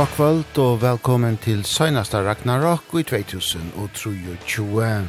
God 0.00 0.06
kvöld 0.06 0.58
og 0.58 0.82
velkommen 0.82 1.36
til 1.36 1.64
Søgnasta 1.64 2.22
Ragnarok 2.22 2.82
i 2.98 3.02
2023. 3.02 5.08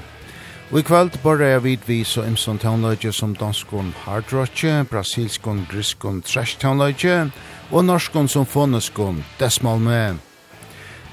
Og 0.71 0.79
i 0.79 0.81
kvöld 0.81 1.17
borra 1.23 1.45
jeg 1.45 1.63
vid 1.63 1.77
vi 1.87 2.03
så 2.03 2.23
imson 2.23 2.57
townløyge 2.57 3.11
som 3.11 3.35
danskon 3.35 3.93
hardrockje, 3.97 4.83
brasilskon 4.83 5.67
griskon 5.71 6.21
trash 6.21 6.59
townløyge 6.59 7.31
og 7.71 7.85
norskon 7.85 8.27
som 8.27 8.45
foneskon 8.45 9.23
desmalme. 9.39 10.17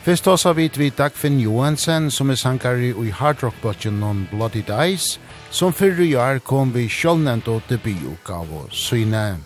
Fyrst 0.02 0.26
oss 0.26 0.42
har 0.42 0.52
vid 0.52 0.78
vi 0.78 0.90
Dagfinn 0.90 1.40
Johansen 1.40 2.10
som 2.10 2.30
er 2.30 2.34
sankari 2.34 2.90
i 2.90 3.10
hardrockbotjen 3.10 4.00
non 4.00 4.26
Bloody 4.30 4.64
Dice 4.66 5.20
som 5.50 5.72
fyrru 5.72 6.04
jar 6.04 6.38
kom 6.38 6.74
vi 6.74 6.88
sjålnend 6.88 7.48
og 7.48 7.62
debutgave 7.68 8.66
syne. 8.70 9.38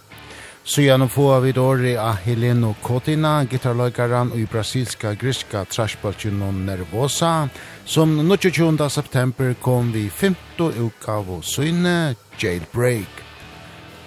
Så 0.65 0.83
gärna 0.83 1.09
får 1.09 1.41
vi 1.41 1.53
då 1.53 1.75
det 1.75 1.97
av 1.97 2.15
Heleno 2.15 2.75
Kotina, 2.83 3.45
gitarrlöjkaren 3.45 4.31
og 4.33 4.39
i 4.39 4.47
brasilska 4.47 5.15
griska 5.15 5.65
trashbaltjen 5.65 6.39
non 6.39 6.67
nervosa, 6.67 7.49
som 7.85 8.37
22. 8.39 8.89
september 8.91 9.55
kom 9.55 9.93
vi 9.93 10.11
15 10.11 10.73
uka 10.79 11.13
av 11.13 11.43
syne 11.43 12.15
Jailbreak. 12.39 13.23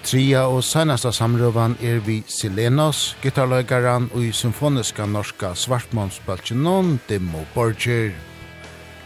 Tria 0.06 0.46
og 0.48 0.64
senasta 0.64 1.12
samrøvan 1.12 1.76
er 1.82 2.00
vi 2.00 2.24
Silenos, 2.28 3.16
gitarrløygaran 3.22 4.10
og 4.14 4.24
i 4.24 4.32
symfoniska 4.32 5.06
norska 5.06 5.56
svartmånsbaltjenon 5.56 7.00
Demo 7.10 7.44
Borger. 7.54 8.14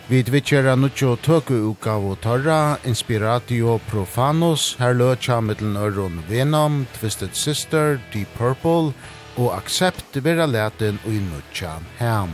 Vi 0.10 0.24
dvitsjera 0.26 0.72
nuttjo 0.74 1.12
tøku 1.22 1.54
utgav 1.70 2.02
og 2.10 2.16
torra, 2.24 2.80
Inspiratio 2.90 3.76
Profanos, 3.92 4.72
her 4.80 4.96
løtja 4.98 5.38
mittlen 5.38 5.78
øron 5.78 6.24
Venom, 6.26 6.88
Twisted 6.96 7.38
Sister, 7.38 8.00
Deep 8.14 8.28
Purple 8.38 8.90
og 9.38 9.54
Accept 9.54 10.18
vera 10.26 10.48
leten 10.50 10.98
ui 11.06 11.22
nuttja 11.22 11.76
hem. 12.00 12.34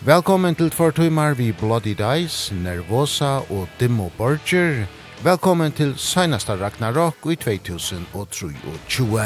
Velkommen 0.00 0.58
til 0.58 0.70
tvartumar 0.74 1.38
vi 1.38 1.52
Bloody 1.52 1.94
Dice, 1.94 2.54
Nervosa 2.54 3.46
og 3.46 3.68
Dimmo 3.80 4.10
Borger. 4.18 4.86
Velkommen 5.22 5.72
til 5.72 5.94
seinasta 5.96 6.58
Ragnarok 6.58 7.30
i 7.30 7.36
2023. 7.36 9.22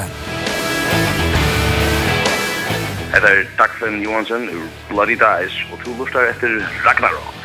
Hetta 3.15 3.29
er 3.29 3.47
Dagslen 3.57 4.03
Johansen 4.05 4.51
ur 4.53 4.69
Bloody 4.91 5.17
Dice 5.17 5.65
og 5.73 5.81
tú 5.81 5.97
lustar 5.97 6.29
etter 6.35 6.61
Ragnarok. 6.85 7.42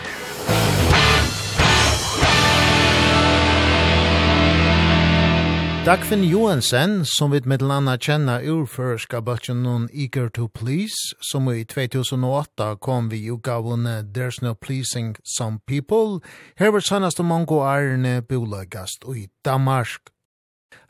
Dagfinn 5.88 6.24
Johansen, 6.24 7.06
som 7.06 7.32
vi 7.32 7.40
med 7.46 7.62
landa 7.62 7.94
kjenna 7.96 8.42
urførska 8.44 9.22
bøtjen 9.24 9.62
noen 9.64 9.86
Eager 9.96 10.28
to 10.36 10.50
Please, 10.52 11.16
som 11.24 11.48
i 11.48 11.62
2008 11.64 12.74
kom 12.84 13.08
vi 13.08 13.22
jo 13.30 13.38
gavun 13.40 13.88
There's 13.88 14.42
No 14.44 14.52
Pleasing 14.54 15.16
Some 15.24 15.62
People, 15.64 16.20
her 16.60 16.76
var 16.76 16.84
sannast 16.84 17.24
om 17.24 17.32
mange 17.32 17.56
årene 17.56 18.20
bolagast 18.20 19.08
i 19.16 19.30
Danmark. 19.46 20.12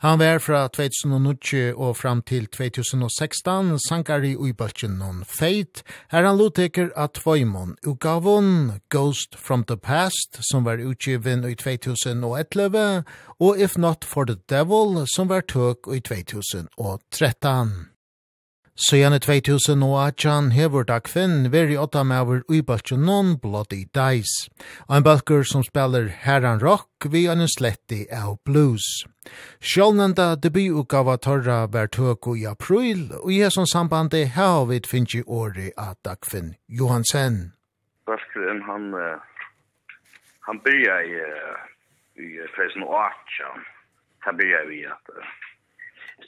Han 0.00 0.18
var 0.18 0.38
fra 0.38 0.68
2009 0.68 1.72
og 1.74 1.96
fram 1.96 2.20
til 2.22 2.46
2016 2.46 3.78
sankari 3.82 4.36
i 4.38 4.52
bølgen 4.54 4.94
noen 5.00 5.24
feit, 5.26 5.82
her 6.12 6.22
han 6.22 6.38
loteker 6.38 6.92
at 6.94 7.18
Tvoimon 7.18 7.74
utgavon 7.82 8.78
Ghost 8.94 9.34
from 9.34 9.64
the 9.66 9.76
Past, 9.76 10.38
som 10.52 10.62
var 10.62 10.78
utgiven 10.78 11.42
i 11.50 11.56
2011, 11.58 13.02
og 13.40 13.58
If 13.58 13.74
Not 13.76 14.06
for 14.06 14.24
the 14.24 14.38
Devil, 14.48 15.02
som 15.16 15.34
var 15.34 15.42
tøk 15.50 15.90
i 15.90 15.98
2013. 15.98 17.87
Søgjane 18.78 19.18
2000 19.18 19.82
og 19.82 19.96
Atjan 19.98 20.52
hever 20.54 20.84
da 20.86 21.00
kvinn 21.02 21.48
veri 21.50 21.74
åtta 21.74 22.04
maver 22.06 22.44
ui 22.46 22.60
balkje 22.62 22.94
non 22.94 23.32
Bloody 23.42 23.80
Dice. 23.90 24.52
Og 24.86 24.92
en 24.96 25.06
bøtker 25.06 25.42
som 25.42 25.64
spiller 25.66 26.06
herran 26.22 26.62
rock 26.62 27.08
vi 27.10 27.24
en 27.26 27.42
sletti 27.50 28.04
av 28.14 28.36
blues. 28.46 28.86
Sjålnenda 29.58 30.28
debututgava 30.38 31.16
torra 31.18 31.66
var 31.66 31.90
tøk 31.90 32.30
i 32.36 32.46
april, 32.46 33.10
og 33.18 33.32
i 33.34 33.40
hesson 33.42 33.66
sambandi 33.66 34.22
hea 34.36 34.62
vi 34.70 34.78
finnji 34.86 35.24
åri 35.26 35.72
at 35.74 35.98
da 36.06 36.14
kvinn 36.14 36.54
Johansen. 36.68 37.50
Bøtkeren 38.06 38.62
han, 38.70 38.94
han 40.46 40.62
byrja 40.62 41.02
i, 41.02 41.18
i 42.22 42.30
2008, 42.54 43.52
han 44.22 44.38
byrja 44.38 44.62
i 44.70 44.84
at 44.86 45.14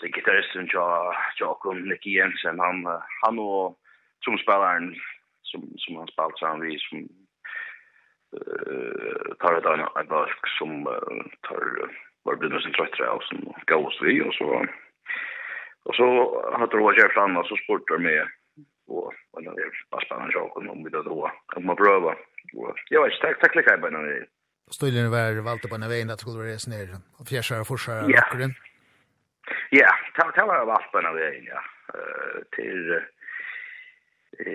gitarristen 0.08 0.68
ja 0.72 1.14
Jakob 1.40 1.76
Nicky 1.76 2.10
Jensen 2.10 2.60
han 2.60 2.86
han 3.24 3.38
og 3.38 3.76
som 4.24 4.38
spelaren 4.38 4.94
som 5.42 5.62
som 5.78 5.96
han 5.96 6.12
spalt 6.12 6.38
sammen 6.38 6.66
vi 6.66 6.78
som 6.78 6.98
eh 8.36 9.34
tar 9.40 9.60
det 9.60 9.72
en 9.72 9.86
en 10.00 10.08
bok 10.08 10.42
som 10.58 10.70
tar 11.48 11.62
var 12.24 12.36
blivit 12.36 12.66
en 12.66 12.72
trött 12.72 13.00
och 13.00 13.22
som 13.22 13.38
gås 13.66 14.02
vi 14.02 14.22
och 14.22 14.34
så 14.34 14.66
och 15.84 15.94
så 15.94 16.06
hade 16.58 16.76
Roger 16.76 17.08
fram 17.08 17.36
och 17.36 17.46
så 17.46 17.56
sportar 17.56 17.98
med 17.98 18.28
och 18.86 19.14
vad 19.30 19.44
det 19.44 19.50
är 19.50 19.72
passande 19.90 20.32
Jakob 20.34 20.68
om 20.68 20.84
vi 20.84 20.90
då 20.90 21.30
om 21.56 21.66
man 21.66 21.76
pröva 21.76 22.12
och 22.56 22.74
jag 22.88 23.02
vet 23.02 23.20
tack 23.20 23.40
tack 23.40 23.54
lika 23.54 23.78
på 23.78 23.90
den 23.90 24.26
Stöjlen 24.70 25.10
var 25.10 25.42
valgt 25.42 25.68
på 25.68 25.74
en 25.74 25.88
vei 25.88 26.04
väg 26.04 26.10
att 26.10 26.20
skulle 26.20 26.44
resa 26.52 26.70
ner 26.70 26.88
og 27.18 27.28
fjärsar 27.28 27.60
og 27.60 27.66
forsar 27.66 28.02
och 28.02 28.10
rockren. 28.10 28.54
Ja. 28.56 28.69
Ja, 29.70 29.90
ta 30.14 30.46
var 30.46 30.56
av 30.56 30.70
allt 30.70 30.92
den 30.92 31.14
vägen, 31.14 31.44
Eh 31.44 31.60
Till 32.56 33.00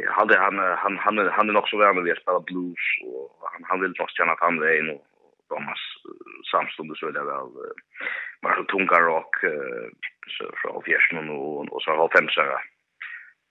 hade 0.07 0.39
han 0.39 0.57
han 0.57 0.97
han 0.97 1.17
han 1.37 1.49
är 1.49 1.53
nog 1.53 1.69
så 1.69 1.77
med 1.77 2.11
att 2.11 2.21
spela 2.21 2.39
blues 2.39 2.85
och 3.05 3.27
han 3.51 3.61
han 3.69 3.81
vill 3.81 3.93
nog 3.97 4.09
känna 4.09 4.31
att 4.31 4.45
han 4.47 4.63
är 4.63 4.91
och 4.93 5.05
Thomas 5.49 5.81
samstundes 6.51 6.99
så 6.99 7.11
där 7.11 7.23
väl 7.31 7.49
mer 8.43 8.63
tunga 8.71 8.99
rock 8.99 9.35
så 10.37 10.43
från 10.61 10.83
fjärsen 10.83 11.29
och 11.29 11.73
och 11.73 11.81
så 11.81 11.91
har 11.91 12.09
fem 12.09 12.27
femsare 12.27 12.57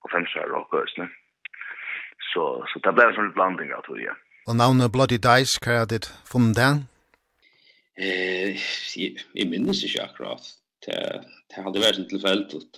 och 0.02 0.10
femsare 0.10 0.48
rockers 0.56 0.96
ne. 0.98 1.06
Så 2.32 2.42
så 2.68 2.78
det 2.78 2.92
blev 2.92 3.08
en 3.08 3.14
sån 3.14 3.32
blandning 3.32 3.74
av 3.74 3.82
tror 3.82 4.00
jag. 4.00 4.16
Och 4.48 4.56
namnet 4.56 4.92
Bloody 4.92 5.18
Dice 5.18 5.58
kan 5.64 5.86
det 5.86 6.04
från 6.30 6.52
den? 6.52 6.76
Eh, 8.06 8.50
i 9.40 9.42
minns 9.50 9.84
inte 9.84 10.04
akkurat 10.04 10.63
det 10.86 11.24
det 11.48 11.62
hade 11.62 11.78
varit 11.78 11.98
en 11.98 12.08
tillfällt 12.08 12.54
att 12.54 12.74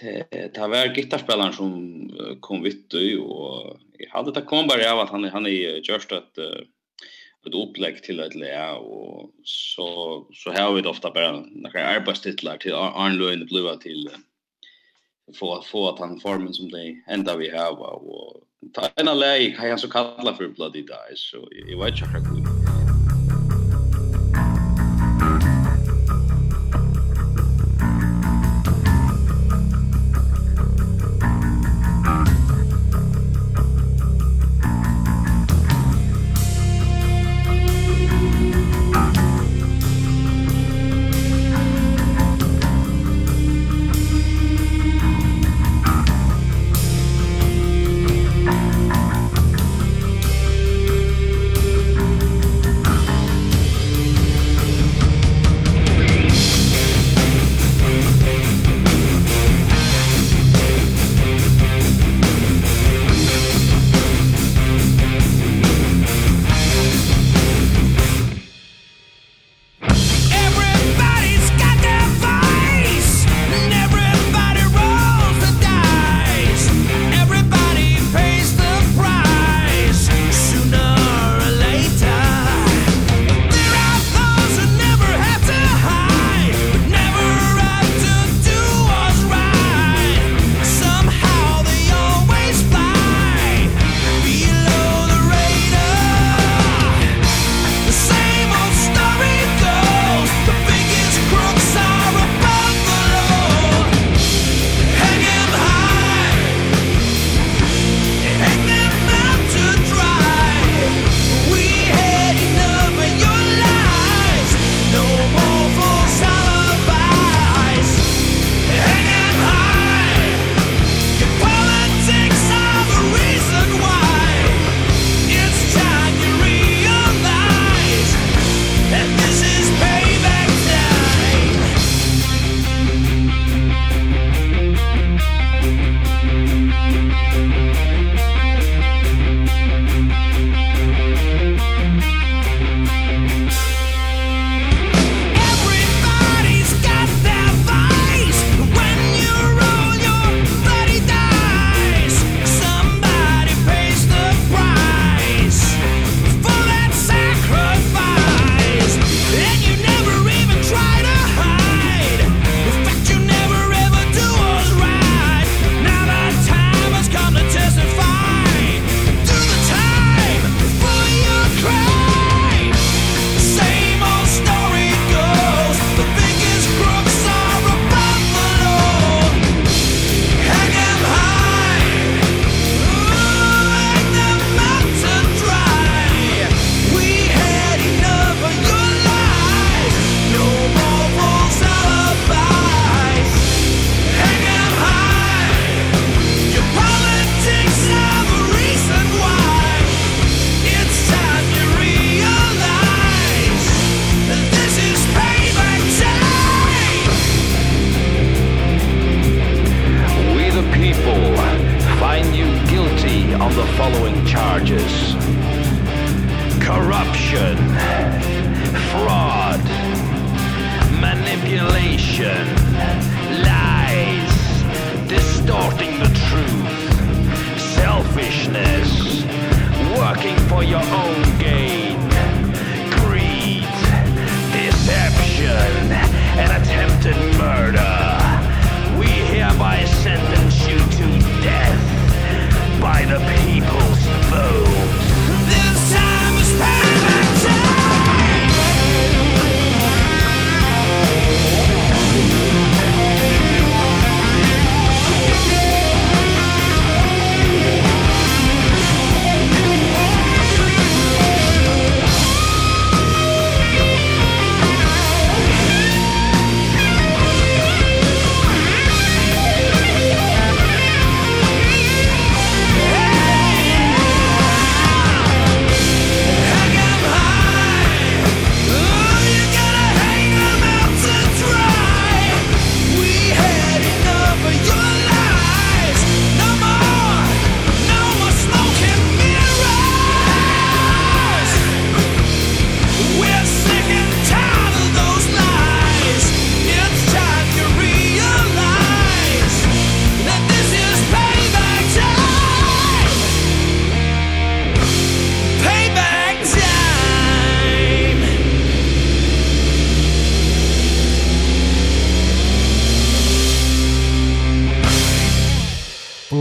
det 0.00 0.54
det 0.54 0.68
var 0.68 0.94
gitarrspelaren 0.94 1.52
som 1.52 2.10
kom 2.40 2.62
vitt 2.62 2.94
och 2.94 3.76
jag 3.98 4.10
hade 4.10 4.32
det 4.32 4.42
kom 4.42 4.66
bara 4.66 4.92
av 4.92 4.98
att 5.00 5.10
han 5.10 5.24
han 5.24 5.46
är 5.46 5.90
just 5.90 6.12
att 6.12 6.38
ett 7.46 7.54
upplägg 7.54 8.02
till 8.02 8.20
ett 8.20 8.34
läge 8.34 8.72
och 8.72 9.30
så 9.44 10.26
så 10.32 10.52
har 10.52 10.72
vi 10.72 10.82
ofta 10.82 11.10
bara 11.10 11.40
några 11.40 11.86
arbetstitlar 11.86 12.56
till 12.56 12.74
Arnlund 12.74 13.48
blåa 13.48 13.76
till 13.76 14.10
få 15.38 15.62
få 15.62 15.88
att 15.88 15.98
han 15.98 16.20
formen 16.20 16.54
som 16.54 16.70
det 16.70 17.02
ända 17.06 17.36
vi 17.36 17.50
har 17.50 17.72
och 17.82 18.42
ta 18.74 18.88
en 18.96 19.18
läge 19.18 19.50
kan 19.50 19.68
jag 19.68 19.80
så 19.80 19.90
kalla 19.90 20.34
för 20.34 20.48
bloody 20.48 20.82
dice 20.82 21.16
så 21.16 21.50
i 21.52 21.74
vet 21.74 22.00
jag 22.00 22.06
hur 22.06 22.68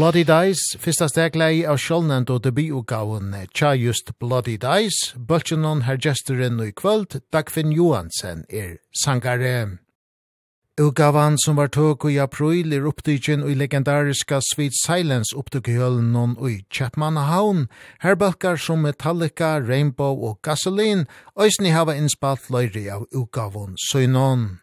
Bloody 0.07 0.23
Dice, 0.23 0.77
fyrsta 0.79 1.09
steglei 1.11 1.65
av 1.67 1.81
sjålnend 1.83 2.29
og 2.31 2.45
debutgaven 2.45 3.33
tja 3.51 3.73
just 3.75 4.13
Bloody 4.23 4.53
Dice, 4.55 5.17
bøltjenon 5.19 5.81
her 5.83 5.97
gesteren 5.99 6.61
i 6.63 6.69
kvöld, 6.71 7.17
Dagfinn 7.35 7.73
Johansen 7.75 8.45
er 8.47 8.77
sangare. 8.95 9.81
Ugavan 10.79 11.35
som 11.43 11.59
var 11.59 11.67
tåg 11.75 12.05
i 12.07 12.21
april 12.23 12.71
er 12.71 12.87
opptidgen 12.87 13.43
i 13.43 13.55
legendariska 13.59 14.39
Sweet 14.47 14.77
Silence 14.79 15.35
opptidgjølen 15.35 16.13
noen 16.13 16.37
i 16.39 16.61
Chapmanhavn. 16.71 17.65
Her 17.99 18.15
balkar 18.15 18.55
som 18.55 18.87
Metallica, 18.87 19.57
Rainbow 19.59 20.23
og 20.23 20.39
Gasoline, 20.41 21.03
òsni 21.35 21.75
hava 21.75 21.97
innspalt 21.99 22.47
løyri 22.47 22.87
av 22.87 23.03
Ugavan 23.11 23.75
søgnon. 23.89 24.61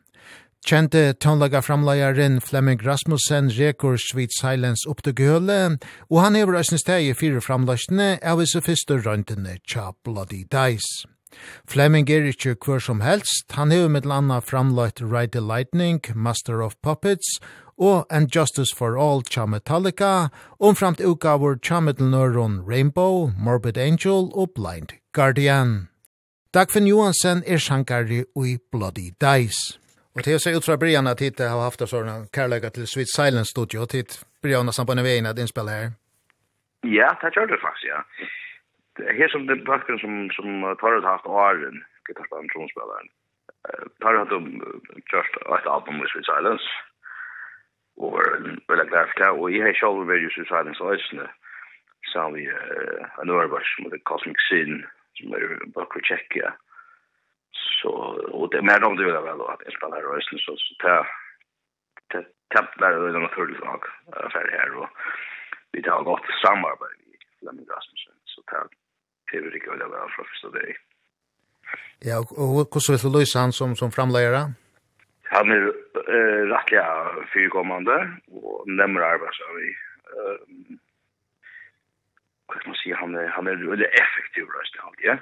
Kjente 0.64 1.12
tonlaga 1.20 1.60
framleiaren 1.60 2.40
Flemming 2.40 2.80
Rasmussen 2.80 3.50
rekord 3.50 4.00
Sweet 4.00 4.32
Silence 4.32 4.88
opp 4.88 5.02
til 5.04 5.12
gøle, 5.12 5.76
og 6.08 6.20
han 6.24 6.38
hever 6.38 6.56
eisen 6.56 6.80
steg 6.80 7.04
i 7.04 7.12
fire 7.12 7.42
framleisene 7.44 8.14
av 8.24 8.40
disse 8.40 8.62
fyrste 8.64 8.96
røntene 9.04 9.58
tja 9.68 9.90
Bloody 10.08 10.46
Dice. 10.48 11.04
Flemming 11.68 12.08
er 12.08 12.30
ikkje 12.30 12.56
hver 12.56 12.80
som 12.80 13.04
helst, 13.04 13.44
han 13.52 13.76
hever 13.76 13.92
med 13.92 14.08
landa 14.08 14.40
framleit 14.40 15.04
Ride 15.04 15.36
the 15.36 15.44
Lightning, 15.44 16.00
Master 16.14 16.64
of 16.64 16.80
Puppets, 16.80 17.36
og 17.76 18.06
And 18.08 18.32
Justice 18.32 18.72
for 18.72 18.96
All 18.96 19.20
tja 19.20 19.44
Metallica, 19.44 20.30
omframt 20.56 21.04
utgaver 21.04 21.60
tja 21.60 21.84
Metalnøron 21.84 22.62
Rainbow, 22.64 23.34
Morbid 23.36 23.76
Angel 23.76 24.32
og 24.32 24.56
Blind 24.56 24.96
Guardian. 25.12 25.90
Dagfinn 26.54 26.88
Johansen 26.88 27.44
er 27.44 27.60
sjankari 27.60 28.24
ui 28.32 28.56
Bloody 28.72 29.10
Dice. 29.20 29.83
Og 30.16 30.22
til 30.22 30.36
å 30.38 30.42
se 30.42 30.50
ut 30.54 30.66
fra 30.66 30.76
Brian 30.78 31.10
at 31.10 31.20
hit 31.24 31.40
har 31.42 31.58
haft 31.68 31.82
sådana 31.92 32.16
kärlekar 32.36 32.70
til 32.74 32.86
Sweet 32.86 33.10
Silence 33.16 33.50
Studio. 33.50 33.78
Och 33.82 33.92
hit 33.92 34.10
Brian 34.42 34.66
har 34.66 34.86
på 34.86 34.92
en 34.94 35.04
veien 35.08 35.26
at 35.26 35.38
inspela 35.38 35.70
her. 35.78 35.90
Ja, 36.98 37.08
det 37.22 37.34
gjør 37.34 37.46
det 37.52 37.60
faktisk, 37.66 37.86
ja. 37.94 38.00
Det 38.96 39.12
här 39.18 39.28
som 39.28 39.46
den 39.46 39.64
bakgrunden 39.64 40.02
som, 40.04 40.14
som 40.36 40.46
tar 40.80 40.98
ut 40.98 41.04
haft 41.12 41.26
åren, 41.26 41.76
gitarrspelaren, 42.06 42.48
tronspilleren, 42.52 43.08
Tar 44.02 44.14
ut 44.22 44.32
om 44.38 44.46
just 45.14 45.34
et 45.56 45.66
album 45.74 45.94
med 46.00 46.08
Sweet 46.12 46.26
Silence. 46.30 46.66
og 47.96 48.12
Och 48.14 48.20
väldigt 48.68 48.90
glad 48.90 49.06
for 49.10 49.18
det. 49.22 49.30
og 49.40 49.52
jeg 49.54 49.62
har 49.66 49.74
själv 49.80 50.06
varit 50.10 50.32
Sweet 50.34 50.50
Silence 50.52 50.80
Ösne. 50.94 51.26
sammen 52.12 52.32
med 52.34 52.54
en 53.22 53.30
örbörs 53.30 53.68
som 53.74 53.84
heter 53.84 54.02
Cosmic 54.10 54.38
Sin, 54.48 54.72
som 55.16 55.26
er 55.34 55.44
bakgrund 55.74 56.04
tjeckiga. 56.10 56.50
Ja 56.50 56.63
så 57.82 57.90
och 58.38 58.50
det 58.50 58.62
mer 58.62 58.84
om 58.84 58.96
det 58.96 59.04
väl 59.04 59.38
då 59.38 59.46
att 59.46 59.62
jag 59.64 59.74
spelar 59.76 60.00
rösten 60.00 60.38
så 60.38 60.56
så 60.56 60.74
ta 60.78 61.06
ta 62.10 62.18
tappar 62.54 62.92
det 62.92 63.18
naturligt 63.18 63.64
nog 63.64 63.84
affär 64.12 64.48
här 64.58 64.76
och 64.76 64.88
vi 65.72 65.82
tar 65.82 66.02
gott 66.02 66.26
samarbete 66.44 67.02
med 67.10 67.18
Flemming 67.38 67.66
Rasmussen 67.72 68.14
så 68.24 68.42
ta 68.42 68.58
TV 69.30 69.50
det 69.50 69.58
går 69.58 69.76
det 69.76 69.88
väl 69.88 70.08
för 70.16 70.24
första 70.24 70.48
dag. 70.48 70.74
Ja, 72.08 72.18
och 72.42 72.74
hur 72.74 72.80
så 72.80 72.92
vill 72.92 73.12
du 73.12 73.18
lösa 73.18 73.38
han 73.38 73.52
som 73.52 73.76
som 73.76 73.90
framlägger 73.90 74.32
Han 75.22 75.50
är 75.50 75.62
eh, 76.14 76.42
rättliga 76.54 76.86
fyrkommande 77.32 77.94
och 78.26 78.68
nämner 78.68 79.18
så 79.32 79.44
vi. 79.58 79.68
Eh, 80.14 80.38
vad 82.46 82.56
ska 82.56 82.68
man 82.68 82.76
säga, 82.76 82.96
han 82.96 83.14
är, 83.14 83.26
han 83.26 83.46
är 83.46 83.56
väldigt 83.70 83.94
effektiv 84.02 84.44
röst 84.44 84.76
alltid, 84.78 85.06
ja. 85.06 85.16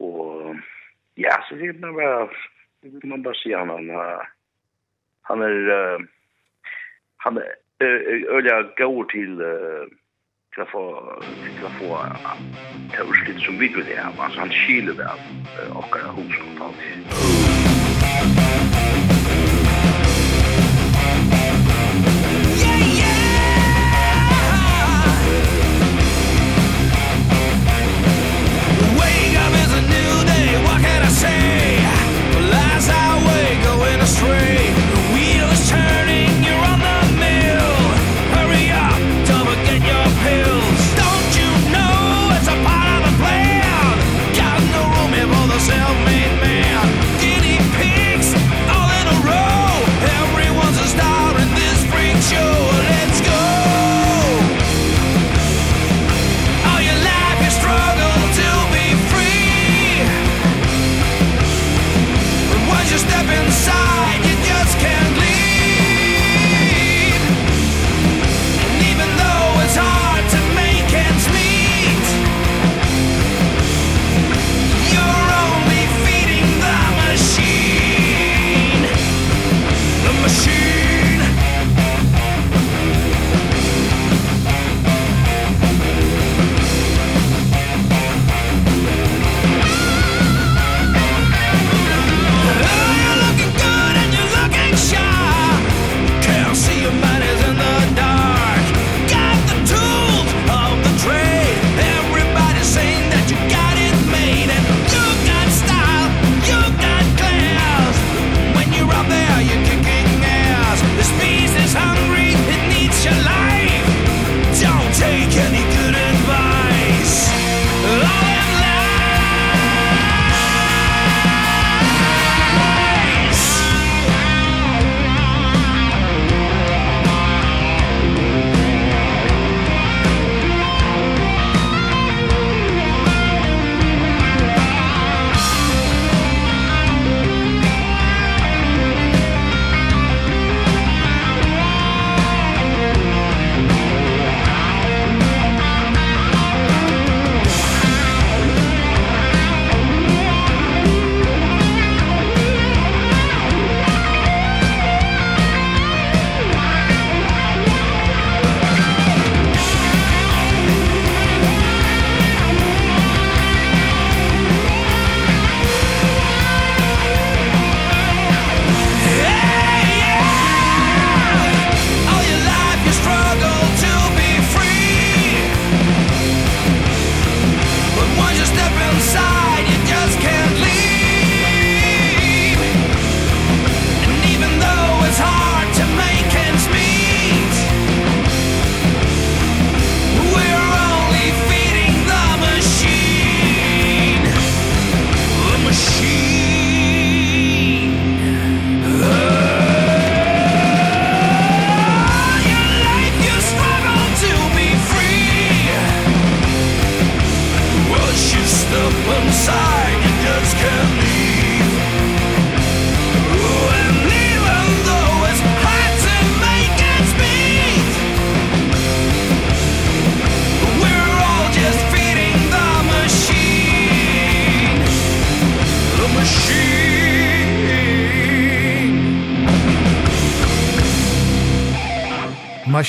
Och 0.00 0.56
ja, 1.14 1.44
så 1.48 1.54
det 1.54 1.80
man 1.80 1.94
bara 1.94 2.28
det 2.82 3.00
kan 3.00 3.10
man 3.10 3.22
bara 3.22 3.34
ser 3.34 3.56
han 3.56 3.70
han 3.70 3.90
han 5.22 5.42
är 5.42 6.06
han 7.16 7.36
är 7.36 7.44
öliga 8.28 8.62
går 8.76 9.04
till 9.04 9.36
till 10.54 10.62
att 10.62 10.70
få 10.70 11.22
till 11.56 11.66
att 11.66 11.72
få 11.72 11.98
överskritt 13.00 13.40
som 13.40 13.58
vi 13.58 13.68
kunde 13.68 14.00
ha. 14.00 14.24
Alltså 14.24 14.40
han 14.40 14.50
kyler 14.50 14.92
väl 14.92 15.18
och 15.74 15.94
kan 15.94 16.02
ha 16.02 16.12
hos 16.12 16.36
kontant. 16.36 16.76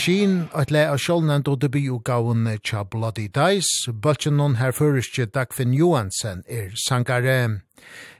Machine, 0.01 0.47
et 0.57 0.71
le 0.73 0.81
av 0.89 0.97
sjålnend 0.97 1.45
og 1.51 1.59
debutgaven 1.61 2.47
tja 2.65 2.79
Bloody 2.89 3.27
Dice, 3.29 3.91
bøtjen 3.93 4.33
noen 4.39 4.55
her 4.57 4.71
føreske 4.73 5.27
Dagfinn 5.29 5.75
Johansen 5.77 6.39
er 6.49 6.71
sangare. 6.73 7.61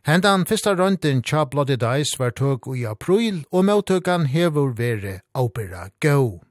Hendan 0.06 0.46
fyrsta 0.46 0.76
rønden 0.78 1.24
tja 1.26 1.42
Bloody 1.50 1.80
Dice 1.82 2.20
var 2.22 2.36
tog 2.38 2.70
i 2.78 2.84
april, 2.86 3.40
og 3.50 3.66
møttøkan 3.66 4.28
hever 4.30 4.76
vere 4.78 5.16
opera 5.34 5.88
go. 6.06 6.44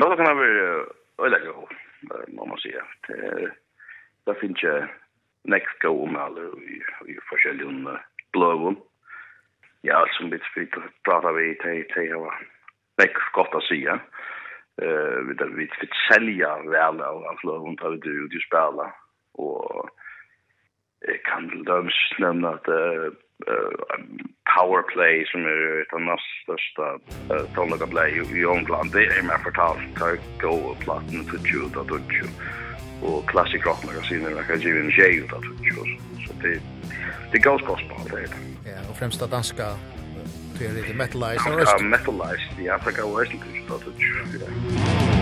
Møttøkan 0.00 0.30
har 0.30 0.40
vere 0.40 0.64
øyla 1.26 1.42
go, 1.44 1.68
må 2.32 2.48
man 2.48 2.62
sija. 2.64 2.86
Det 4.24 4.38
finnes 4.40 4.64
jeg 4.64 4.88
nekst 5.44 5.76
go 5.84 5.92
om 6.06 6.16
alle 6.16 6.48
i 6.64 7.18
forskjellige 7.28 7.98
bløvun. 8.32 8.80
Ja, 9.84 10.00
som 10.16 10.32
vi 10.32 10.40
pratar 11.04 11.36
vi, 11.36 11.52
det 11.60 11.84
er 12.00 12.10
jo 12.16 12.24
nek 13.02 13.16
gott 13.32 13.54
att 13.54 13.62
säga. 13.62 13.94
Eh 14.82 15.18
vi 15.26 15.34
där 15.34 15.50
vi 15.56 15.66
fick 15.80 15.94
sälja 16.12 16.62
väl 16.62 17.00
av 17.00 17.24
av 17.30 17.38
lån 17.42 17.76
tar 17.76 17.90
det 17.90 18.08
ut 18.08 18.34
ju 18.34 18.40
spela 18.40 18.94
och 19.34 19.88
jag 21.06 21.22
kan 21.24 21.64
döms 21.64 21.94
nämna 22.18 22.48
att 22.48 22.68
powerplay 24.54 25.26
som 25.26 25.40
är 25.40 25.86
den 25.92 26.04
näst 26.04 26.32
största 26.42 26.86
tonlaga 27.54 27.86
play 27.86 28.12
i 28.12 28.44
England 28.44 28.90
det 28.92 29.06
är 29.06 29.22
mer 29.22 29.38
förtalt 29.44 29.96
tar 29.98 30.16
gå 30.40 30.54
och 30.70 30.80
platten 30.80 31.24
för 31.24 31.38
Jude 31.48 31.78
och 31.80 31.86
Dutch 31.86 32.22
och 33.02 33.28
classic 33.30 33.66
rock 33.66 33.84
magazine 33.86 34.30
där 34.30 34.42
kan 34.42 34.60
ju 34.60 34.80
en 34.80 34.90
tjej 34.90 35.16
ut 35.16 35.30
så 36.26 36.32
det 36.42 36.60
det 37.32 37.38
går 37.38 37.58
gospel 37.58 37.96
det. 38.10 38.28
Ja, 38.70 38.90
och 38.90 38.96
främst 38.96 39.30
danska 39.30 39.66
Det 40.58 40.66
är 40.66 40.72
lite 40.72 40.94
metalized. 40.94 41.40
Ja, 41.46 41.78
metalized. 41.78 42.40
Ja, 42.64 42.78
så 42.84 42.90
går 43.02 43.24
det 43.24 43.30
lite. 44.32 45.21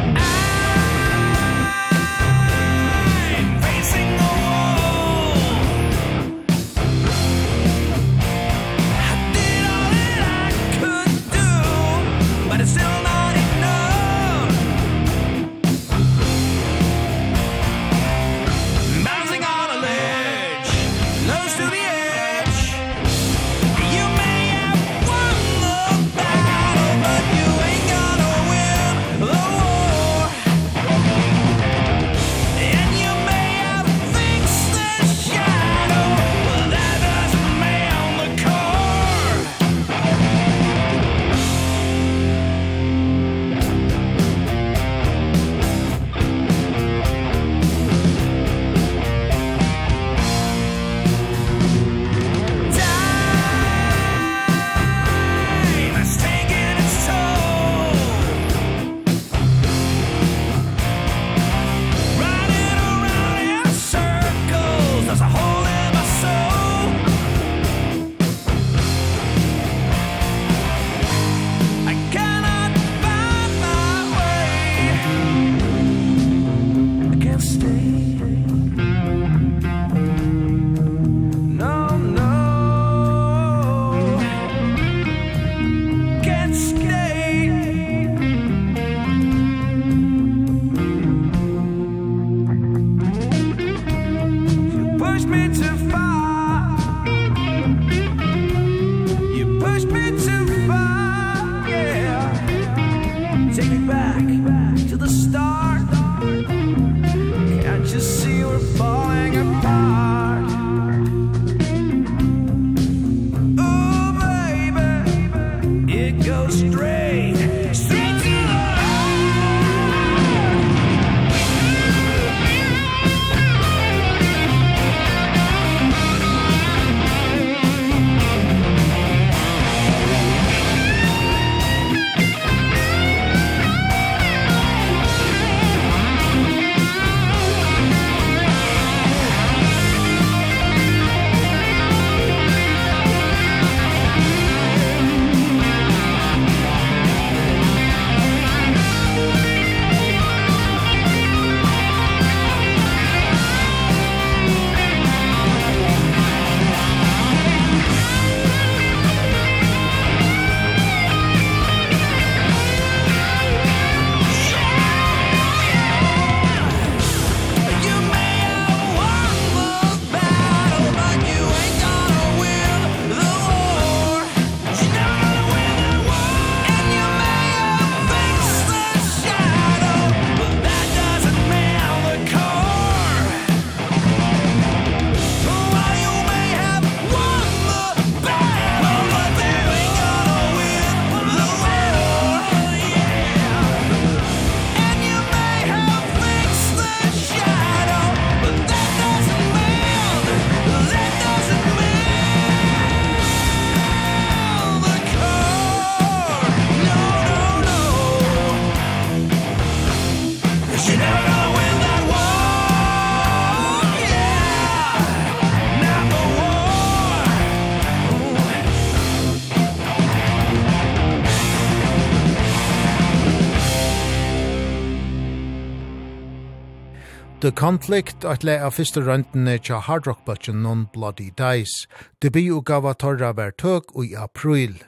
Conflict 227.61 228.25
at 228.25 228.41
le 228.49 228.55
av 228.65 228.73
fyrste 228.73 229.03
røntene 229.05 229.59
tja 229.61 229.83
Hard 229.85 230.07
Rock 230.09 230.23
Butchen 230.25 230.63
Non 230.65 230.87
Bloody 230.95 231.27
Dice. 231.37 231.91
Debi 232.25 232.47
og 232.57 232.63
gava 232.71 232.95
torra 232.97 233.35
vær 233.37 233.53
tøk 233.53 233.91
i 234.01 234.15
april. 234.17 234.79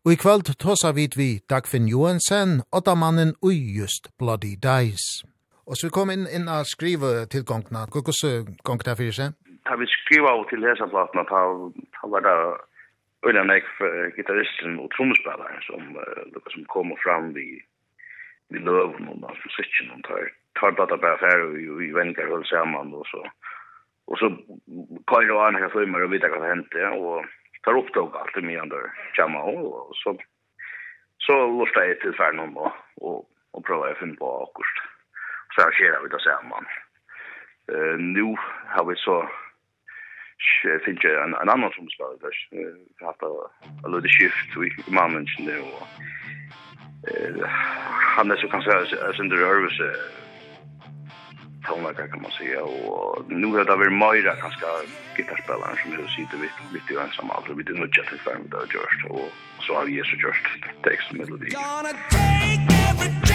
Og 0.00 0.14
i 0.14 0.16
kveld 0.22 0.48
tåsa 0.62 0.94
vid 0.96 1.18
vi 1.20 1.26
Dagfinn 1.52 1.90
Johansen, 1.92 2.62
åtta 2.72 2.94
mannen 2.96 3.34
ui 3.44 3.58
just 3.76 4.08
Bloody 4.16 4.54
Dice. 4.56 5.28
Og 5.68 5.76
så 5.76 5.90
vi 5.90 5.92
kom 5.98 6.14
inn, 6.14 6.24
inn 6.32 6.48
og 6.48 6.64
skrive 6.70 7.26
tilgångna. 7.34 7.84
Hvordan 7.92 8.48
uh, 8.48 8.48
gong 8.64 8.80
det 8.80 8.96
fyrir 9.02 9.18
seg? 9.18 9.36
Da 9.68 9.76
vi 9.76 9.90
skriva 9.98 10.32
av 10.32 10.46
til 10.48 10.64
lesanplatna, 10.64 11.26
da 11.28 11.44
var 12.14 12.24
det 12.24 12.36
Ulla 13.28 13.44
Nek, 13.44 13.68
gitarristen 14.16 14.80
og 14.80 14.88
trommespillaren 14.96 15.60
som, 15.68 15.84
uh, 16.00 16.42
som 16.48 16.64
kom 16.72 16.96
fram 17.04 17.34
vi, 17.36 17.60
vi 18.48 18.64
løven 18.64 19.12
og 19.12 19.20
musikken 19.20 19.92
og 19.98 20.04
tørt 20.08 20.40
tar 20.60 20.72
bara 20.72 20.96
bara 20.96 21.18
färd 21.18 21.40
vi 21.78 21.92
väntar 21.92 22.26
håll 22.26 22.46
samman 22.46 22.94
och 22.94 23.06
så. 23.06 23.30
Och 24.06 24.18
så 24.18 24.28
kan 25.06 25.22
ju 25.22 25.38
han 25.38 25.54
ha 25.54 25.68
filmer 25.68 26.02
och 26.02 26.12
vita 26.12 26.28
vad 26.28 26.42
det 26.42 26.48
hände 26.48 26.88
och 26.88 27.24
tar 27.62 27.78
upp 27.78 27.92
tog 27.92 28.16
allt 28.16 28.44
med 28.44 28.60
andra 28.60 28.76
jamma 29.18 29.42
och 29.42 29.96
så 29.96 30.18
så 31.18 31.32
låter 31.46 31.84
jag 31.84 32.00
till 32.00 32.12
färd 32.12 32.34
någon 32.34 32.56
och 32.56 32.72
och, 32.96 33.30
och 33.50 33.64
prova 33.64 33.90
att 33.90 33.98
finna 33.98 34.14
på 34.14 34.42
akust. 34.42 34.76
Så 35.54 35.62
här 35.62 35.72
sker 35.72 36.02
vi 36.02 36.08
då 36.08 36.18
samman. 36.18 36.66
Eh 37.72 37.98
nu 37.98 38.36
har 38.66 38.84
vi 38.84 38.96
så 38.96 39.28
finns 40.84 41.04
ju 41.04 41.14
en, 41.14 41.34
en 41.34 41.48
annan 41.48 41.72
som 41.72 41.88
spelar 41.88 42.18
där. 42.20 42.48
Vi 42.50 43.04
har 43.04 43.06
haft 43.06 43.22
en 43.84 43.92
liten 43.92 44.10
skift 44.10 44.88
i 44.88 44.94
mannen 44.94 45.26
nu. 45.38 45.58
Och, 45.60 45.86
eh, 47.10 47.48
han 48.16 48.30
er 48.30 48.36
så 48.36 48.48
kanske 48.48 48.70
en 49.06 49.12
sin 49.12 49.32
rörelse 49.32 49.94
tonlager 51.68 52.06
kan 52.12 52.22
man 52.22 52.30
säga. 52.30 52.60
Och 52.64 53.30
nu 53.40 53.46
har 53.46 53.64
det 53.64 53.76
varit 53.76 53.92
Moira 53.92 54.34
ganska 54.34 54.66
gitarrspelare 55.16 55.74
som 55.82 55.90
har 55.92 56.08
sitter 56.16 56.38
vitt 56.44 56.58
vitt 56.74 56.90
i 56.90 56.94
ensam 57.04 57.30
alltså 57.30 57.52
vi 57.52 57.62
det 57.62 57.72
nu 57.72 57.86
just 57.96 58.22
för 58.24 58.34
mig 58.38 58.48
då 58.50 58.60
just 58.78 59.00
och 59.10 59.28
så 59.64 59.74
har 59.74 59.84
vi 59.86 60.02
så 60.10 60.16
just 60.26 60.46
text 60.82 61.12
melodi. 61.12 61.46
Gonna 61.50 61.92
take 62.10 62.66
everything 62.90 63.25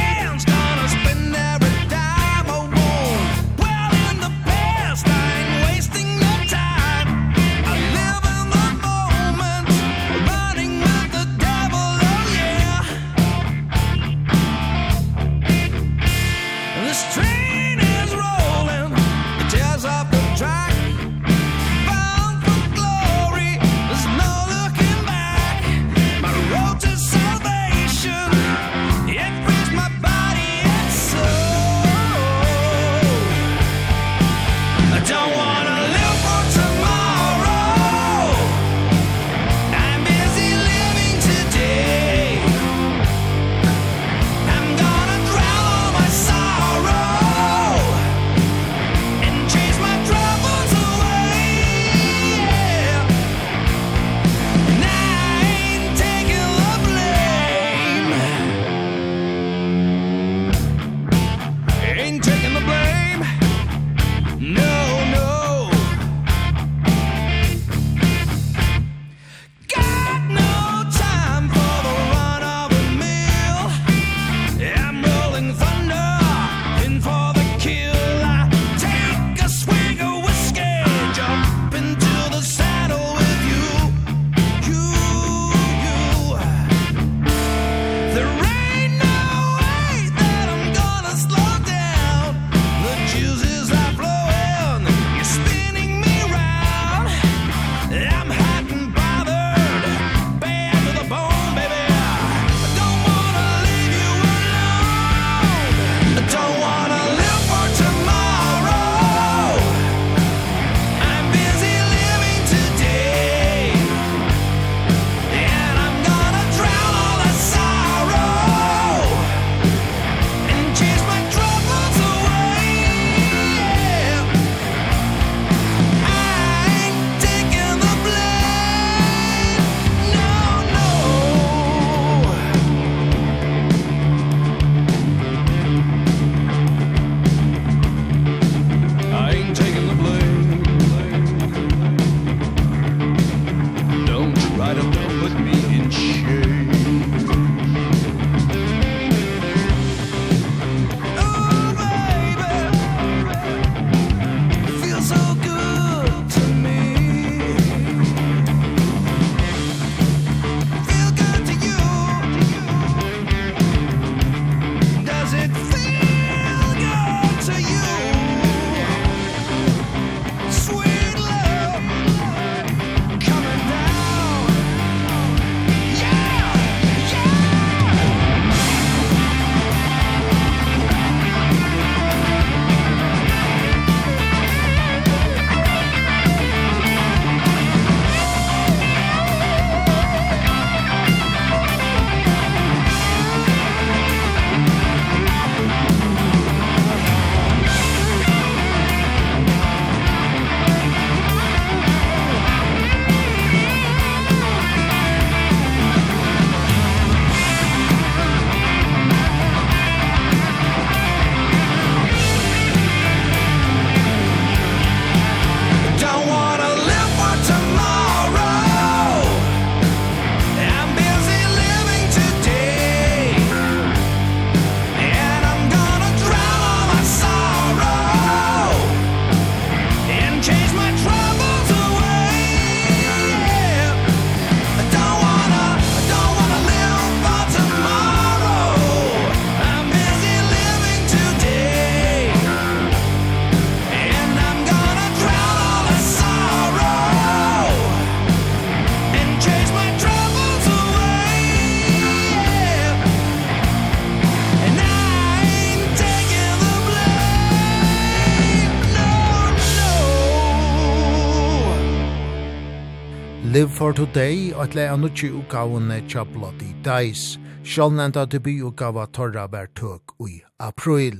For 263.91 264.06
Today 264.06 264.54
og 264.56 264.69
et 264.69 264.75
leia 264.77 264.93
nutje 264.95 265.27
utgavene 265.36 265.97
tja 266.08 266.21
Bloody 266.23 266.69
Dice, 266.86 267.41
sjålnenda 267.67 268.21
debututgava 268.32 269.04
torra 269.12 269.49
vær 269.51 269.67
tøk 269.75 270.13
ui 270.23 270.38
april. 270.63 271.17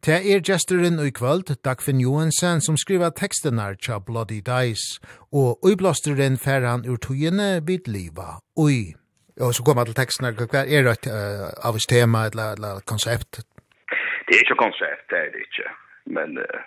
Te 0.00 0.16
er 0.16 0.40
gesteren 0.48 0.96
ui 0.96 1.10
kvöld, 1.12 1.52
Dagfinn 1.68 2.00
Johansen, 2.00 2.64
som 2.64 2.78
skriva 2.80 3.10
tekstenar 3.12 3.76
tja 3.76 3.98
Bloody 4.00 4.40
Dice, 4.48 5.02
og 5.28 5.60
uiblåsteren 5.60 6.40
færan 6.40 6.88
ur 6.88 6.96
tøyene 7.04 7.50
vid 7.68 7.92
liva 7.92 8.40
ui. 8.56 8.96
Og 9.36 9.52
så 9.52 9.68
kommer 9.68 9.84
til 9.84 10.00
tekstenar, 10.00 10.40
hva 10.40 10.64
er 10.64 10.88
det 10.88 11.12
uh, 11.12 11.52
av 11.68 11.76
et 11.76 11.88
tema 11.92 12.24
eller 12.32 12.80
konsept? 12.88 13.44
Det 14.24 14.40
er 14.40 14.46
ikke 14.48 14.62
konsept, 14.64 15.04
det 15.12 15.20
er 15.20 15.30
det 15.36 15.44
ikke. 15.44 15.68
Men 16.16 16.40
uh, 16.40 16.66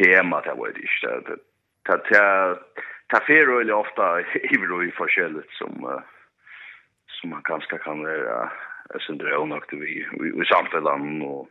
tema, 0.00 0.40
det 0.48 0.56
var 0.56 0.72
det 0.72 0.88
ikke. 0.88 1.16
Det, 1.28 1.40
det, 1.84 2.02
det, 2.08 2.26
ta 3.10 3.20
fer 3.26 3.60
eller 3.60 3.74
ofta 3.74 4.20
i 4.52 4.56
vi 4.58 4.92
forskjelligt 4.98 5.52
som 5.58 5.84
uh, 5.84 6.00
som 7.20 7.30
man 7.30 7.42
kanske 7.42 7.78
kan 7.78 8.02
vara 8.02 8.50
sindra 9.06 9.38
onakt 9.38 9.72
vi 9.72 10.06
vi, 10.20 10.30
vi 10.30 10.44
samtalan 10.44 11.22
och 11.22 11.48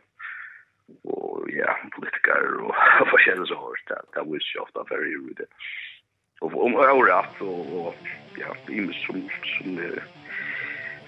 og 1.04 1.50
ja 1.50 1.72
politiker 1.94 2.60
og 2.62 2.74
forskjelligt 3.12 3.48
så 3.48 3.54
hårt 3.54 3.88
det 3.88 4.00
det 4.14 4.22
var 4.28 4.38
ju 4.38 4.60
ofta 4.60 4.84
very 4.90 5.34
det. 5.36 5.48
Og 6.40 6.64
om 6.64 6.74
året, 6.74 7.40
og, 7.40 7.86
og 7.86 7.94
ja 8.38 8.52
i 8.68 8.92
som 8.92 9.22
som 9.56 9.78
er 9.78 10.02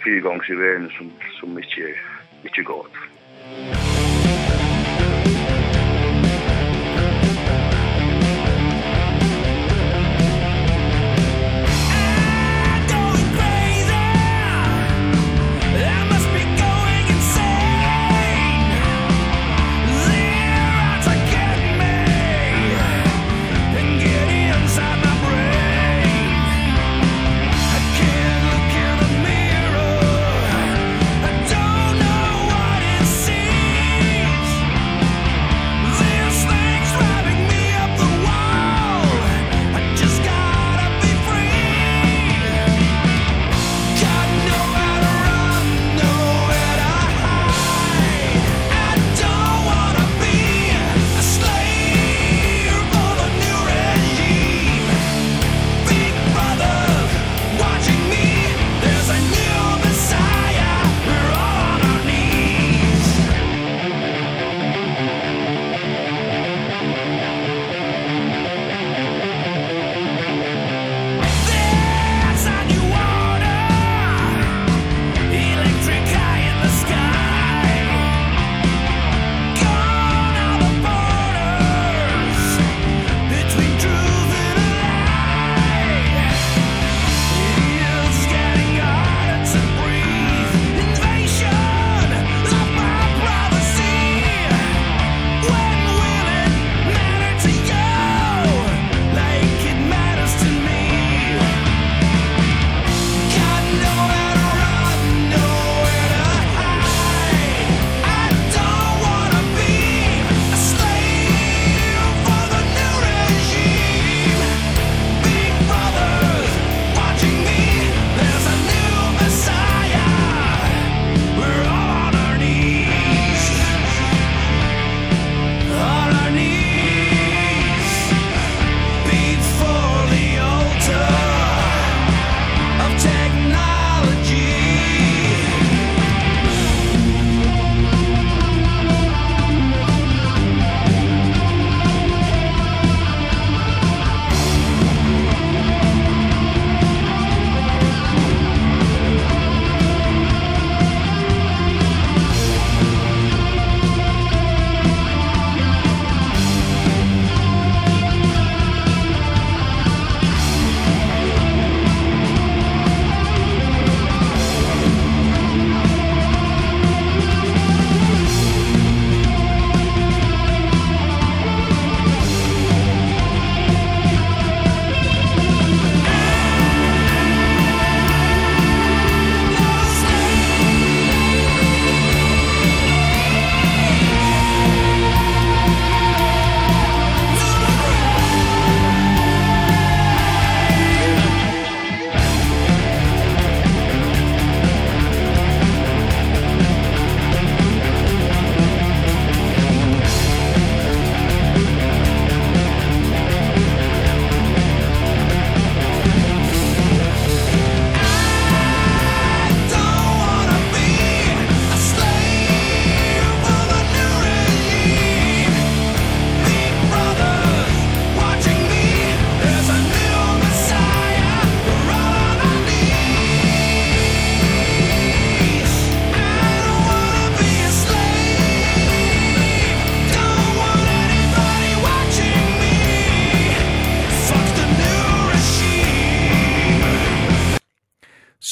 fire 0.05 0.21
ganger 0.21 0.51
i 0.51 0.55
verden 0.55 0.91
som 0.91 1.13
som 1.41 1.55
mycket 1.55 1.97
mycket 2.43 2.65
gott. 2.65 2.95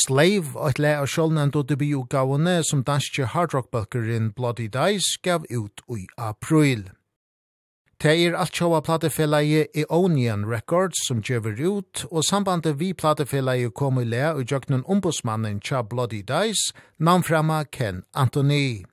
Slave, 0.06 0.54
og 0.54 0.68
et 0.70 0.78
le 0.78 0.92
av 1.00 1.08
sjålnen 1.10 1.50
do 1.50 1.64
debi 1.66 1.88
utgavene 1.98 2.60
som 2.66 2.84
danske 2.86 3.26
hardrockbøkeren 3.32 4.30
Bloody 4.36 4.68
Dice 4.70 5.18
gav 5.22 5.42
ut 5.50 5.82
i 5.90 6.04
april. 6.16 6.84
Det 7.98 8.12
er 8.12 8.36
alt 8.36 8.54
sjåa 8.54 8.82
platefellet 8.84 9.74
i 9.74 9.84
Onion 9.90 10.44
Records 10.46 11.00
som 11.08 11.24
gjøver 11.24 11.58
ut, 11.58 12.04
og 12.12 12.22
sambandet 12.28 12.78
vi 12.78 12.92
platefelleie 12.92 13.72
kom 13.74 13.98
i 13.98 14.04
le 14.06 14.22
og 14.36 14.52
jøknen 14.52 14.84
ombudsmannen 14.86 15.58
tja 15.64 15.82
Bloody 15.82 16.22
Dice, 16.22 16.76
namnframma 17.00 17.64
Ken 17.72 18.04
Anthony. 18.14 18.84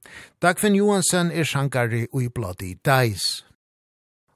Dagfinn 0.42 0.80
Johansen 0.80 1.30
er 1.32 1.46
sjankari 1.46 2.08
i 2.08 2.30
Bloody 2.30 2.74
Dice. 2.80 3.44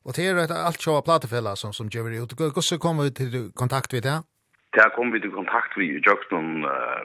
Og 0.06 0.16
det 0.16 0.30
er 0.30 0.46
alt 0.54 0.84
sjåa 0.84 1.02
platefelleie 1.02 1.58
som, 1.58 1.74
som 1.74 1.90
gjøver 1.90 2.22
ut. 2.22 2.38
Hvordan 2.38 2.80
kommer 2.80 3.10
vi 3.10 3.18
til 3.18 3.54
kontakt 3.56 3.94
med 3.94 4.06
det? 4.06 4.20
der 4.76 4.90
kom 4.96 5.14
vi 5.14 5.20
til 5.20 5.32
kontakt 5.32 5.78
vi 5.78 5.86
i 5.90 6.04
Jøkstånd, 6.08 6.66
uh, 6.66 7.04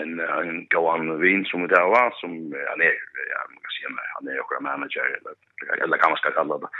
en, 0.00 0.20
en 0.20 0.66
gåan 0.74 1.20
vin 1.20 1.44
som 1.50 1.68
det 1.68 1.82
var, 1.94 2.10
som 2.20 2.30
han 2.70 2.80
är 2.80 2.94
ja, 3.32 3.40
man 3.52 3.62
kan 3.64 3.72
säga 3.74 3.88
han 4.14 4.28
är 4.28 4.40
också 4.40 4.60
manager, 4.60 5.06
eller, 5.16 5.34
eller 5.82 5.96
kan 5.96 6.10
man 6.10 6.18
ska 6.18 6.30
kalla 6.30 6.58
det. 6.58 6.70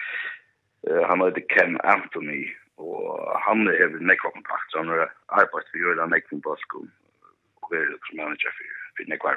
Uh, 0.91 1.05
han 1.09 1.25
heter 1.25 1.49
Ken 1.55 1.81
Anthony, 1.81 2.55
och 2.77 3.41
han 3.41 3.69
är 3.69 3.73
er 3.73 3.89
nekva 3.89 4.31
kontakt, 4.31 4.71
så 4.71 4.79
han 4.79 4.89
har 4.89 5.11
för 5.37 5.47
for 5.51 5.95
Making 5.95 6.11
Nekvin 6.11 6.41
Balskum, 6.41 6.91
og 7.63 7.75
er 7.77 7.99
som 8.07 8.17
manager 8.17 8.51
för 8.57 8.69
för 8.97 9.11
nekva 9.11 9.35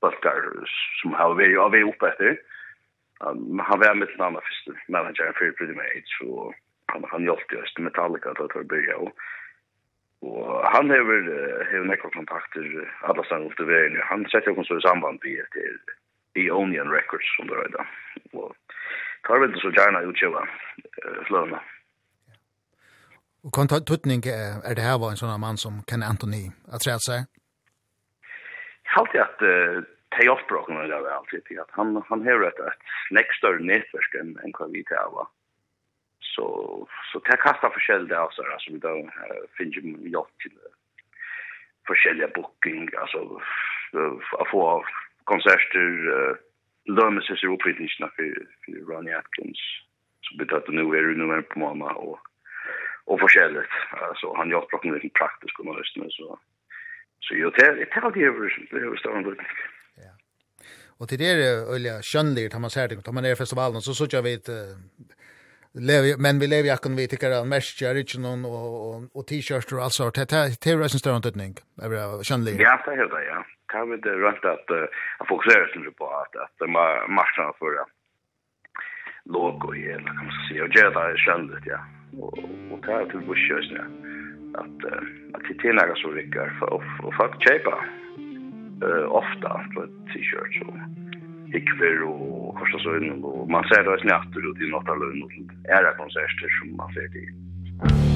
balkar 0.00 0.40
som 1.02 1.12
har 1.12 1.34
varit 1.34 1.58
av 1.58 1.72
vei 1.72 1.82
oppe 1.84 2.08
etter. 2.08 2.36
Um, 3.20 3.58
han 3.58 3.80
var 3.80 3.94
med 3.94 4.08
navn 4.18 4.40
første 4.48 4.72
manager 4.88 5.32
för 5.38 5.52
Pretty 5.52 5.74
Mage, 5.74 6.08
så 6.18 6.54
han, 6.92 7.04
han 7.12 7.22
hjalp 7.22 7.52
jo 7.52 7.60
Øst 7.62 7.78
Metallica 7.78 8.32
til 8.34 8.62
å 8.62 8.70
bygge, 8.72 8.96
og 8.96 9.10
Og 10.20 10.64
han 10.74 10.90
hever, 10.92 11.28
hever 11.70 11.86
nekva 11.88 12.10
kontakter 12.12 12.64
alla 13.08 13.24
stannar 13.24 13.48
upp 13.48 13.56
til 13.56 13.68
veien. 13.70 13.96
Han 14.10 14.26
setter 14.28 14.52
jo 14.52 14.64
så 14.68 14.76
i 14.76 14.84
samband 14.84 15.22
vi 15.24 15.38
til 15.54 15.78
Ionian 16.44 16.92
Records 16.92 17.28
som 17.36 17.48
det 17.48 17.56
røyda. 17.56 17.86
Og 18.36 18.52
tar 19.26 19.40
vel 19.40 19.56
så 19.62 19.72
gjerna 19.72 20.04
utkjøva 20.10 20.44
uh, 20.44 21.20
sløvna. 21.28 21.62
Og 23.44 23.54
kan 23.56 23.72
ta 23.72 23.80
tutning 23.80 24.20
er 24.28 24.74
det 24.76 24.84
her 24.84 25.00
var 25.00 25.14
en 25.14 25.20
sånn 25.20 25.32
mann 25.40 25.56
som 25.56 25.80
Ken 25.88 26.04
Anthony 26.04 26.50
at 26.68 26.84
træt 26.84 27.06
seg? 27.06 27.24
Halt 28.92 29.16
jeg 29.16 29.24
at 29.24 29.40
uh, 29.40 29.80
ta 30.12 30.28
oppbrokken 30.34 30.76
er 30.76 30.92
det 30.92 31.16
alltid. 31.16 31.56
Han, 31.80 31.96
han 32.12 32.28
hever 32.28 32.50
et, 32.50 32.60
et 32.60 33.16
nekk 33.16 33.32
større 33.40 33.64
nettverk 33.64 34.20
enn 34.20 34.36
hva 34.52 34.68
vi 34.68 34.84
til 34.84 35.14
var 35.16 35.32
så 36.34 36.44
så 37.12 37.18
det 37.18 37.36
kastar 37.36 37.70
forskjellige 37.70 38.14
där 38.14 38.28
så 38.30 38.42
alltså 38.52 38.72
vi 38.72 38.78
då 38.78 39.10
finns 39.56 39.76
ju 39.76 39.82
jag 40.16 40.26
till 40.42 40.58
försäljning 41.86 42.32
booking 42.34 42.88
alltså 43.02 43.40
att 44.40 44.50
få 44.50 44.84
konserter 45.24 45.86
lömmer 46.98 47.20
sig 47.20 47.48
upp 47.48 47.66
i 47.66 47.88
för 48.16 48.30
för 48.64 48.72
Ronnie 48.88 49.14
Atkins 49.20 49.60
så 50.24 50.36
blir 50.36 50.46
det 50.46 50.72
nu 50.72 50.98
är 50.98 51.02
det 51.02 51.36
nu 51.36 51.42
på 51.42 51.58
mamma 51.58 51.90
och 51.92 52.18
och 53.04 53.20
försäljning 53.20 53.62
alltså 53.90 54.34
han 54.36 54.50
gör 54.50 54.60
pratar 54.60 54.90
lite 54.90 55.18
praktiskt 55.20 55.58
och 55.58 55.66
något 55.66 56.12
så 56.12 56.38
så 57.20 57.34
jag 57.34 57.52
det 57.52 57.74
det 57.74 57.86
tar 57.86 58.10
det 58.10 58.24
över 58.24 58.40
det 58.70 58.98
står 58.98 59.36
Ja. 59.96 60.12
Och 60.98 61.08
till 61.08 61.18
det 61.18 61.30
är 61.30 61.74
öliga 61.74 62.02
skönligt 62.02 62.52
har 62.52 62.60
man 62.60 62.70
sett 62.70 62.90
det, 62.90 63.02
tar 63.02 63.12
man 63.12 63.24
är 63.24 63.34
festivalen 63.34 63.80
så 63.80 63.94
så 63.94 64.06
jag 64.10 64.22
vet 64.22 64.48
lever 65.74 66.16
men 66.18 66.38
vi 66.38 66.46
lever 66.46 66.68
jag 66.68 66.80
kan 66.80 66.96
vi 66.96 67.08
tycker 67.08 67.30
att 67.30 67.46
mest 67.46 67.82
är 67.82 67.94
inte 67.94 68.18
någon 68.18 68.44
och 68.44 68.70
och, 68.88 69.02
och 69.12 69.26
t-shirts 69.26 69.72
och 69.72 69.82
allt 69.82 69.92
sånt. 69.92 70.14
Det 70.14 70.30
det 70.62 70.70
är 70.70 70.78
resten 70.78 71.00
stor 71.00 71.14
anledning. 71.14 71.54
Jag 71.82 71.88
vill 71.88 72.24
känna 72.24 72.50
Ja, 72.50 72.82
det 72.86 72.90
heter 72.90 73.20
ja. 73.30 73.44
Kan 73.72 73.90
vi 73.90 73.96
det 73.96 74.14
rätt 74.26 74.44
att 74.44 74.70
att 75.18 75.28
fokusera 75.28 75.66
sig 75.68 75.92
på 75.98 76.06
att 76.20 76.36
att 76.36 76.54
det 76.58 76.66
marschen 76.66 77.52
för 77.58 77.70
det 77.76 77.84
låg 79.24 79.64
och 79.64 79.76
hela 79.76 80.10
kan 80.16 80.26
man 80.26 80.48
säga 80.48 80.62
och 80.62 80.70
det 80.70 80.80
är 80.80 81.16
skönligt 81.16 81.66
ja. 81.66 81.80
Och 82.22 82.38
och 82.72 82.80
det 82.86 82.92
är 82.92 83.04
till 83.10 83.20
bushers 83.28 83.68
ja. 83.78 83.84
Att 84.60 84.78
att 85.34 85.44
det 85.62 85.68
är 85.68 85.72
några 85.72 85.94
så 85.94 86.08
rycker 86.12 86.56
för 86.58 86.72
och 87.06 87.14
för 87.16 87.28
köpa 87.46 87.74
eh 88.86 89.04
ofta 89.20 89.50
på 89.74 89.80
t-shirts 90.10 90.60
och 90.68 91.09
ikver 91.58 92.04
og 92.10 92.54
Korsasøynen, 92.58 93.24
og 93.24 93.48
man 93.54 93.64
ser 93.70 93.82
det 93.86 94.00
snart 94.04 94.30
ut 94.36 94.62
i 94.62 94.70
Nattaløynen, 94.72 95.24
og 95.24 95.30
er 95.74 95.90
konserter 96.02 96.56
som 96.58 96.76
man 96.80 96.94
ser 96.94 97.08
til. 97.16 98.09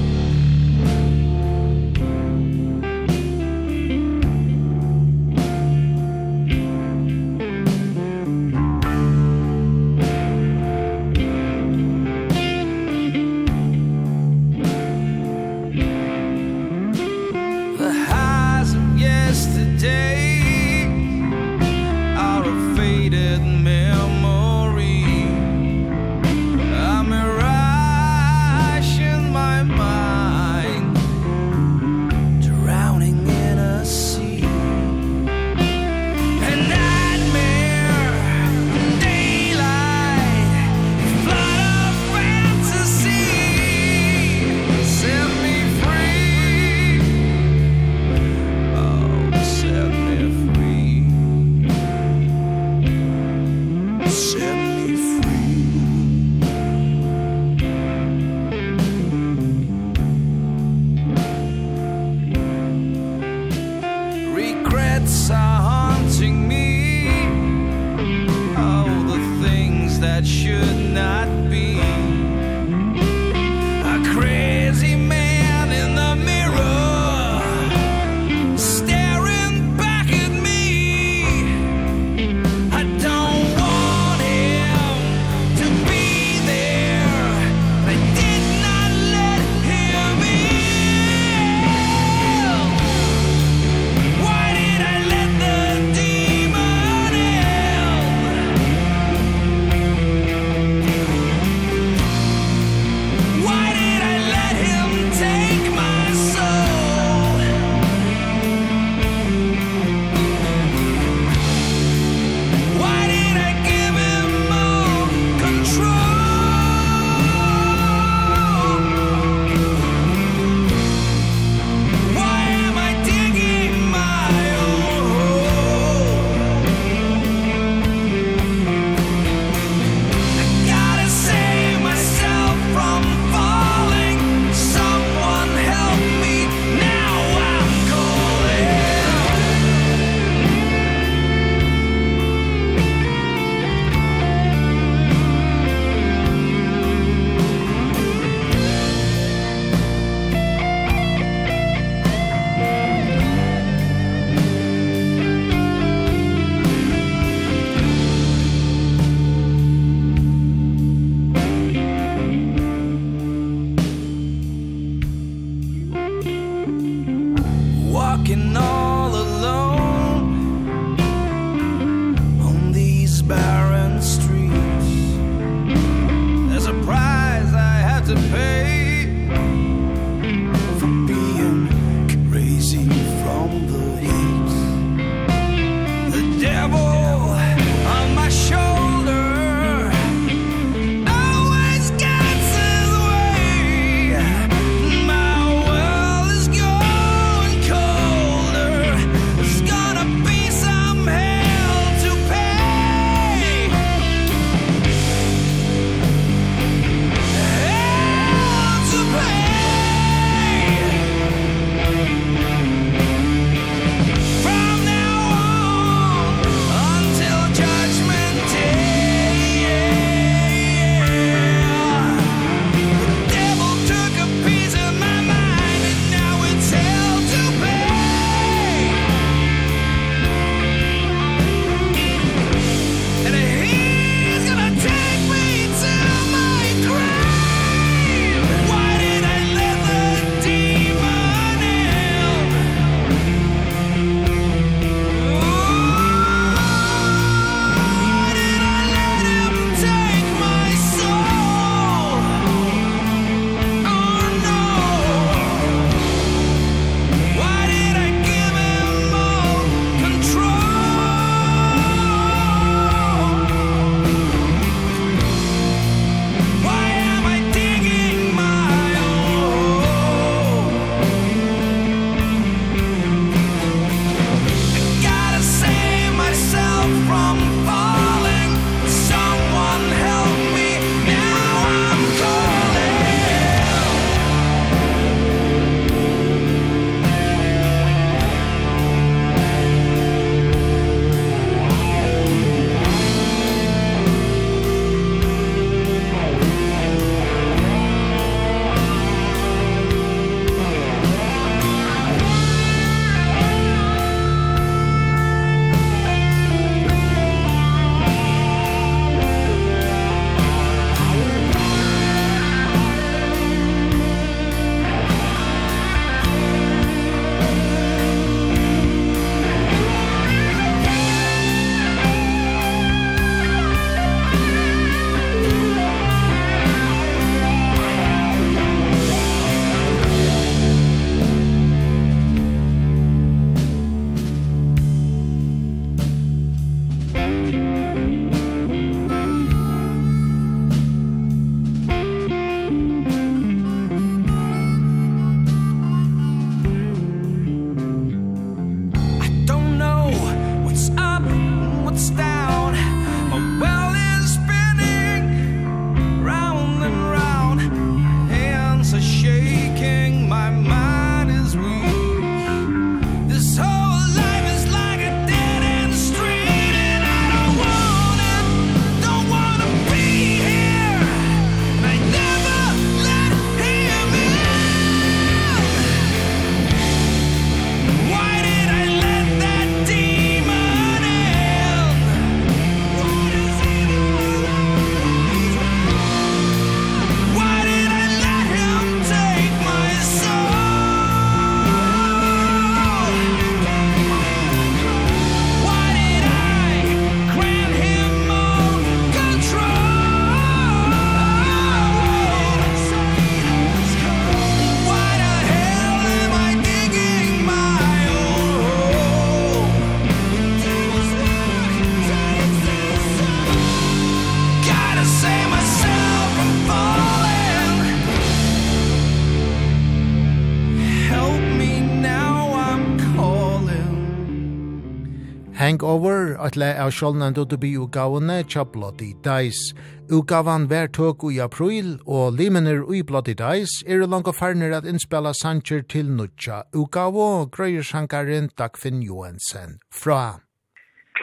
at 426.45 426.57
le 426.59 426.67
av 426.77 426.91
sjålnen 426.93 427.33
du 427.33 427.57
bi 427.57 427.73
by 427.77 428.43
tja 428.47 428.63
Bloody 428.63 429.13
Dice. 429.25 429.73
Utgavan 430.11 430.69
vær 430.69 430.87
tåk 430.87 431.23
i 431.31 431.39
april, 431.39 431.97
og 432.05 432.37
limener 432.37 432.83
ui 432.85 433.01
Bloody 433.01 433.33
Dice 433.33 433.83
er 433.87 434.05
langt 434.05 434.27
og 434.27 434.35
farner 434.35 434.77
at 434.77 434.85
innspela 434.85 435.33
sanger 435.33 435.81
til 435.89 436.05
nutja 436.05 436.63
utgavo, 436.73 437.49
grøyer 437.49 437.81
sjankaren 437.81 438.49
Dagfinn 438.57 439.01
Johansen 439.01 439.79
fra. 439.89 440.39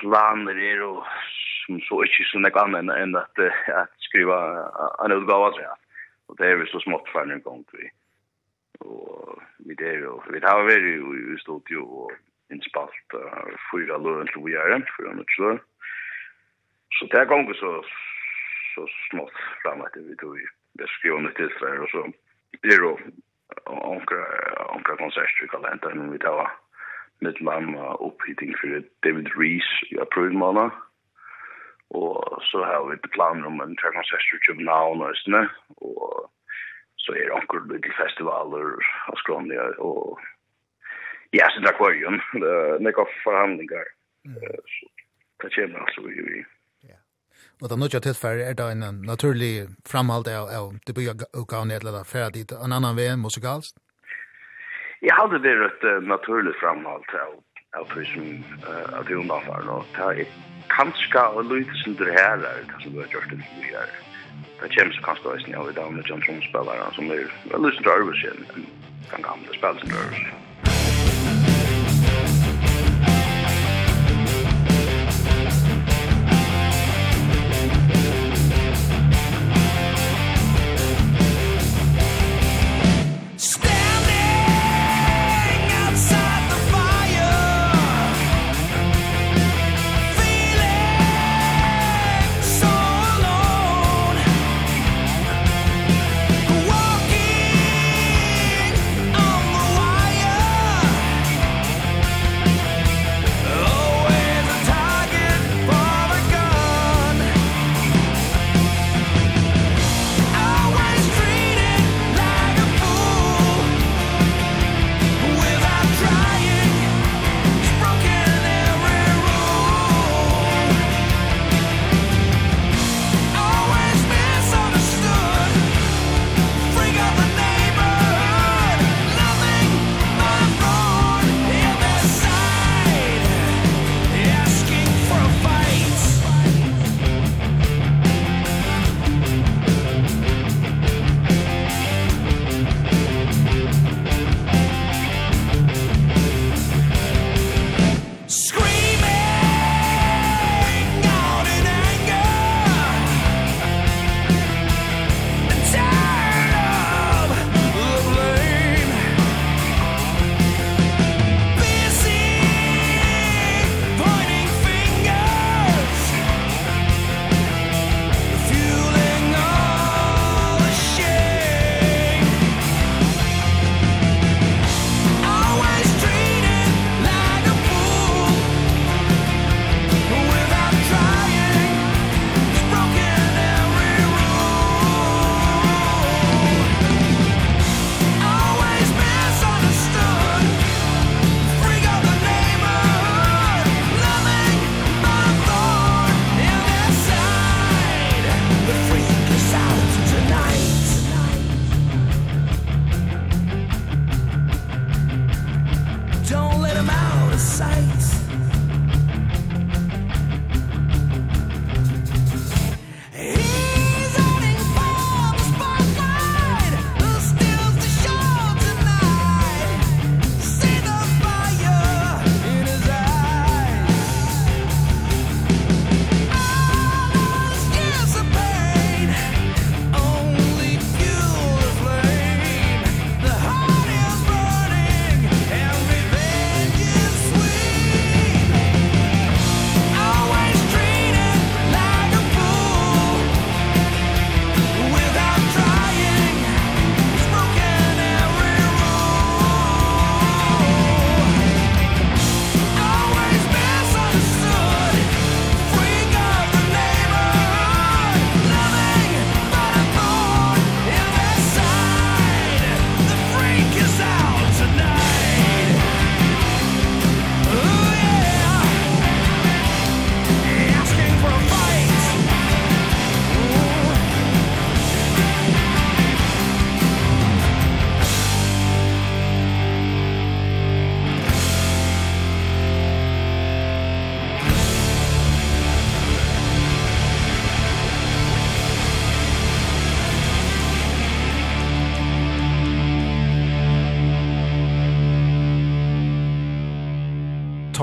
Planer 0.01 0.59
er 0.59 0.83
jo 0.83 1.05
som 1.67 1.79
så 1.87 2.03
ikke 2.03 2.27
så 2.27 2.43
nek 2.43 2.59
annet 2.59 2.91
enn 2.97 3.15
at, 3.15 3.39
at 3.71 3.93
skriva 4.09 4.39
en 5.05 5.15
utgava, 5.15 5.53
ja. 5.63 5.75
Og 6.29 6.39
det 6.39 6.49
er 6.49 6.59
vi 6.59 6.67
så 6.73 6.81
smått 6.83 7.07
farner 7.13 7.39
gong 7.45 7.63
vi. 7.77 7.87
Og 8.83 9.39
vi 9.69 9.77
er 9.79 10.03
jo, 10.03 10.19
vi 10.33 10.43
har 10.43 10.67
vært 10.67 10.89
i 10.91 11.39
studio 11.45 11.87
og 12.07 12.13
innspalt 12.53 13.17
uh, 13.17 13.53
fyra 13.71 13.99
løn 14.05 14.31
til 14.31 14.45
vi 14.47 14.57
er, 14.61 14.87
fyra 14.97 15.15
nødt 15.17 15.39
løn. 15.43 15.61
Så 16.97 17.09
det 17.11 17.21
er 17.21 17.31
ganger 17.31 17.57
så, 17.59 17.73
så 18.75 18.87
smått 19.09 19.39
fram 19.63 19.85
at 19.87 19.97
vi 19.97 20.17
tog 20.21 20.37
i 20.39 20.47
beskrivende 20.81 21.33
tilstræder, 21.37 21.85
og 21.87 21.91
så 21.95 22.03
blir 22.61 22.77
det 22.77 22.85
jo 22.85 22.97
ankra 24.77 24.97
konserter 24.97 25.45
i 25.45 25.53
kalenderen, 25.55 25.99
men 25.99 26.13
vi 26.13 26.19
tar 26.19 26.53
midtland 27.25 27.67
med 27.75 28.01
opphitting 28.07 28.53
for 28.61 28.69
David 29.05 29.29
Rees 29.39 29.69
i 29.93 29.97
april 30.07 30.33
måned. 30.45 30.71
Og 32.01 32.43
så 32.51 32.65
har 32.65 32.83
vi 32.89 32.97
planer 33.17 33.47
om 33.47 33.61
en 33.61 33.77
tre 33.77 33.93
konserter 33.97 34.37
i 34.37 34.45
København 34.47 35.03
og 35.03 35.11
Østene, 35.11 35.43
og 35.77 36.31
så 36.97 37.13
er 37.13 37.25
det 37.27 37.37
anker 37.37 37.67
litt 37.69 37.89
festivaler 37.99 38.79
av 39.11 39.19
Skråndia 39.21 39.65
og 39.79 40.21
Ja, 41.35 41.47
så 41.55 41.61
där 41.61 41.73
kvar 41.73 41.91
ju. 41.93 42.07
Det 42.85 42.93
går 42.93 43.09
förhandlingar. 43.25 43.85
Så 44.75 44.87
det 45.43 45.55
kommer 45.55 45.79
alltså 45.79 46.01
ju. 46.01 46.45
Ja. 46.81 46.97
Och 47.61 47.69
då 47.69 47.77
något 47.77 48.03
till 48.03 48.15
för 48.15 48.37
är 48.51 48.55
det 48.55 48.73
en 48.73 49.03
naturlig 49.13 49.55
framhåll 49.91 50.25
av 50.29 50.49
av 50.61 50.79
det 50.87 50.93
blir 50.93 51.11
och 51.41 51.51
kan 51.51 51.69
det 51.69 51.79
där 51.79 52.05
dit 52.31 52.53
en 52.53 52.73
annan 52.73 52.97
väg 52.97 53.19
musikaliskt. 53.19 53.77
Jag 55.01 55.15
hade 55.15 55.39
det 55.39 55.67
ett 55.71 56.05
naturligt 56.15 56.57
framhåll 56.57 57.05
av 57.27 57.33
av 57.81 57.85
tusen 57.95 58.45
av 58.97 59.05
de 59.05 59.15
ungdomar 59.15 59.69
och 59.77 59.87
ta 59.97 60.13
ett 60.15 60.29
kanske 60.69 61.21
och 61.37 61.45
lite 61.45 61.75
som 61.75 61.95
det 61.95 62.13
här 62.13 62.39
är 62.39 62.65
kanske 62.71 62.89
det 62.91 63.13
just 63.13 63.31
det 63.31 63.37
vi 63.37 63.75
är. 63.75 63.89
Det 64.61 64.69
kommer 64.77 64.93
så 64.93 65.03
kanske 65.03 65.29
också 65.29 65.47
när 65.51 65.65
vi 65.65 65.73
där 65.73 65.91
med 65.91 66.05
John 66.09 66.21
Trump 66.21 66.45
spelare 66.45 66.95
som 66.97 67.11
är 67.11 67.25
väl 67.51 67.63
lite 67.67 67.83
nervös 67.89 68.25
än 68.31 68.67
kan 69.11 69.23
gamla 69.23 69.53
spelare. 69.59 70.33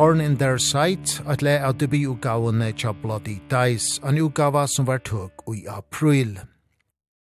Thorn 0.10 0.22
in 0.22 0.38
Their 0.38 0.58
Sight, 0.58 1.22
at 1.28 1.44
le 1.46 1.52
av 1.62 1.76
debutgavene 1.78 2.72
tja 2.74 2.96
Bloody 2.98 3.36
Dice, 3.52 4.00
en 4.02 4.18
utgava 4.18 4.64
som 4.66 4.88
var 4.88 5.04
tøk 5.06 5.44
i 5.54 5.68
april. 5.70 6.32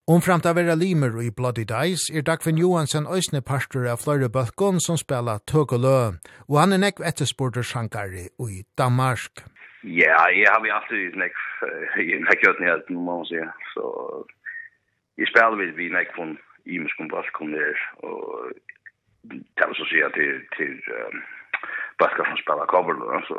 Omframt 0.10 0.48
av 0.50 0.58
vera 0.58 0.74
limer 0.74 1.20
i 1.22 1.30
Bloody 1.30 1.68
Dice 1.70 2.10
er 2.10 2.26
Dagfinn 2.26 2.58
Johansen 2.58 3.06
òsne 3.06 3.44
parster 3.46 3.86
av 3.92 4.02
fløyre 4.02 4.32
bøkken 4.38 4.82
som 4.82 4.98
spela 4.98 5.36
tøk 5.52 5.76
og 5.78 5.84
lø, 5.86 6.00
og 6.50 6.58
han 6.64 6.74
er 6.74 6.82
nekv 6.82 7.06
ettersporter 7.12 7.62
sjankari 7.62 8.26
i 8.56 8.64
Danmark. 8.82 9.46
Ja, 9.84 10.18
jeg 10.34 10.50
har 10.50 10.66
vi 10.66 10.74
alltid 10.74 11.20
nekv 11.22 12.02
i 12.08 12.18
nekkjøtnighet, 12.26 12.90
må 12.90 13.20
man 13.20 13.30
sige. 13.30 13.46
Så 13.76 13.86
jeg 15.22 15.30
spela 15.30 15.62
vi 15.62 15.70
vi 15.78 15.94
nekv 15.94 16.18
på 16.18 16.26
en 16.26 16.36
imenskon 16.66 17.14
bøkken 17.14 17.54
der, 17.54 17.86
og 18.02 18.50
det 19.30 19.62
var 19.62 19.78
så 19.78 19.90
sier 19.94 20.10
til, 20.18 20.42
til 20.58 20.74
um, 20.98 21.22
baskar 21.98 22.26
som 22.26 22.38
spelar 22.38 22.66
cover 22.66 22.94
då 22.94 23.24
så 23.28 23.38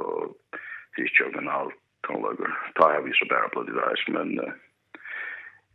det 0.97 1.03
är 1.03 1.11
ju 1.21 1.39
en 1.39 1.49
all 1.49 1.71
tonlager. 2.07 2.51
Tar 2.75 3.03
vi 3.03 3.13
så 3.13 3.25
bara 3.31 3.49
bloody 3.49 3.73
rice 3.73 4.11
men 4.17 4.29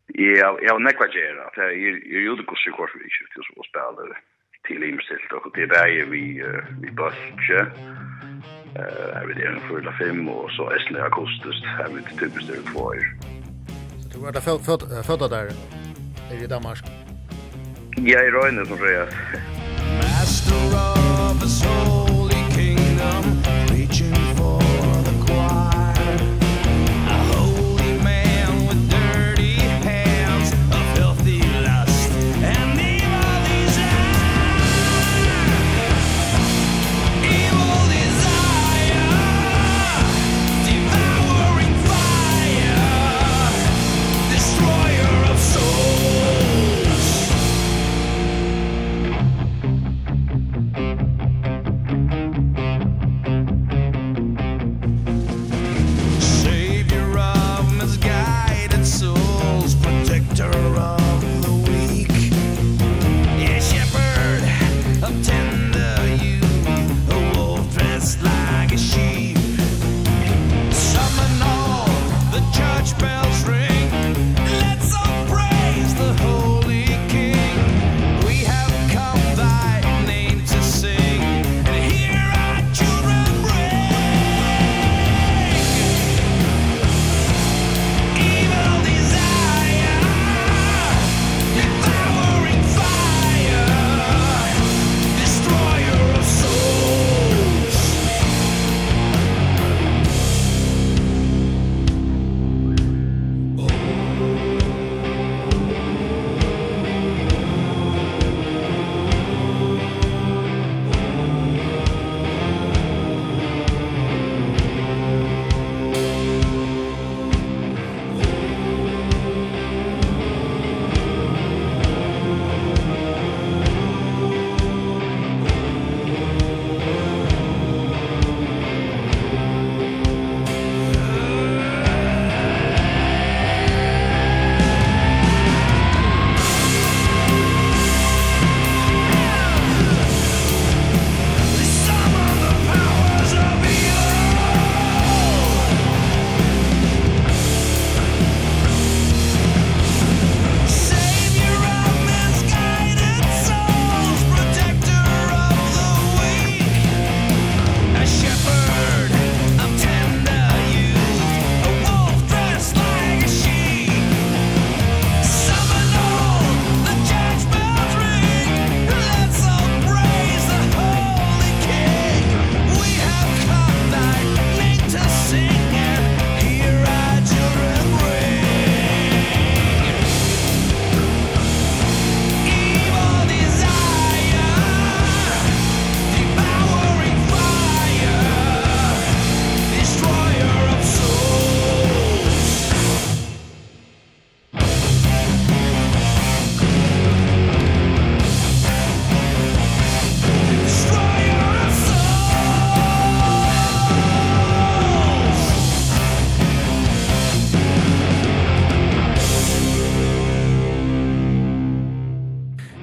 ja 0.08 0.60
jag 0.62 0.74
har 0.74 0.80
nekva 0.80 1.08
gera 1.08 1.42
att 1.48 1.58
jag 1.58 1.78
jag 2.16 2.24
gjorde 2.28 2.44
kurs 2.44 2.68
i 2.68 2.72
kurs 2.72 2.92
vi 2.96 3.10
skulle 3.10 3.46
så 3.48 3.64
spela 3.70 4.16
till 4.68 4.84
imstilt 4.84 5.32
och 5.32 5.52
det 5.58 5.66
där 5.66 6.06
vi 6.14 6.24
vi 6.82 6.92
baskar 6.92 7.66
eh 8.80 9.22
vi 9.28 9.34
det 9.34 9.48
en 9.48 9.60
fulla 9.70 9.94
fem 10.00 10.30
och 10.30 10.52
så 10.52 10.70
är 10.70 10.94
det 10.94 11.10
kostas 11.10 11.64
här 11.78 11.88
vi 11.94 12.02
typiskt 12.20 12.52
det 12.52 12.72
två 12.72 12.80
år. 12.80 12.98
Så 14.02 14.08
du 14.14 14.26
var 14.26 14.32
där 14.32 14.42
född 14.42 15.06
född 15.06 15.30
där 15.30 15.48
i 16.44 16.48
Danmark? 16.48 16.84
Ja, 17.98 18.20
i 18.24 18.32
røyne, 18.32 18.66
som 18.66 18.78
sier. 18.78 19.10
Master 20.00 20.56
of 21.32 21.42
the 21.42 21.48
soul 21.48 21.89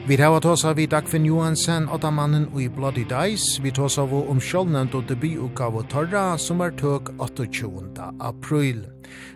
Vi 0.09 0.17
hava 0.17 0.39
tåsa 0.41 0.71
vi 0.73 0.85
Dagfinn 0.87 1.25
Johansen 1.27 1.89
og 1.91 1.99
da 2.03 2.13
mannen 2.15 2.45
i 2.55 2.69
Bloody 2.71 3.03
Dice. 3.11 3.59
Vi 3.63 3.73
tåsa 3.75 4.05
vi 4.07 4.21
om 4.31 4.39
sjålnevnt 4.39 4.95
og 4.95 5.09
debututgave 5.09 5.83
Torra 5.91 6.39
som 6.39 6.63
er 6.63 6.71
tøk 6.79 7.11
28. 7.19 8.13
april. 8.21 8.85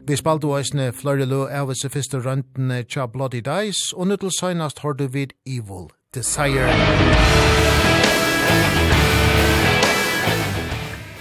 Vi 0.07 0.17
spalte 0.17 0.47
oisne 0.47 0.93
flere 0.95 1.27
lø 1.27 1.49
av 1.51 1.75
oss 1.75 1.83
første 1.91 2.23
røntene 2.23 2.85
tja 2.87 3.09
Bloody 3.11 3.43
Dice, 3.43 3.91
og 3.97 4.07
nå 4.07 4.17
til 4.23 4.31
søgnast 4.31 4.79
har 4.87 4.95
du 4.95 5.09
vid 5.09 5.35
Evil 5.45 5.91
Desire. 6.15 6.71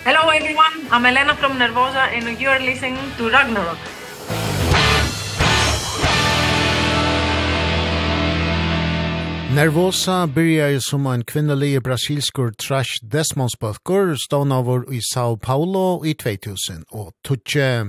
Hello 0.06 0.30
everyone, 0.30 0.86
I'm 0.92 1.06
Elena 1.06 1.34
from 1.34 1.58
Nervosa 1.58 2.06
and 2.14 2.38
you're 2.38 2.60
listening 2.60 2.98
to 3.18 3.34
Ragnarok. 3.34 3.99
Nervosa 9.50 10.28
byrja 10.28 10.80
som 10.80 11.08
en 11.10 11.24
kvinnelig 11.24 11.82
brasilskur 11.82 12.52
trash 12.54 13.02
desmonsbalkur 13.02 14.16
over 14.54 14.94
i 14.94 15.00
Sao 15.02 15.38
Paulo 15.38 16.04
i 16.06 16.14
2000 16.14 16.86
og 16.92 17.14
tutje. 17.24 17.86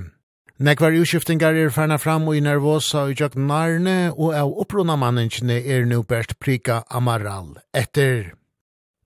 Nekvar 0.58 0.92
utskiftingar 0.92 1.52
er 1.52 1.68
ferna 1.68 1.98
fram 1.98 2.28
og 2.28 2.36
i 2.36 2.40
Nervosa 2.40 3.10
i 3.10 3.14
jøk 3.14 3.36
narne 3.36 4.12
og 4.16 4.32
av 4.34 4.54
opprona 4.56 4.96
manningene 4.96 5.60
er 5.60 5.84
nu 5.84 6.02
bært 6.02 6.38
prika 6.40 6.82
Amaral 6.90 7.60
etter. 7.74 8.32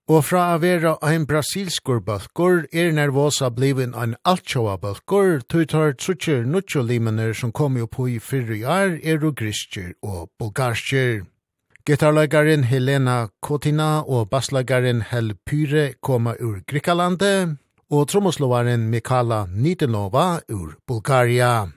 Og 0.07 0.23
fra 0.23 0.55
å 0.55 0.61
være 0.63 0.95
en 1.11 1.27
brasilskur 1.27 1.99
balkur 1.99 2.69
er 2.71 2.95
Nervosa 2.95 3.49
blivin 3.51 3.93
en 3.93 4.15
altsjåa 4.23 4.77
balkur, 4.77 5.41
tutar 5.43 5.91
tar 5.91 5.93
trutjer 5.99 6.45
nutjo 6.45 6.87
limener 6.87 7.33
som 7.33 7.51
kom 7.51 7.75
jo 7.75 7.85
på 7.85 8.07
i 8.07 8.19
fyrre 8.19 8.63
år 8.63 8.99
er 9.03 9.25
og 9.25 9.35
griskjer 9.35 9.97
og 10.01 10.29
bulgarskjer. 10.39 11.25
Gitarløygaren 11.85 12.63
Helena 12.63 13.27
Kotina 13.45 13.99
og 14.09 14.31
bassløygaren 14.31 15.03
Hel 15.05 15.35
Pyre 15.45 15.93
koma 16.01 16.31
ur 16.41 16.63
Grikalandet, 16.65 17.59
og 17.93 18.07
trommoslovaren 18.09 18.87
Mikala 18.89 19.43
Nitinova 19.53 20.39
ur 20.49 20.73
Bulgaria. 20.87 21.67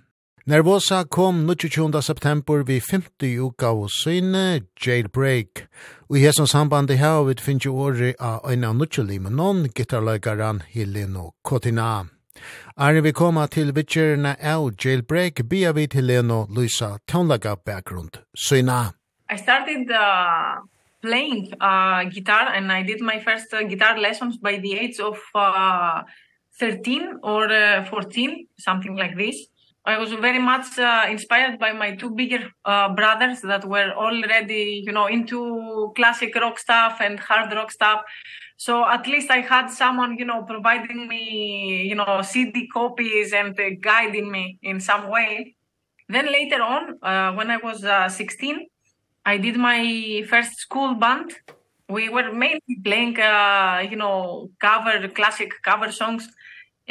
Nervosa 0.47 1.03
kom 1.05 1.45
22. 1.45 2.03
september 2.03 2.65
vi 2.65 2.81
50 2.81 3.37
uka 3.39 3.67
og 3.67 3.91
syne 3.91 4.63
Jailbreak. 4.87 5.69
Og 6.09 6.17
i 6.17 6.25
hesson 6.25 6.49
sambandi 6.49 6.97
her 6.97 7.21
vi 7.29 7.35
finnes 7.37 7.67
jo 7.67 7.77
året 7.77 8.17
av 8.19 8.49
øyne 8.49 8.67
av 8.67 8.81
nuttjeli 8.81 9.19
med 9.21 9.37
noen 9.37 9.67
gitarløygaren 9.69 10.63
Helena 10.73 11.29
Kotina. 11.45 12.07
Arne 12.81 13.05
vi 13.05 13.13
koma 13.13 13.45
til 13.47 13.75
vitsjerna 13.77 14.39
av 14.41 14.71
Jailbreak, 14.73 15.45
bia 15.45 15.77
vi 15.77 15.85
til 15.87 16.01
Helena 16.01 16.47
Luisa 16.49 16.97
Tånlaga 17.05 17.59
bakgrund 17.61 18.25
syna. 18.33 18.98
I 19.31 19.37
started 19.37 19.91
uh, 19.91 20.57
playing 21.03 21.53
uh, 21.61 22.05
guitar 22.05 22.53
and 22.55 22.73
I 22.73 22.83
did 22.83 23.01
my 23.01 23.21
first 23.21 23.53
uh, 23.53 23.63
guitar 23.63 23.99
lessons 23.99 24.39
by 24.39 24.57
the 24.59 24.75
age 24.75 24.99
of 25.01 25.19
uh, 25.35 26.03
13 26.59 27.21
or 27.23 27.53
uh, 27.53 27.85
14, 27.85 28.47
something 28.59 28.97
like 28.97 29.17
this. 29.17 29.47
I 29.85 29.97
was 29.97 30.13
very 30.13 30.39
much 30.39 30.79
uh, 30.79 31.07
inspired 31.09 31.59
by 31.59 31.73
my 31.73 31.95
two 31.95 32.11
bigger 32.11 32.51
uh, 32.65 32.95
brothers 32.95 33.41
that 33.43 33.65
were 33.65 33.91
already, 33.93 34.83
you 34.85 34.93
know, 34.93 35.07
into 35.07 35.93
classic 35.97 36.35
rock 36.35 36.59
stuff 36.59 36.99
and 37.01 37.19
hard 37.19 37.53
rock 37.55 37.71
stuff. 37.71 38.03
So 38.59 38.85
at 38.85 39.07
least 39.07 39.31
I 39.31 39.41
had 39.41 39.69
someone, 39.69 40.19
you 40.19 40.25
know, 40.25 40.43
providing 40.43 41.07
me, 41.09 41.87
you 41.89 41.95
know, 41.95 42.21
CD 42.23 42.69
copies 42.69 43.33
and 43.33 43.59
uh, 43.59 43.71
guiding 43.81 44.31
me 44.31 44.59
in 44.63 44.81
some 44.81 45.09
way. 45.09 45.55
Then 46.09 46.27
later 46.27 46.61
on, 46.61 46.99
uh, 47.03 47.33
when 47.35 47.51
I 47.51 47.59
was 47.59 47.85
uh, 47.85 48.09
16, 48.09 48.67
I 49.33 49.37
did 49.37 49.57
my 49.71 49.83
first 50.31 50.55
school 50.67 50.95
band. 50.95 51.29
We 51.97 52.09
were 52.09 52.31
mainly 52.33 52.77
playing, 52.83 53.17
uh, 53.21 53.85
you 53.91 53.97
know, 54.03 54.51
cover, 54.59 54.97
classic 55.19 55.51
cover 55.63 55.91
songs. 55.93 56.25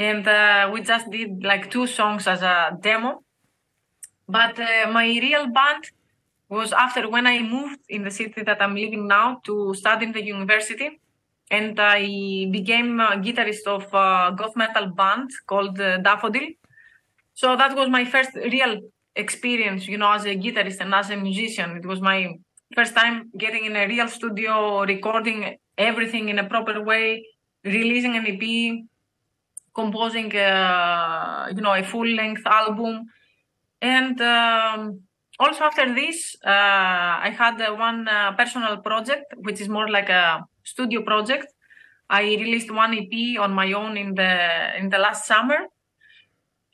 And 0.10 0.24
uh, 0.28 0.70
we 0.72 0.82
just 0.82 1.10
did 1.10 1.44
like 1.44 1.72
two 1.72 1.88
songs 1.88 2.28
as 2.28 2.42
a 2.44 2.78
demo. 2.80 3.24
But 4.28 4.60
uh, 4.60 4.92
my 4.92 5.08
real 5.28 5.48
band 5.48 5.84
was 6.48 6.74
after 6.74 7.10
when 7.10 7.26
I 7.26 7.38
moved 7.42 7.80
in 7.90 8.04
the 8.04 8.12
city 8.12 8.44
that 8.44 8.62
I'm 8.62 8.76
living 8.76 9.08
now 9.08 9.42
to 9.48 9.74
study 9.74 10.06
in 10.06 10.12
the 10.12 10.24
university. 10.24 10.90
And 11.50 11.80
I 11.80 12.02
became 12.58 13.00
a 13.00 13.12
guitarist 13.26 13.66
of 13.66 13.86
a 13.94 14.36
goth 14.40 14.56
metal 14.56 14.88
band 15.00 15.32
called 15.48 15.80
uh, 15.82 15.98
Daffodil. 15.98 16.50
So 17.34 17.56
that 17.56 17.76
was 17.76 17.90
my 17.90 18.06
first 18.06 18.36
real 18.36 18.74
experience, 19.18 19.88
you 19.88 19.98
know, 19.98 20.12
as 20.12 20.26
a 20.26 20.36
guitarist 20.36 20.80
and 20.80 20.94
as 20.94 21.10
a 21.10 21.18
musician. 21.18 21.78
It 21.78 21.86
was 21.86 22.00
my 22.02 22.38
first 22.76 22.96
time 22.96 23.32
getting 23.38 23.66
in 23.66 23.76
a 23.76 23.88
real 23.88 24.08
studio, 24.08 24.86
recording 24.86 25.58
everything 25.78 26.30
in 26.30 26.40
a 26.40 26.48
proper 26.48 26.82
way, 26.82 27.26
releasing 27.64 28.16
an 28.16 28.26
EP, 28.28 28.44
composing 29.74 30.34
a, 30.36 31.50
you 31.56 31.62
know, 31.62 31.74
a 31.74 31.84
full 31.84 32.08
length 32.08 32.46
album. 32.46 33.06
And 33.82 34.20
um, 34.22 35.02
also 35.40 35.64
after 35.64 35.94
this, 35.94 36.36
uh, 36.46 36.50
I 36.50 37.34
had 37.38 37.62
uh, 37.62 37.76
one 37.76 38.08
uh, 38.08 38.32
personal 38.34 38.78
project, 38.78 39.34
which 39.38 39.60
is 39.62 39.70
more 39.70 39.90
like 39.90 40.10
a 40.10 40.46
studio 40.64 41.02
project. 41.02 41.48
I 42.10 42.24
released 42.24 42.72
one 42.72 42.94
EP 42.94 43.40
on 43.40 43.52
my 43.54 43.74
own 43.74 43.98
in 43.98 44.16
the 44.16 44.78
in 44.80 44.90
the 44.90 44.98
last 44.98 45.28
summer 45.28 45.60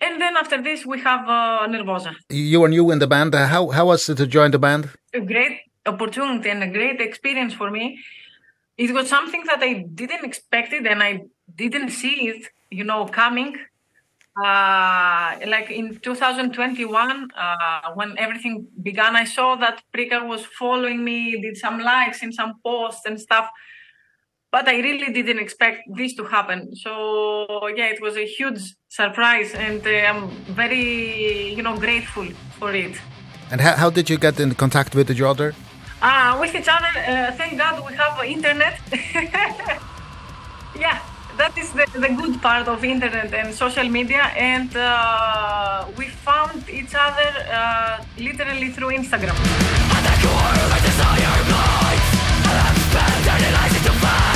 And 0.04 0.22
then 0.22 0.36
after 0.36 0.62
this, 0.62 0.86
we 0.86 1.00
have 1.00 1.24
uh, 1.30 1.66
Nervosa. 1.74 2.14
You 2.30 2.62
are 2.64 2.68
new 2.68 2.92
in 2.92 3.00
the 3.00 3.08
band. 3.08 3.34
How, 3.34 3.70
how 3.70 3.86
was 3.86 4.10
it 4.10 4.18
to 4.18 4.28
join 4.28 4.52
the 4.52 4.60
band? 4.60 4.90
A 5.14 5.22
great 5.22 5.60
opportunity 5.86 6.50
and 6.50 6.62
a 6.62 6.68
great 6.68 7.00
experience 7.00 7.54
for 7.54 7.72
me. 7.72 8.00
It 8.78 8.92
was 8.94 9.08
something 9.08 9.44
that 9.46 9.62
I 9.62 9.86
didn't 10.02 10.26
expect 10.26 10.74
it 10.74 10.86
and 10.86 11.02
I 11.02 11.22
didn't 11.56 11.92
see 11.92 12.28
it, 12.28 12.48
you 12.70 12.84
know, 12.84 13.06
coming. 13.06 13.56
Uh, 14.36 15.38
like 15.48 15.70
in 15.72 16.00
2021, 16.00 17.30
uh, 17.38 17.92
when 17.94 18.18
everything 18.18 18.68
began, 18.82 19.16
I 19.16 19.24
saw 19.24 19.56
that 19.56 19.84
Prika 19.96 20.28
was 20.28 20.46
following 20.46 21.02
me, 21.04 21.40
did 21.40 21.56
some 21.56 21.80
likes 21.80 22.22
and 22.24 22.34
some 22.34 22.56
posts 22.62 23.06
and 23.06 23.22
stuff. 23.22 23.50
But 24.52 24.68
I 24.68 24.82
really 24.82 25.14
didn't 25.14 25.40
expect 25.40 25.84
this 25.96 26.14
to 26.16 26.26
happen. 26.26 26.76
So, 26.76 27.68
yeah, 27.70 27.88
it 27.88 28.02
was 28.02 28.18
a 28.18 28.26
huge 28.26 28.76
surprise 28.94 29.56
and 29.56 29.82
uh, 29.88 30.10
I'm 30.10 30.30
very, 30.54 31.54
you 31.58 31.64
know, 31.64 31.76
grateful 31.76 32.28
for 32.60 32.72
it. 32.76 32.96
And 33.50 33.60
how, 33.60 33.76
how 33.76 33.90
did 33.90 34.08
you 34.08 34.18
get 34.20 34.40
in 34.40 34.54
contact 34.54 34.94
with 34.94 35.10
each 35.10 35.22
other? 35.22 35.56
Ah, 36.02 36.38
uh, 36.38 36.40
with 36.40 36.54
each 36.54 36.70
other, 36.70 36.94
uh, 37.00 37.32
thank 37.40 37.58
God 37.58 37.76
we 37.88 37.96
have 37.96 38.24
internet. 38.24 38.80
yeah, 40.86 41.00
that 41.40 41.58
is 41.58 41.72
the, 41.74 41.86
the 42.06 42.10
good 42.22 42.40
part 42.40 42.68
of 42.68 42.84
internet 42.84 43.34
and 43.34 43.52
social 43.54 43.90
media. 43.90 44.24
And 44.38 44.70
uh, 44.76 45.88
we 45.98 46.06
found 46.30 46.70
each 46.70 46.94
other 46.94 47.30
uh, 47.50 48.04
literally 48.18 48.70
through 48.70 48.92
Instagram. 49.02 49.36
Attack 49.98 50.22
your 50.22 50.36
world, 50.38 50.70
desire 50.86 51.34
spent 52.94 53.54
lies 53.58 53.76
into 53.78 53.94
facts. 54.04 54.34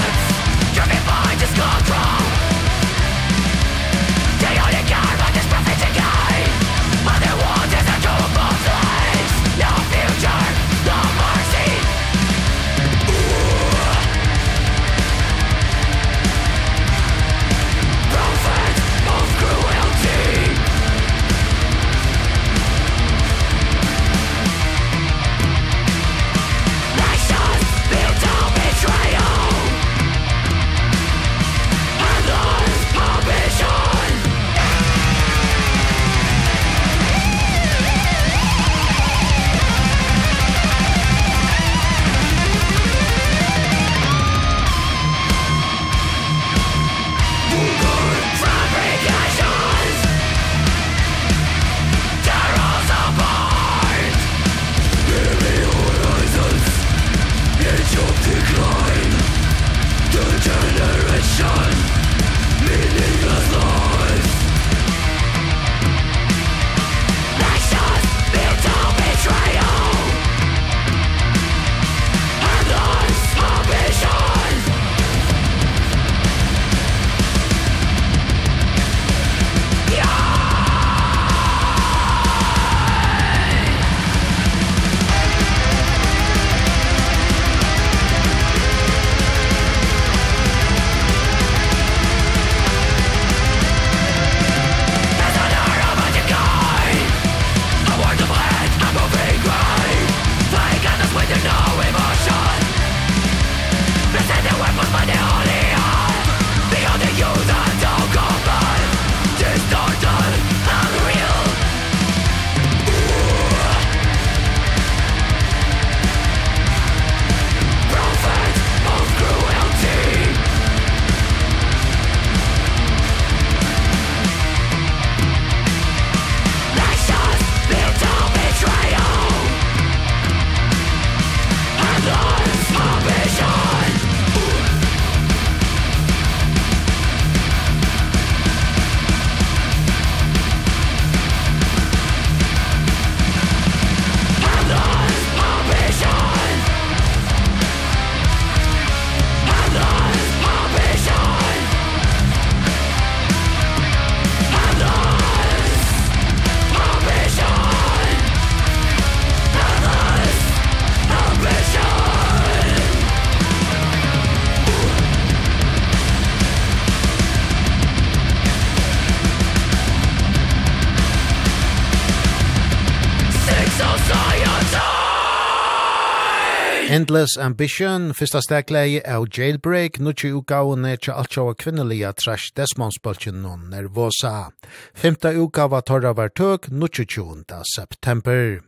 Endless 177.07 177.37
Ambition, 177.37 178.09
fyrsta 178.11 178.41
stegleie 178.43 178.99
av 179.07 179.29
Jailbreak, 179.31 179.95
nutje 180.03 180.33
utgavene 180.35 180.89
tja 180.99 181.13
alt 181.15 181.31
sjåa 181.31 181.53
kvinnelige 181.55 182.09
trash 182.19 182.51
desmonspøltjen 182.59 183.37
non 183.45 183.69
nervosa. 183.71 184.49
Femta 184.91 185.31
utgava 185.31 185.79
torra 185.87 186.11
var 186.17 186.35
tøk, 186.35 186.67
nutje 186.67 187.07
20. 187.15 187.63
september. 187.71 188.59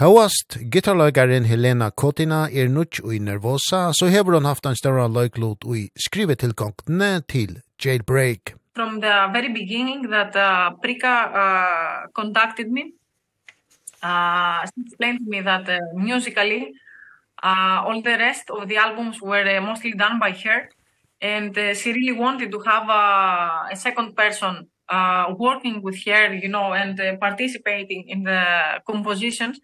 Hauast, 0.00 0.56
gitarløygaren 0.72 1.44
Helena 1.52 1.90
Kotina 1.92 2.46
er 2.48 2.72
nutj 2.72 3.04
ui 3.04 3.20
nervosa, 3.20 3.90
så 3.92 4.08
hever 4.08 4.38
hon 4.38 4.48
haft 4.48 4.64
en 4.64 4.80
større 4.80 5.10
løyklot 5.12 5.60
skrive 5.60 5.92
skrivetilgångene 6.08 7.12
til 7.28 7.58
Jailbreak. 7.76 8.56
From 8.72 9.02
the 9.02 9.28
very 9.36 9.52
beginning 9.52 10.08
that 10.08 10.32
uh, 10.32 10.72
Prika 10.80 11.16
uh, 11.28 12.08
contacted 12.16 12.72
me, 12.72 12.94
uh, 14.02 14.64
she 14.64 14.80
explained 14.80 15.18
to 15.18 15.28
me 15.28 15.42
that 15.42 15.68
uh, 15.68 15.76
musically 15.92 16.72
Uh, 17.42 17.82
all 17.86 18.00
the 18.02 18.16
rest 18.18 18.50
of 18.50 18.68
the 18.68 18.76
albums 18.76 19.20
were 19.20 19.46
uh, 19.48 19.60
mostly 19.60 19.92
done 19.92 20.18
by 20.18 20.30
her 20.32 20.68
and 21.20 21.56
uh, 21.58 21.74
she 21.74 21.92
really 21.92 22.12
wanted 22.12 22.50
to 22.50 22.60
have 22.60 22.88
uh, 22.88 23.64
a 23.70 23.76
second 23.76 24.16
person 24.16 24.68
uh, 24.88 25.34
working 25.38 25.82
with 25.82 26.02
her, 26.04 26.32
you 26.34 26.48
know, 26.48 26.72
and 26.72 26.98
uh, 27.00 27.16
participating 27.16 28.08
in 28.08 28.24
the 28.24 28.42
compositions. 28.86 29.60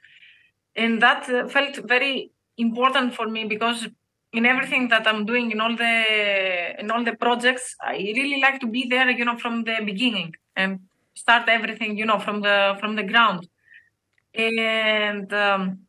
And 0.74 1.00
that 1.02 1.28
uh, 1.28 1.48
felt 1.48 1.76
very 1.86 2.30
important 2.58 3.14
for 3.14 3.26
me 3.28 3.44
because 3.44 3.88
in 4.32 4.44
everything 4.46 4.88
that 4.88 5.06
I'm 5.06 5.24
doing 5.24 5.50
in 5.50 5.60
all 5.60 5.74
the 5.76 6.80
in 6.80 6.90
all 6.90 7.02
the 7.04 7.14
projects, 7.14 7.74
I 7.82 7.96
really 8.20 8.40
like 8.40 8.60
to 8.60 8.66
be 8.66 8.86
there, 8.88 9.08
you 9.10 9.24
know, 9.24 9.38
from 9.38 9.64
the 9.64 9.76
beginning 9.84 10.34
and 10.54 10.80
start 11.14 11.48
everything, 11.48 11.96
you 11.96 12.04
know, 12.06 12.18
from 12.18 12.42
the 12.42 12.76
from 12.80 12.96
the 12.96 13.02
ground. 13.04 13.48
And 14.34 15.32
um, 15.32 15.85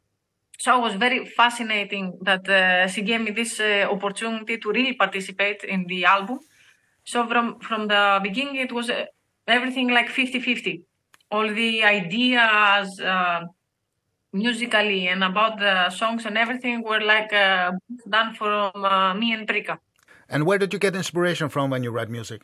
So 0.57 0.77
it 0.77 0.81
was 0.81 0.95
very 0.95 1.25
fascinating 1.25 2.17
that 2.23 2.47
uh, 2.49 2.87
she 2.87 3.01
gave 3.03 3.21
me 3.21 3.31
this 3.31 3.59
uh, 3.59 3.87
opportunity 3.91 4.57
to 4.57 4.71
really 4.71 4.93
participate 4.93 5.63
in 5.63 5.85
the 5.87 6.05
album. 6.05 6.39
So 7.05 7.27
from 7.27 7.59
from 7.59 7.87
the 7.87 8.19
beginning 8.23 8.55
it 8.55 8.71
was 8.71 8.89
uh, 8.89 9.05
everything 9.47 9.89
like 9.89 10.09
50-50. 10.09 10.83
All 11.31 11.47
the 11.53 11.83
ideas 11.83 12.99
uh, 12.99 13.41
musically 14.33 15.07
and 15.07 15.23
about 15.23 15.59
the 15.59 15.89
songs 15.89 16.25
and 16.25 16.37
everything 16.37 16.83
were 16.83 17.01
like 17.01 17.31
uh, 17.33 17.71
done 18.09 18.33
from 18.33 18.71
uh, 18.75 19.13
me 19.13 19.33
and 19.33 19.47
Prika. 19.47 19.77
And 20.29 20.45
where 20.45 20.57
did 20.57 20.73
you 20.73 20.79
get 20.79 20.95
inspiration 20.95 21.49
from 21.49 21.69
when 21.69 21.83
you 21.83 21.91
write 21.91 22.09
music? 22.09 22.41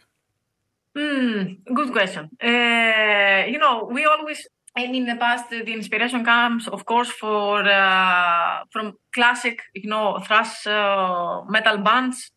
Hmm, 0.96 1.58
good 1.74 1.92
question. 1.92 2.30
Uh, 2.42 3.44
you 3.48 3.58
know, 3.58 3.90
we 3.92 4.06
always 4.06 4.48
I 4.76 4.88
mean 4.88 5.06
the 5.06 5.16
past 5.16 5.50
the 5.50 5.72
inspiration 5.72 6.26
comes 6.26 6.68
of 6.68 6.86
course 6.86 7.10
for 7.10 7.64
uh, 7.64 8.64
from 8.72 8.94
classic 9.14 9.62
you 9.76 9.90
know 9.90 10.20
thrash 10.26 10.66
uh, 10.66 11.42
metal 11.48 11.78
bands. 11.78 12.32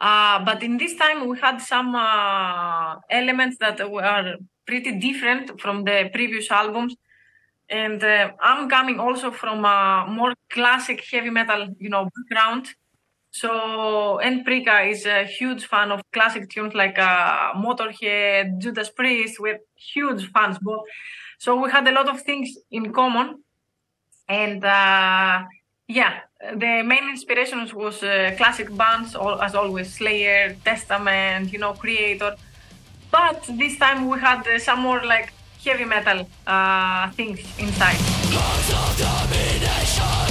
Uh 0.00 0.44
but 0.44 0.62
in 0.62 0.78
this 0.78 0.94
time 0.96 1.28
we 1.28 1.38
had 1.38 1.58
some 1.60 1.94
uh, 1.94 2.96
elements 3.10 3.56
that 3.60 3.78
were 3.90 4.36
pretty 4.66 4.92
different 4.98 5.60
from 5.60 5.84
the 5.84 6.10
previous 6.12 6.50
albums. 6.50 6.94
And 7.70 8.02
uh, 8.02 8.32
I'm 8.40 8.68
coming 8.70 8.98
also 9.00 9.30
from 9.30 9.64
a 9.64 10.06
more 10.08 10.34
classic 10.50 11.04
heavy 11.12 11.30
metal 11.30 11.68
you 11.78 11.90
know 11.90 12.08
background. 12.16 12.68
So 13.30 14.18
and 14.20 14.46
Prika 14.46 14.90
is 14.90 15.06
a 15.06 15.24
huge 15.24 15.66
fan 15.66 15.92
of 15.92 16.00
classic 16.12 16.48
tunes 16.50 16.74
like 16.74 16.98
uh, 16.98 17.52
Motorhead 17.54 18.58
Judas 18.58 18.90
Priest 18.90 19.38
we're 19.40 19.60
huge 19.94 20.30
fans. 20.32 20.58
Both 20.60 20.84
So 21.38 21.62
we 21.62 21.70
had 21.70 21.86
a 21.86 21.92
lot 21.92 22.08
of 22.08 22.20
things 22.22 22.58
in 22.70 22.92
common. 22.92 23.42
And 24.28 24.62
uh, 24.64 25.44
yeah, 25.86 26.20
the 26.40 26.82
main 26.84 27.08
inspirations 27.08 27.72
was 27.72 28.02
uh, 28.02 28.34
classic 28.36 28.76
bands, 28.76 29.14
all, 29.14 29.40
as 29.40 29.54
always, 29.54 29.94
Slayer, 29.94 30.56
Testament, 30.64 31.52
you 31.52 31.58
know, 31.58 31.72
Creator. 31.72 32.34
But 33.10 33.44
this 33.48 33.78
time 33.78 34.08
we 34.08 34.18
had 34.18 34.46
uh, 34.46 34.58
some 34.58 34.80
more 34.80 35.02
like 35.04 35.32
heavy 35.64 35.84
metal 35.84 36.28
uh, 36.46 37.10
things 37.12 37.40
inside. 37.58 37.96
Of 38.70 38.98
domination 38.98 40.28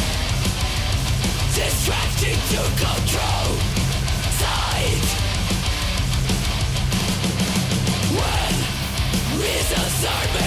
Distracting 1.55 2.39
to 2.51 2.61
control 2.77 3.49
Sight 4.37 5.07
When 8.13 8.55
reasons 9.41 10.05
are 10.05 10.27
made 10.39 10.46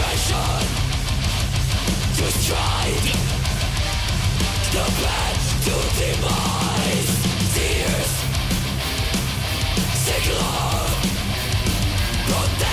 Station 0.00 0.64
Destroyed 2.16 3.06
The 4.72 4.84
path 5.00 5.44
to 5.64 5.76
demise 5.98 7.12
Tears 7.54 8.12
Sick 10.04 10.26
love 10.40 10.92
Protect 12.26 12.69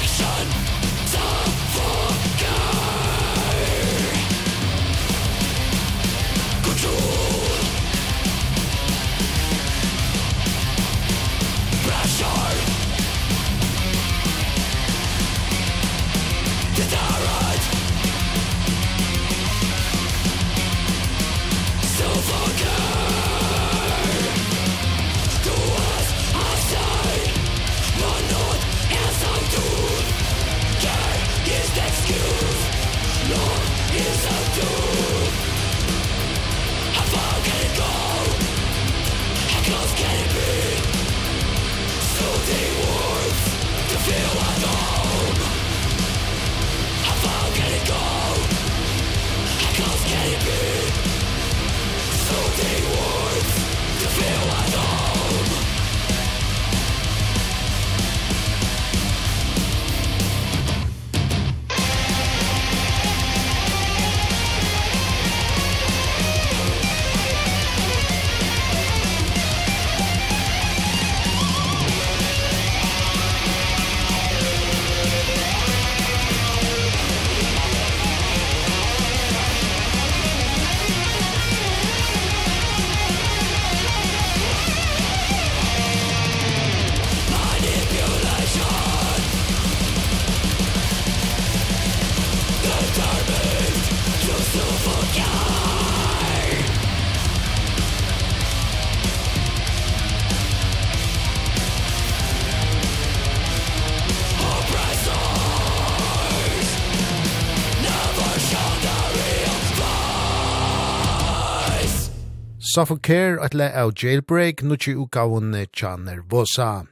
Suffocare 112.78 113.40
at 113.42 113.56
le 113.58 113.72
av 113.74 113.96
jailbreak 113.98 114.62
nutje 114.62 114.92
utgavun 115.02 115.56
tja 115.74 115.96
nervosa. 115.98 116.86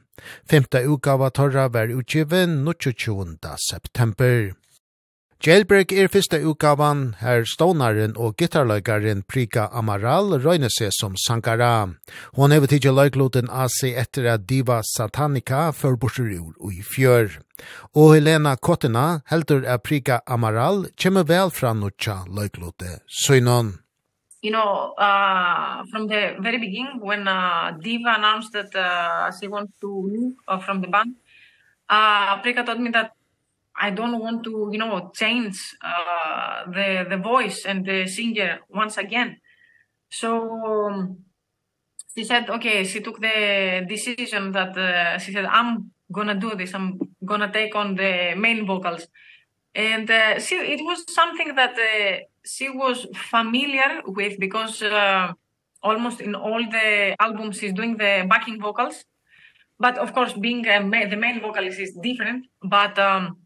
Femta 0.50 0.80
utgava 0.82 1.28
torra 1.30 1.68
var 1.68 1.92
utgiven 1.94 2.64
nutje 2.64 2.92
20. 2.92 3.38
september. 3.68 4.50
Jailbreak 5.46 5.92
er 5.92 6.10
fyrsta 6.10 6.40
utgavan 6.42 7.14
her 7.20 7.46
stonaren 7.46 8.16
og 8.16 8.34
gitarløygaren 8.34 9.22
Prika 9.30 9.68
Amaral 9.70 10.34
røyne 10.42 10.72
seg 10.74 10.90
som 10.90 11.14
sankara. 11.14 11.94
Hon 12.34 12.50
hever 12.50 12.66
tidja 12.66 12.90
løygloten 12.90 13.46
av 13.46 13.70
seg 13.70 13.94
etter 13.94 14.26
at 14.34 14.50
diva 14.50 14.82
Satanica 14.82 15.70
før 15.70 15.94
borserur 15.94 16.50
og 16.58 16.74
i 16.74 16.82
fjør. 16.82 17.38
Og 17.94 18.16
Helena 18.16 18.58
Kottina 18.58 19.20
heldur 19.30 19.62
at 19.62 19.86
Prika 19.86 20.24
Amaral 20.26 20.88
kjemmer 20.98 21.30
vel 21.30 21.54
fra 21.54 21.76
nutja 21.78 22.24
løyglote 22.26 23.04
søgnon 23.22 23.76
you 24.42 24.50
know, 24.50 24.92
uh, 24.98 25.82
from 25.90 26.06
the 26.06 26.36
very 26.40 26.58
beginning, 26.58 27.00
when 27.00 27.26
uh, 27.26 27.76
Diva 27.80 28.14
announced 28.16 28.52
that 28.52 28.74
uh, 28.76 29.32
she 29.32 29.48
wants 29.48 29.72
to 29.80 29.88
move 29.88 30.34
uh, 30.46 30.58
from 30.58 30.80
the 30.82 30.88
band, 30.88 31.16
uh, 31.88 32.40
Prika 32.42 32.64
told 32.64 32.80
me 32.80 32.90
that 32.90 33.12
I 33.74 33.90
don't 33.90 34.18
want 34.20 34.44
to, 34.44 34.68
you 34.70 34.78
know, 34.78 35.10
change 35.14 35.58
uh, 35.82 36.64
the, 36.66 37.06
the 37.08 37.16
voice 37.16 37.64
and 37.64 37.84
the 37.84 38.06
singer 38.06 38.60
once 38.68 38.98
again. 38.98 39.38
So 40.10 40.88
um, 40.88 41.18
she 42.14 42.24
said, 42.24 42.48
okay, 42.48 42.84
she 42.84 43.00
took 43.00 43.20
the 43.20 43.84
decision 43.88 44.52
that 44.52 44.76
uh, 44.76 45.18
she 45.18 45.32
said, 45.32 45.46
I'm 45.46 45.90
going 46.12 46.28
to 46.28 46.34
do 46.34 46.54
this. 46.54 46.74
I'm 46.74 46.98
going 47.24 47.40
to 47.40 47.50
take 47.50 47.74
on 47.74 47.96
the 47.96 48.34
main 48.36 48.66
vocals. 48.66 49.08
And 49.74 50.10
uh, 50.10 50.38
she, 50.40 50.54
it 50.56 50.84
was 50.84 51.04
something 51.12 51.54
that... 51.54 51.72
Uh, 51.72 52.24
she 52.46 52.70
was 52.70 53.06
familiar 53.14 54.02
with 54.06 54.38
because 54.38 54.82
uh, 54.82 55.32
almost 55.82 56.20
in 56.20 56.34
all 56.34 56.62
the 56.70 57.14
albums 57.20 57.58
she's 57.58 57.72
doing 57.72 57.96
the 57.96 58.26
backing 58.28 58.60
vocals. 58.60 59.04
But 59.78 59.98
of 59.98 60.14
course 60.14 60.32
being 60.32 60.66
a 60.66 60.80
ma 60.80 61.00
the 61.12 61.16
main 61.16 61.40
vocalist 61.40 61.78
is 61.78 61.92
different, 62.08 62.46
but 62.62 62.98
um 62.98 63.36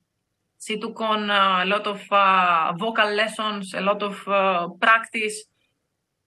she 0.64 0.78
took 0.78 1.00
on 1.00 1.30
a 1.30 1.64
lot 1.64 1.86
of 1.86 2.00
uh, 2.12 2.74
vocal 2.78 3.10
lessons, 3.10 3.72
a 3.72 3.80
lot 3.80 4.02
of 4.02 4.16
uh, 4.28 4.68
practice 4.84 5.44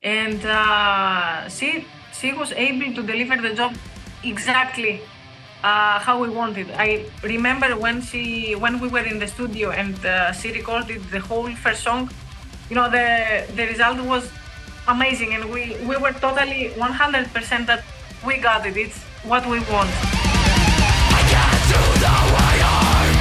and 0.01 0.45
uh 0.45 1.47
she 1.47 1.85
she 2.11 2.33
was 2.33 2.51
able 2.53 2.93
to 2.93 3.01
deliver 3.03 3.37
the 3.37 3.53
job 3.53 3.73
exactly 4.23 4.99
uh 5.63 5.97
how 5.99 6.21
we 6.21 6.29
wanted. 6.29 6.67
I 6.71 7.05
remember 7.23 7.77
when 7.77 8.01
she 8.01 8.53
when 8.55 8.79
we 8.81 8.87
were 8.89 9.05
in 9.13 9.19
the 9.19 9.27
studio 9.27 9.71
and 9.71 9.95
uh, 10.05 10.33
she 10.33 10.51
recorded 10.51 11.01
the 11.15 11.19
whole 11.19 11.51
first 11.55 11.83
song 11.83 12.09
you 12.73 12.79
know, 12.79 12.89
the, 12.89 13.45
the 13.53 13.67
result 13.67 14.01
was 14.01 14.31
amazing 14.87 15.35
and 15.35 15.45
we, 15.53 15.77
we 15.85 15.95
were 15.95 16.11
totally 16.13 16.69
100% 16.73 17.67
that 17.67 17.83
we 18.25 18.37
got 18.37 18.65
it. 18.65 18.75
It's 18.75 18.97
what 19.29 19.45
we 19.45 19.59
want. 19.69 19.93
I 19.93 21.21
can't 21.29 21.63
do 21.69 21.81
the 22.01 22.15
way 22.33 22.57
arm 22.65 23.13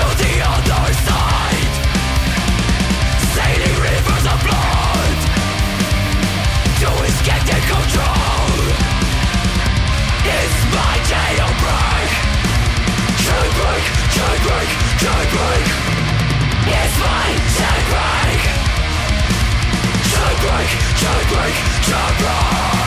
to 0.00 0.06
the 0.16 0.32
other 0.48 0.84
side. 1.04 1.72
Sailing 3.36 3.76
rivers 3.84 4.24
of 4.32 4.38
blood 4.48 5.18
to 6.80 6.88
escape 7.04 7.44
the 7.52 7.60
control. 7.68 8.64
It's 10.24 10.58
my 10.72 10.96
jailbreak. 11.04 12.10
Jailbreak, 13.28 13.84
jailbreak, 14.16 14.68
jailbreak. 15.04 15.79
break, 20.50 20.70
jailbreak, 20.96 21.54
jailbreak 21.86 22.79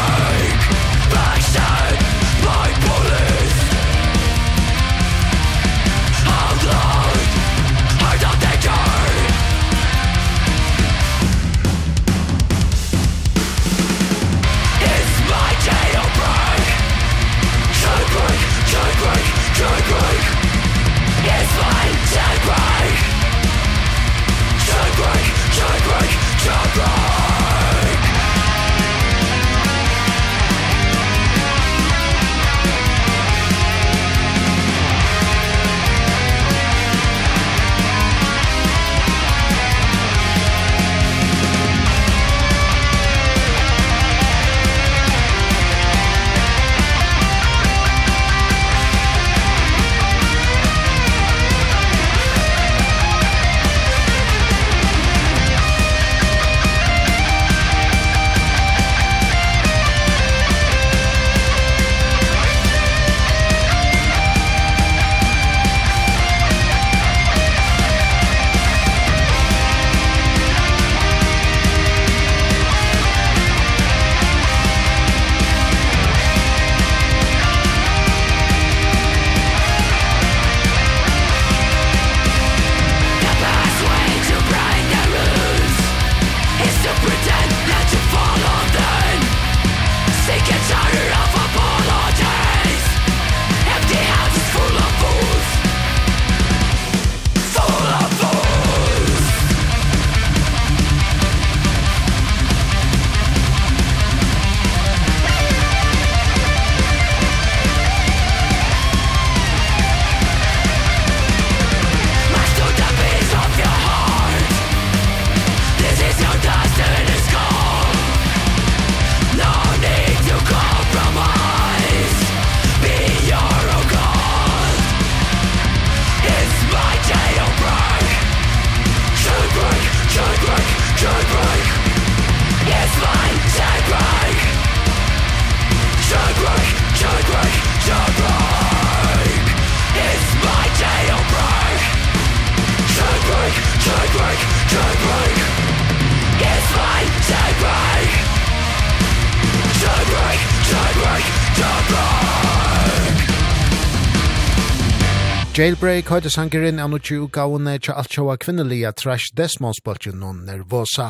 Jailbreak 155.63 156.09
høyde 156.11 156.27
sangeren 156.27 156.79
av 156.83 156.89
nokje 156.91 157.21
utgavene 157.23 157.77
tja 157.79 157.93
alt 157.95 158.11
sjåa 158.11 158.33
kvinnelige 158.35 158.89
Trash 158.99 159.31
desmonsbolgen 159.37 160.25
og 160.27 160.41
nervosa. 160.43 161.05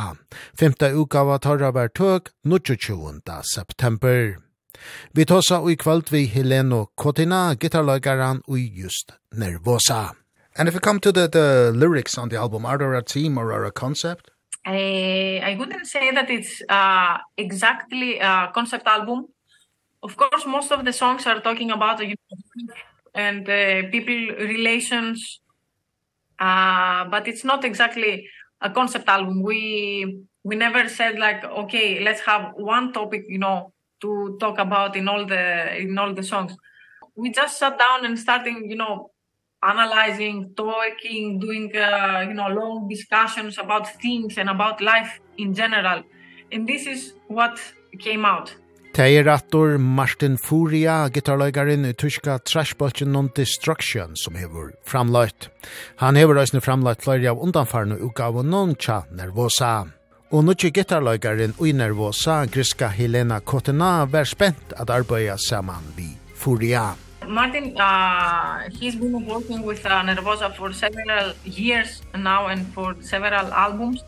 Femte 0.54 0.91
utgava 0.93 1.39
tarra 1.41 1.72
var 1.74 1.89
tøk, 1.89 2.30
nokje 2.45 2.76
20. 2.86 3.24
september. 3.49 4.36
Vi 5.18 5.26
tåsa 5.26 5.58
og 5.64 5.72
i 5.74 5.80
kvöld 5.82 6.14
vi 6.14 6.28
Heleno 6.36 6.84
Kotina, 6.93 7.56
gitarløygaren 7.58 8.43
og 8.45 8.60
just 8.60 9.16
nervosa. 9.34 10.14
And 10.56 10.70
if 10.70 10.76
we 10.76 10.80
come 10.80 10.99
to 10.99 11.12
the, 11.12 11.28
the 11.28 11.72
lyrics 11.74 12.20
on 12.20 12.30
the 12.30 12.38
album, 12.38 12.64
are 12.68 12.78
there 12.78 12.93
a 12.93 13.01
theme 13.01 13.39
or 13.39 13.51
are 13.51 13.66
a 13.66 13.72
concept? 13.72 14.30
I, 14.68 15.41
I 15.41 15.58
wouldn't 15.58 15.88
say 15.88 16.12
that 16.12 16.30
it's 16.30 16.62
uh, 16.70 17.18
exactly 17.38 18.20
a 18.20 18.51
concept 18.54 18.86
album. 18.86 19.30
Of 20.04 20.16
course, 20.16 20.45
most 20.45 20.72
of 20.72 20.86
the 20.86 20.93
songs 20.93 21.26
are 21.26 21.39
talking 21.39 21.72
about 21.72 22.01
a 22.01 22.06
know, 22.06 22.16
and 23.14 23.47
uh, 23.49 23.89
people 23.91 24.36
relations 24.39 25.39
uh 26.39 27.05
but 27.09 27.28
it's 27.28 27.43
not 27.43 27.64
exactly 27.64 28.28
a 28.61 28.70
concept 28.70 29.07
album. 29.09 29.41
We 29.43 30.20
we 30.43 30.55
never 30.55 30.88
said 30.89 31.20
like 31.20 31.43
okay 31.43 31.99
let's 32.03 32.22
have 32.22 32.53
one 32.55 32.93
topic 32.93 33.26
you 33.28 33.38
know 33.39 33.74
to 34.01 34.38
talk 34.39 34.57
about 34.59 34.95
in 34.95 35.07
all 35.07 35.26
the 35.26 35.78
in 35.78 35.97
all 35.97 36.14
the 36.14 36.24
songs. 36.24 36.55
We 37.16 37.32
just 37.32 37.59
sat 37.59 37.78
down 37.78 38.05
and 38.05 38.18
starting 38.18 38.70
you 38.70 38.76
know 38.78 39.11
analyzing 39.64 40.53
talking 40.55 41.39
doing 41.39 41.76
uh, 41.76 42.26
you 42.28 42.34
know 42.34 42.47
long 42.47 42.88
discussions 42.89 43.57
about 43.57 43.88
things 44.01 44.38
and 44.38 44.49
about 44.49 44.82
life 44.82 45.20
in 45.38 45.53
general. 45.53 46.03
And 46.51 46.68
this 46.68 46.86
is 46.88 47.14
what 47.28 47.59
came 47.99 48.26
out. 48.26 48.55
Teir 48.94 49.26
attor 49.26 49.80
Martin 49.82 50.36
Furia, 50.38 51.08
gitarløygarin 51.10 51.88
i 51.89 51.96
tyska 51.98 52.36
Trashbolchen 52.46 53.10
Non-Destruction 53.10 54.12
som 54.14 54.36
hever 54.38 54.76
framløyt. 54.86 55.48
Han 55.98 56.20
hever 56.20 56.38
òsne 56.38 56.62
framløyt 56.62 57.02
fløyri 57.02 57.26
av 57.32 57.41
undanfarnu 57.41 57.98
ugavu 58.06 58.44
Noncha 58.46 59.00
Nervosa. 59.10 59.88
Og 60.30 60.46
nukki 60.46 60.70
gitarløygarin 60.78 61.58
ui 61.58 61.74
Nervosa, 61.74 62.44
griska 62.46 62.91
Helena 62.94 63.39
Kotena, 63.41 64.06
vær 64.06 64.30
spent 64.30 64.78
at 64.78 64.94
arbeida 64.94 65.39
saman 65.41 65.89
vi 65.98 66.12
Furia. 66.38 66.91
Martin, 67.28 67.74
uh, 67.82 68.70
he's 68.78 68.96
been 68.96 69.26
working 69.26 69.66
with 69.66 69.84
uh, 69.88 70.04
Nervosa 70.04 70.54
for 70.54 70.72
several 70.72 71.34
years 71.46 72.04
now 72.14 72.46
and 72.46 72.68
for 72.76 72.94
several 73.02 73.52
albums 73.54 74.04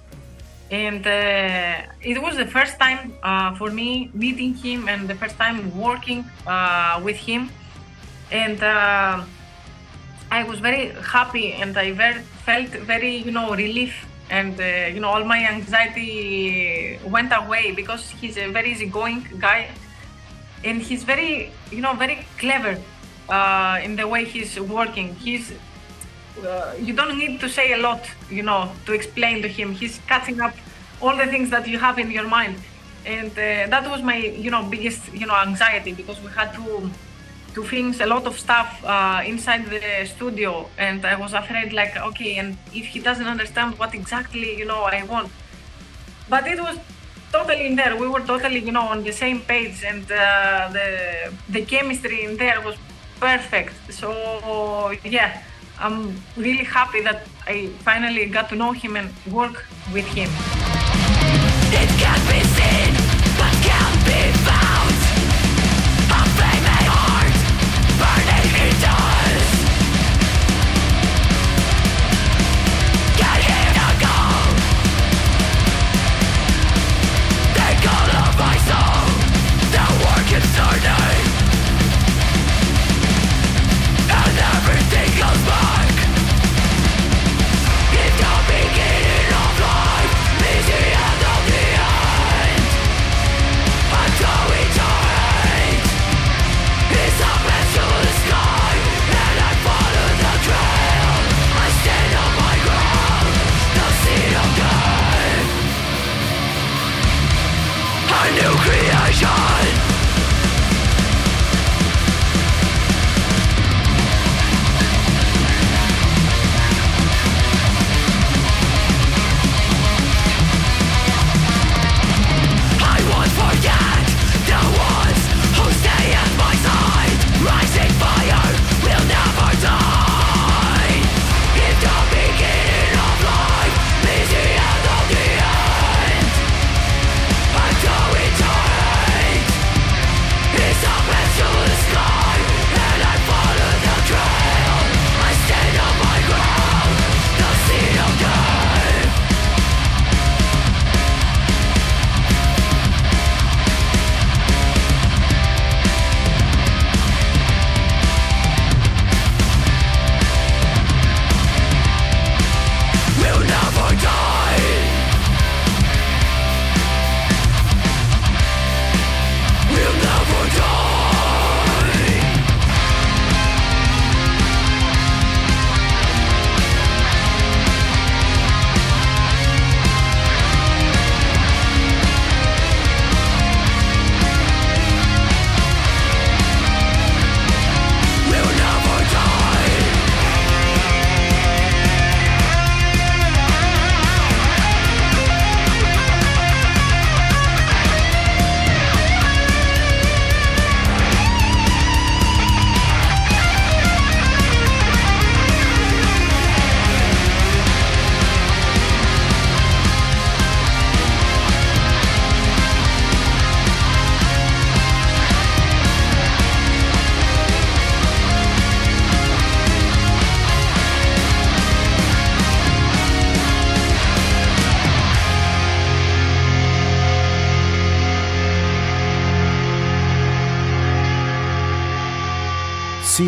and 0.71 1.05
uh, 1.05 1.81
it 2.01 2.21
was 2.21 2.37
the 2.37 2.45
first 2.45 2.79
time 2.79 3.13
uh, 3.21 3.53
for 3.55 3.69
me 3.69 4.09
meeting 4.13 4.53
him 4.53 4.87
and 4.87 5.07
the 5.07 5.15
first 5.15 5.37
time 5.37 5.75
working 5.77 6.25
uh, 6.47 6.99
with 7.03 7.17
him. 7.17 7.49
And 8.31 8.61
uh, 8.63 9.23
I 10.31 10.43
was 10.43 10.59
very 10.59 10.89
happy 11.03 11.53
and 11.53 11.77
I 11.77 11.91
very, 11.91 12.21
felt 12.21 12.69
very 12.69 13.17
you 13.17 13.31
know 13.31 13.55
relief 13.55 14.07
and 14.31 14.59
uh, 14.59 14.87
you 14.93 14.99
know 14.99 15.09
all 15.09 15.23
my 15.23 15.45
anxiety 15.45 16.99
went 17.05 17.31
away 17.31 17.71
because 17.71 18.09
he's 18.09 18.37
a 18.37 18.47
very 18.47 18.71
easygoing 18.71 19.27
guy. 19.39 19.69
And 20.63 20.81
he's 20.81 21.03
very 21.03 21.51
you 21.71 21.81
know 21.81 21.93
very 21.93 22.25
clever 22.39 22.81
uh, 23.29 23.79
in 23.83 23.95
the 23.95 24.07
way 24.07 24.25
he's 24.25 24.59
working. 24.59 25.13
He's 25.15 25.53
uh, 26.43 26.73
you 26.79 26.93
don't 26.93 27.17
need 27.17 27.39
to 27.39 27.49
say 27.49 27.73
a 27.73 27.77
lot, 27.77 28.01
you 28.29 28.43
know, 28.43 28.71
to 28.85 28.93
explain 28.93 29.41
to 29.41 29.47
him. 29.47 29.71
He's 29.71 29.99
catching 30.07 30.41
up 30.41 30.53
all 31.01 31.15
the 31.15 31.27
things 31.27 31.49
that 31.49 31.67
you 31.67 31.77
have 31.79 31.99
in 31.99 32.11
your 32.11 32.27
mind. 32.27 32.57
And 33.05 33.31
uh, 33.31 33.67
that 33.73 33.89
was 33.89 34.01
my, 34.01 34.17
you 34.17 34.49
know, 34.49 34.63
biggest, 34.63 35.13
you 35.13 35.27
know, 35.27 35.35
anxiety 35.35 35.93
because 35.93 36.21
we 36.21 36.29
had 36.29 36.53
to 36.55 36.89
to 37.53 37.63
finish 37.63 38.01
a 38.01 38.05
lot 38.05 38.27
of 38.27 38.37
stuff 38.37 38.83
uh, 38.83 39.21
inside 39.25 39.65
the 39.67 40.05
studio 40.05 40.67
and 40.77 41.05
I 41.05 41.15
was 41.15 41.31
afraid 41.31 41.71
like, 41.71 41.95
okay, 41.95 42.35
and 42.35 42.57
if 42.73 42.85
he 42.85 42.99
doesn't 42.99 43.27
understand 43.27 43.79
what 43.79 43.95
exactly, 43.95 44.57
you 44.57 44.65
know, 44.65 44.81
I 44.81 45.03
want. 45.03 45.31
But 46.27 46.47
it 46.47 46.59
was 46.59 46.77
totally 47.31 47.65
in 47.65 47.77
there. 47.77 47.95
We 47.95 48.09
were 48.09 48.25
totally, 48.33 48.59
you 48.59 48.73
know, 48.73 48.87
on 48.93 49.05
the 49.05 49.13
same 49.13 49.39
page 49.39 49.85
and 49.91 50.03
uh, 50.11 50.69
the 50.77 50.87
the 51.55 51.61
chemistry 51.71 52.25
in 52.25 52.35
there 52.35 52.59
was 52.67 52.75
perfect. 53.19 53.73
So, 53.99 54.09
yeah. 55.05 55.41
I'm 55.79 56.15
really 56.37 56.63
happy 56.63 57.01
that 57.01 57.27
I 57.45 57.67
finally 57.79 58.25
got 58.27 58.49
to 58.49 58.55
know 58.55 58.71
him 58.71 58.95
and 58.95 59.09
work 59.31 59.65
with 59.93 60.05
him. 60.05 60.29
It 61.71 61.89
can't 61.99 62.25
be 62.29 62.39
seen, 62.55 62.93
but 63.37 63.53
can't 63.63 64.05
be 64.05 64.37
found. 64.45 64.64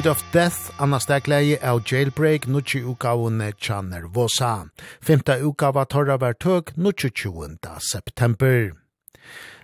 Of 0.08 0.24
Death, 0.32 0.72
Anna 0.80 1.00
Stegleie 1.00 1.58
av 1.64 1.82
Jailbreak, 1.84 2.46
nutsi 2.48 2.80
utgavene 2.80 3.52
tja 3.60 3.82
nervosa. 3.82 4.70
Femta 5.02 5.36
utgava 5.44 5.84
torra 5.86 6.16
var 6.18 6.34
tøk, 6.34 6.72
nutsi 6.78 7.10
20. 7.10 7.58
september. 7.80 8.72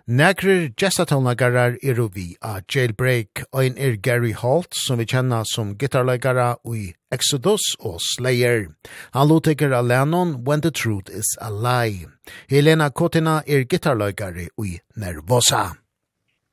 Negrir 0.07 0.73
gestatónlegarar 0.75 1.77
er 1.81 2.01
vi 2.13 2.35
a 2.41 2.59
Jailbreak, 2.67 3.43
ein 3.53 3.77
er 3.77 3.95
Gary 3.95 4.33
Holt, 4.33 4.73
som 4.73 4.97
vi 4.97 5.05
kjenna 5.05 5.43
som 5.45 5.75
gitarlegara 5.75 6.57
ui 6.65 6.93
Exodus 7.11 7.77
og 7.79 8.01
Slayer. 8.01 8.67
Han 9.13 9.27
lotiker 9.29 9.71
av 9.71 9.85
Lennon, 9.85 10.43
When 10.43 10.61
the 10.61 10.71
Truth 10.71 11.09
is 11.09 11.37
a 11.39 11.51
Lie. 11.51 12.07
Helena 12.49 12.89
Kotina 12.89 13.43
er 13.47 13.63
gitarlegare 13.63 14.49
ui 14.59 14.79
Nervosa. 14.97 15.77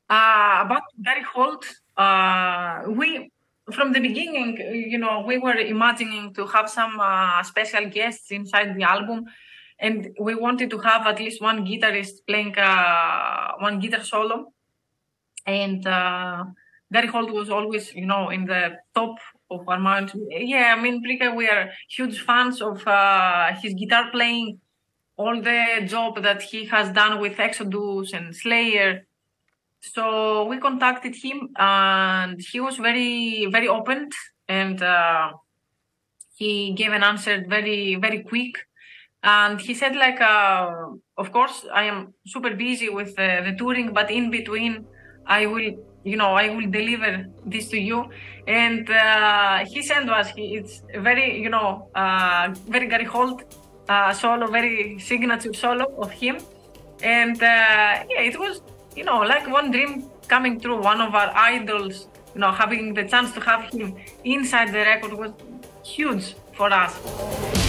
Uh, 0.08 0.62
about 0.62 0.82
Gary 1.02 1.24
Holt, 1.34 1.64
uh, 1.96 2.82
we 2.86 3.30
from 3.72 3.92
the 3.92 4.00
beginning, 4.00 4.56
you 4.90 4.98
know, 4.98 5.24
we 5.26 5.38
were 5.38 5.54
imagining 5.54 6.34
to 6.34 6.46
have 6.46 6.68
some 6.68 6.98
uh, 7.00 7.42
special 7.42 7.88
guests 7.88 8.30
inside 8.30 8.74
the 8.76 8.82
album 8.82 9.24
and 9.78 10.08
we 10.20 10.34
wanted 10.34 10.70
to 10.70 10.78
have 10.78 11.06
at 11.06 11.18
least 11.18 11.40
one 11.40 11.64
guitarist 11.64 12.26
playing 12.26 12.56
uh, 12.58 13.52
one 13.58 13.78
guitar 13.78 14.02
solo 14.02 14.52
and 15.46 15.86
uh, 15.86 16.44
Gary 16.92 17.06
Holt 17.06 17.30
was 17.30 17.50
always, 17.50 17.94
you 17.94 18.06
know, 18.06 18.30
in 18.30 18.46
the 18.46 18.76
top 18.94 19.16
of 19.50 19.68
our 19.68 19.78
minds. 19.78 20.12
Yeah, 20.28 20.74
I 20.76 20.80
mean, 20.80 21.02
Prika, 21.04 21.34
we 21.34 21.48
are 21.48 21.70
huge 21.88 22.20
fans 22.20 22.60
of 22.60 22.86
uh, 22.86 23.52
his 23.62 23.74
guitar 23.74 24.10
playing, 24.10 24.60
all 25.16 25.40
the 25.40 25.82
job 25.86 26.22
that 26.22 26.42
he 26.42 26.64
has 26.66 26.92
done 26.92 27.20
with 27.20 27.38
Exodus 27.38 28.12
and 28.12 28.34
Slayer, 28.34 29.06
So 29.80 30.44
we 30.44 30.58
contacted 30.58 31.14
him 31.14 31.48
and 31.56 32.38
he 32.40 32.60
was 32.60 32.76
very 32.76 33.46
very 33.46 33.66
open 33.68 34.10
and 34.48 34.82
uh 34.82 35.32
he 36.36 36.72
gave 36.72 36.92
an 36.92 37.02
answer 37.02 37.44
very 37.48 37.96
very 37.96 38.22
quick. 38.22 38.54
And 39.22 39.60
he 39.60 39.74
said 39.74 39.96
like 39.96 40.20
uh 40.20 40.70
of 41.16 41.32
course 41.32 41.66
I 41.72 41.84
am 41.84 42.14
super 42.26 42.54
busy 42.54 42.88
with 42.90 43.18
uh, 43.18 43.42
the 43.42 43.54
touring 43.58 43.92
but 43.92 44.10
in 44.10 44.30
between 44.30 44.86
I 45.26 45.46
will 45.46 45.72
you 46.04 46.16
know 46.16 46.32
I 46.34 46.50
will 46.50 46.70
deliver 46.70 47.24
this 47.46 47.68
to 47.68 47.78
you. 47.78 48.10
And 48.46 48.88
uh 48.90 49.64
he 49.64 49.82
sent 49.82 50.10
us 50.10 50.28
he 50.28 50.56
it's 50.56 50.82
very 50.98 51.40
you 51.40 51.48
know 51.48 51.88
uh 51.94 52.54
very 52.68 52.86
Gary 52.86 53.04
Holt 53.04 53.42
uh 53.88 54.12
solo 54.12 54.46
very 54.46 54.98
signature 54.98 55.54
solo 55.54 55.86
of 55.96 56.10
him. 56.12 56.36
And 57.02 57.42
uh 57.42 58.04
yeah 58.10 58.22
it 58.30 58.38
was 58.38 58.60
you 58.96 59.04
know, 59.04 59.20
like 59.20 59.48
one 59.48 59.70
dream 59.70 60.10
coming 60.28 60.60
true, 60.60 60.80
one 60.80 61.00
of 61.00 61.14
our 61.14 61.30
idols, 61.34 62.06
you 62.34 62.40
know, 62.40 62.50
having 62.50 62.94
the 62.94 63.04
chance 63.04 63.32
to 63.32 63.40
have 63.40 63.72
him 63.72 63.96
inside 64.24 64.68
the 64.68 64.78
record 64.78 65.12
was 65.12 65.32
huge 65.84 66.34
for 66.52 66.72
us. 66.72 67.59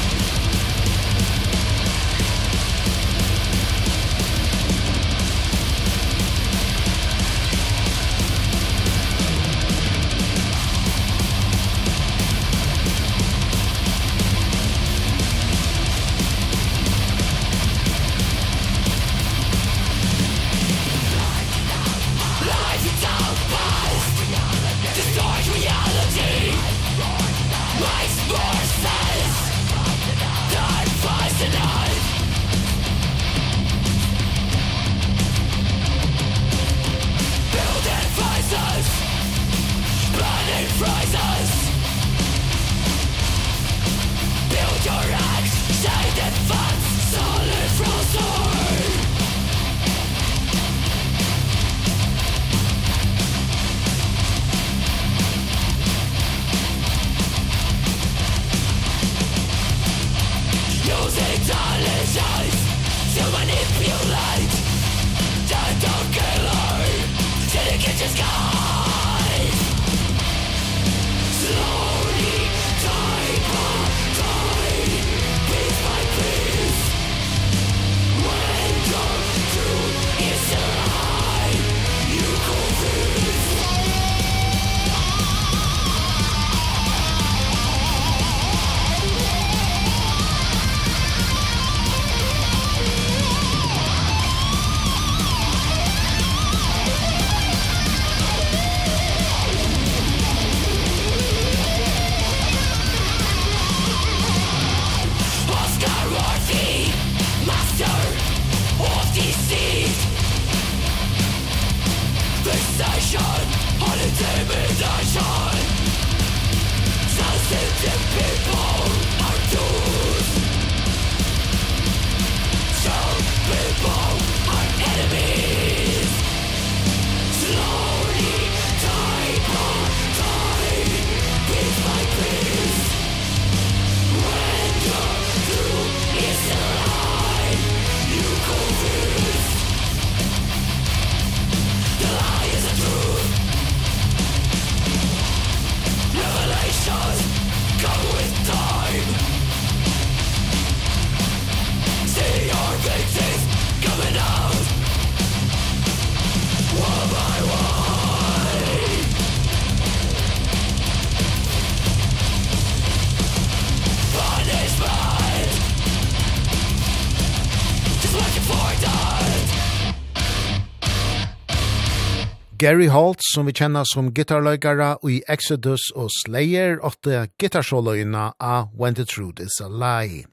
Gary 172.61 172.87
Holt, 172.93 173.17
som 173.33 173.47
vi 173.49 173.55
kjenner 173.57 173.87
som 173.89 174.11
gitarløygara 174.13 174.91
i 175.09 175.15
Exodus 175.33 175.87
og 175.97 176.11
Slayer, 176.13 176.75
åtte 176.85 177.23
gitarsåløyna 177.41 178.35
av 178.37 178.67
When 178.77 178.93
the 178.93 179.05
Truth 179.09 179.41
is 179.41 179.55
a 179.65 179.65
Lie. 179.65 180.27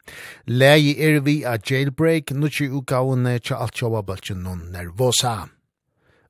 Leie 0.44 0.92
er 0.92 1.22
vi 1.24 1.38
av 1.48 1.64
Jailbreak, 1.64 2.34
nutje 2.36 2.66
utgavene 2.68 3.38
tja 3.40 3.62
alt 3.64 3.80
sjåa 3.80 4.02
bøltjen 4.04 4.42
noen 4.44 4.66
nervosa. 4.74 5.46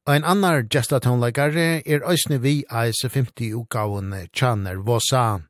Ein 0.07 0.23
annar 0.23 0.62
gestatonleikare 0.70 1.83
er 1.83 2.07
òsne 2.07 2.39
vi 2.47 2.62
AS50 2.70 3.59
utgavene 3.59 4.29
tja 4.31 4.55
nervosa. 4.55 5.41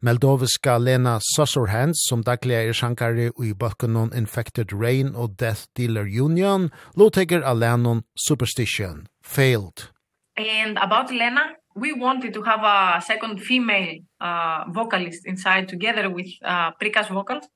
Meldoviska 0.00 0.78
Lena 0.80 1.18
Sossorhands, 1.34 2.06
som 2.08 2.24
daglig 2.24 2.56
er 2.62 2.72
sjankare 2.72 3.28
i 3.44 3.52
balkonon 3.52 4.16
Infected 4.16 4.72
Rain 4.72 5.12
og 5.12 5.36
Death 5.36 5.68
Dealer 5.76 6.08
Union, 6.08 6.70
lovteker 6.96 7.44
av 7.44 7.60
Lennon 7.60 8.04
Superstition, 8.16 9.04
Failed. 9.20 9.90
And 10.38 10.78
about 10.78 11.10
Lena, 11.10 11.56
we 11.74 11.92
wanted 11.92 12.32
to 12.34 12.42
have 12.42 12.62
a 12.62 13.02
second 13.04 13.42
female 13.42 13.98
uh, 14.20 14.64
vocalist 14.68 15.26
inside 15.26 15.68
together 15.68 16.08
with 16.08 16.28
uh, 16.44 16.70
Prika's 16.80 17.08
vocals. 17.08 17.48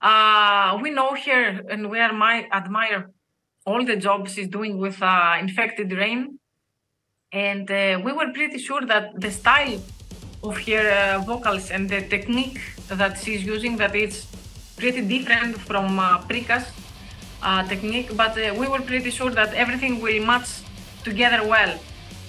Uh, 0.00 0.78
we 0.80 0.90
know 0.90 1.16
her 1.16 1.60
and 1.68 1.90
we 1.90 1.98
admire, 1.98 2.46
admire 2.52 3.10
all 3.66 3.84
the 3.84 3.96
jobs 3.96 4.34
she's 4.34 4.46
doing 4.46 4.78
with 4.78 5.02
uh, 5.02 5.36
Infected 5.40 5.90
Rain. 5.92 6.38
And 7.32 7.68
uh, 7.68 8.00
we 8.04 8.12
were 8.12 8.32
pretty 8.32 8.58
sure 8.58 8.86
that 8.86 9.20
the 9.20 9.32
style 9.32 9.82
of 10.44 10.56
her 10.66 11.16
uh, 11.18 11.18
vocals 11.24 11.72
and 11.72 11.90
the 11.90 12.02
technique 12.02 12.60
that 12.86 13.18
she's 13.18 13.44
using 13.44 13.76
that 13.78 13.96
it's 13.96 14.24
pretty 14.76 15.00
different 15.00 15.58
from 15.58 15.98
uh, 15.98 16.20
Prika's 16.20 16.70
uh, 17.42 17.66
technique. 17.66 18.16
But 18.16 18.38
uh, 18.38 18.54
we 18.54 18.68
were 18.68 18.82
pretty 18.82 19.10
sure 19.10 19.30
that 19.30 19.52
everything 19.54 20.00
will 20.00 20.24
match 20.24 20.48
together 21.02 21.44
well. 21.44 21.76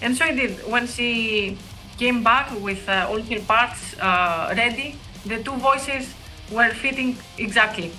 And 0.01 0.15
so 0.15 0.25
I 0.25 0.31
did. 0.31 0.65
When 0.67 0.87
she 0.87 1.57
came 1.97 2.23
back 2.23 2.51
with 2.61 2.87
uh, 2.87 3.07
all 3.09 3.21
her 3.21 3.39
parts 3.41 3.97
uh, 3.99 4.53
ready, 4.55 4.95
the 5.25 5.43
two 5.43 5.55
voices 5.57 6.13
were 6.51 6.69
fitting 6.69 7.17
exactly. 7.37 7.91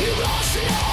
You 0.00 0.83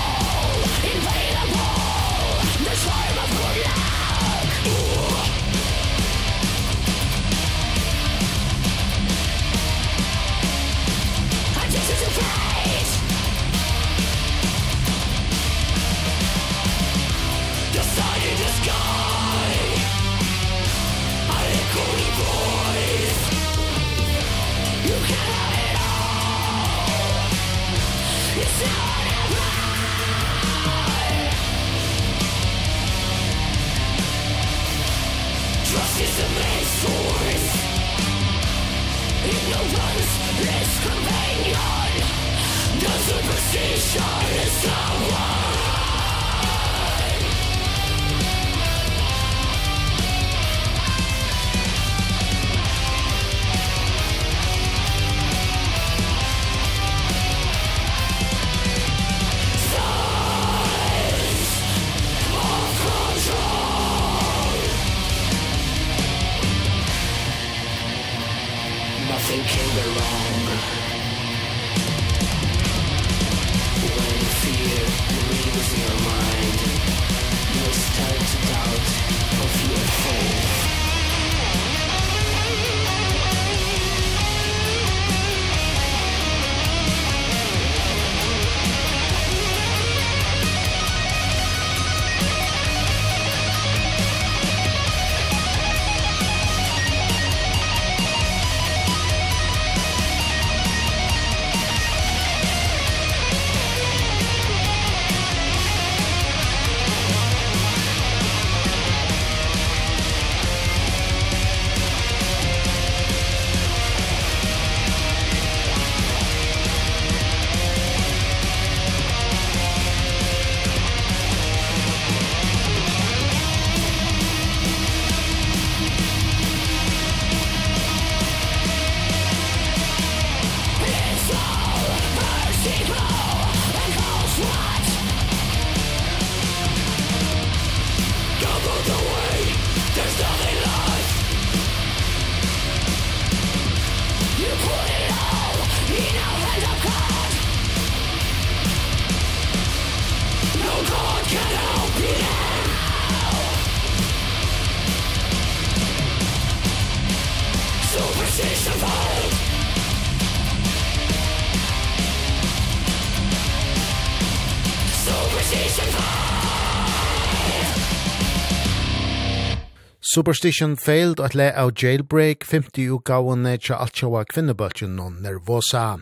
Superstition 170.14 170.76
failed 170.76 171.22
at 171.22 171.36
le 171.36 171.46
av 171.56 171.70
jailbreak 171.72 172.44
50 172.44 172.90
utgavene 172.92 173.54
til 173.64 173.78
alt 173.78 173.96
sjåa 173.96 174.26
kvinnebølgen 174.28 174.98
og 175.00 175.22
nervosa. 175.24 176.02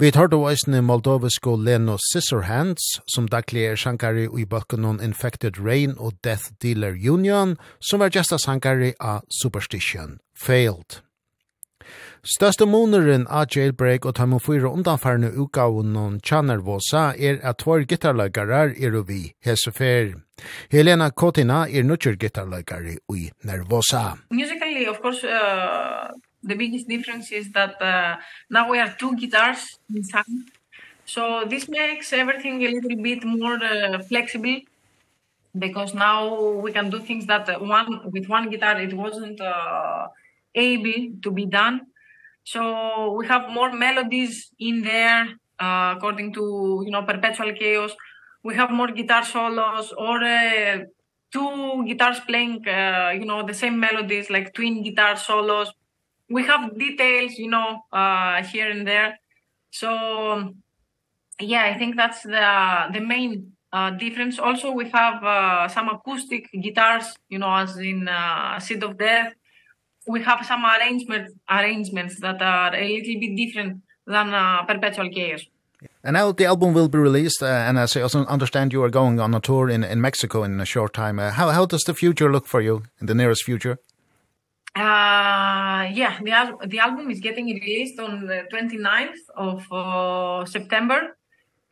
Vi 0.00 0.08
tar 0.16 0.30
då 0.32 0.38
eisne 0.48 0.80
moldovisko 0.80 1.56
Leno 1.56 1.98
Scissorhands, 2.00 2.86
som 3.14 3.28
daglig 3.28 3.66
er 3.68 3.76
sjankari 3.76 4.24
i 4.32 4.46
bøkken 4.48 4.84
om 4.84 5.00
Infected 5.04 5.60
Rain 5.60 5.92
og 5.98 6.16
Death 6.24 6.48
Dealer 6.62 6.96
Union, 6.96 7.58
som 7.80 8.00
var 8.00 8.08
gesta 8.08 8.38
sjankari 8.40 8.94
av 8.96 9.28
Superstition 9.42 10.18
Failed. 10.32 11.02
Største 12.20 12.66
moneren 12.68 13.22
av 13.32 13.46
Jailbreak 13.48 14.04
og 14.04 14.12
Tamu 14.18 14.36
4 14.44 14.68
undanfarne 14.68 15.30
utgaven 15.40 15.94
og 15.96 16.18
Channervosa 16.20 17.14
er 17.16 17.38
at 17.40 17.62
tvær 17.62 17.86
gitarløkere 17.88 18.74
er 18.76 18.98
vi 19.08 19.32
hesefer. 19.40 20.18
Helena 20.70 21.08
Kotina 21.10 21.62
er 21.64 21.82
nøkker 21.82 22.18
gitarløkere 22.20 22.98
i 23.16 23.30
Nervosa. 23.42 24.18
Musically, 24.30 24.84
of 24.86 25.00
course, 25.00 25.24
uh, 25.24 26.12
the 26.44 26.54
biggest 26.56 26.88
difference 26.88 27.32
is 27.32 27.48
that 27.54 27.80
uh, 27.80 28.20
now 28.50 28.70
we 28.70 28.76
have 28.76 28.98
two 28.98 29.16
guitars 29.16 29.64
in. 29.88 30.04
So 31.06 31.44
this 31.48 31.68
makes 31.70 32.12
everything 32.12 32.62
a 32.66 32.68
little 32.68 33.02
bit 33.02 33.24
more 33.24 33.58
uh, 33.64 33.98
flexible 34.02 34.60
because 35.58 35.94
now 35.94 36.60
we 36.60 36.70
can 36.70 36.90
do 36.90 37.00
things 37.00 37.24
that 37.26 37.48
one 37.62 38.12
with 38.12 38.28
one 38.28 38.50
guitar 38.50 38.78
it 38.78 38.92
wasn't 38.92 39.40
uh, 39.40 40.06
able 40.54 41.16
to 41.22 41.30
be 41.30 41.46
done 41.46 41.86
So 42.44 43.12
we 43.12 43.26
have 43.26 43.50
more 43.50 43.72
melodies 43.72 44.50
in 44.58 44.82
there 44.82 45.28
uh, 45.58 45.94
according 45.96 46.32
to, 46.34 46.82
you 46.84 46.90
know, 46.90 47.02
Perpetual 47.02 47.52
Chaos. 47.52 47.92
We 48.42 48.54
have 48.56 48.70
more 48.70 48.88
guitar 48.88 49.24
solos 49.24 49.92
or 49.96 50.22
uh, 50.24 50.78
two 51.32 51.84
guitars 51.86 52.20
playing, 52.20 52.66
uh, 52.66 53.10
you 53.14 53.26
know, 53.26 53.46
the 53.46 53.54
same 53.54 53.78
melodies 53.78 54.30
like 54.30 54.52
twin 54.54 54.82
guitar 54.82 55.16
solos. 55.16 55.72
We 56.28 56.44
have 56.44 56.78
details, 56.78 57.32
you 57.38 57.50
know, 57.50 57.82
uh, 57.92 58.42
here 58.42 58.70
and 58.70 58.86
there. 58.86 59.18
So 59.70 60.54
yeah, 61.40 61.64
I 61.64 61.78
think 61.78 61.96
that's 61.96 62.22
the 62.22 62.88
the 62.92 63.00
main 63.00 63.52
uh 63.72 63.90
difference 63.90 64.38
also 64.38 64.72
we 64.72 64.88
have 64.90 65.22
uh, 65.22 65.68
some 65.68 65.88
acoustic 65.88 66.50
guitars 66.60 67.14
you 67.28 67.38
know 67.38 67.54
as 67.54 67.76
in 67.78 68.08
uh, 68.08 68.58
Seed 68.58 68.82
of 68.82 68.98
Death 68.98 69.32
we 70.10 70.22
have 70.22 70.44
some 70.46 70.64
arrangements 70.64 71.32
arrangements 71.48 72.20
that 72.20 72.40
are 72.42 72.74
a 72.74 72.86
little 72.96 73.20
bit 73.20 73.36
different 73.36 73.82
than 74.06 74.34
uh, 74.34 74.62
perpetual 74.64 75.08
care. 75.10 75.38
And 76.04 76.14
now 76.14 76.32
the 76.32 76.44
album 76.44 76.74
will 76.74 76.88
be 76.88 76.98
released, 76.98 77.42
uh, 77.42 77.46
and 77.46 77.78
as 77.78 77.96
I 77.96 78.02
also 78.02 78.24
understand 78.26 78.72
you 78.72 78.82
are 78.82 78.90
going 78.90 79.18
on 79.20 79.34
a 79.34 79.40
tour 79.40 79.70
in, 79.70 79.82
in 79.84 80.00
Mexico 80.00 80.42
in 80.42 80.60
a 80.60 80.66
short 80.66 80.92
time. 80.92 81.18
Uh, 81.18 81.30
how, 81.30 81.50
how 81.50 81.64
does 81.64 81.84
the 81.84 81.94
future 81.94 82.30
look 82.30 82.46
for 82.46 82.60
you 82.60 82.82
in 83.00 83.06
the 83.06 83.14
nearest 83.14 83.44
future? 83.44 83.78
Uh, 84.76 85.88
yeah, 85.92 86.18
the, 86.22 86.30
al 86.30 86.58
the 86.66 86.78
album 86.78 87.10
is 87.10 87.20
getting 87.20 87.46
released 87.46 87.98
on 87.98 88.26
the 88.26 88.44
29th 88.52 89.22
of 89.36 89.72
uh, 89.72 90.44
September. 90.44 91.16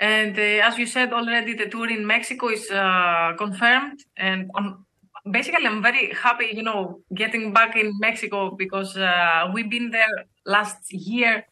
And 0.01 0.39
uh, 0.39 0.67
as 0.69 0.79
you 0.79 0.87
said 0.87 1.13
already, 1.13 1.55
the 1.55 1.69
tour 1.69 1.89
in 1.89 2.07
Mexico 2.07 2.49
is 2.49 2.71
uh, 2.71 3.35
confirmed. 3.37 4.01
And 4.17 4.51
on 4.55 4.85
basically 5.31 5.67
I'm 5.67 5.83
very 5.83 6.13
happy, 6.15 6.51
you 6.53 6.63
know, 6.63 7.01
getting 7.15 7.53
back 7.53 7.77
in 7.77 7.93
Mexico 7.99 8.51
because 8.57 8.97
uh, 8.97 9.51
we've 9.53 9.71
been 9.71 9.91
there 9.91 10.17
last 10.47 10.93
year 10.93 11.47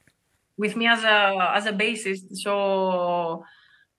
with 0.56 0.76
me 0.76 0.86
as 0.86 1.04
a 1.04 1.52
as 1.54 1.66
a 1.66 1.72
bassist. 1.72 2.36
So 2.36 3.44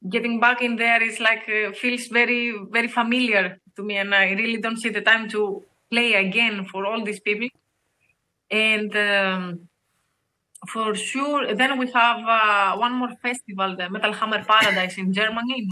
getting 0.09 0.39
back 0.39 0.61
in 0.61 0.75
there 0.77 1.01
is 1.03 1.19
like 1.19 1.47
uh, 1.49 1.71
feels 1.73 2.07
very 2.07 2.55
very 2.71 2.87
familiar 2.87 3.59
to 3.75 3.83
me 3.83 3.97
and 3.97 4.13
I 4.15 4.31
really 4.31 4.59
don't 4.61 4.77
see 4.77 4.89
the 4.89 5.01
time 5.01 5.29
to 5.29 5.63
play 5.91 6.13
again 6.13 6.65
for 6.65 6.85
all 6.85 7.03
these 7.03 7.19
people. 7.19 7.49
And 8.51 8.95
um 8.95 9.69
for 10.67 10.93
sure 10.95 11.53
then 11.55 11.77
we 11.77 11.85
have 11.91 12.19
uh, 12.25 12.75
one 12.77 12.93
more 12.93 13.13
festival 13.21 13.75
the 13.75 13.89
Metal 13.89 14.13
Hammer 14.13 14.43
Paradise 14.43 14.97
in 14.97 15.13
Germany. 15.13 15.67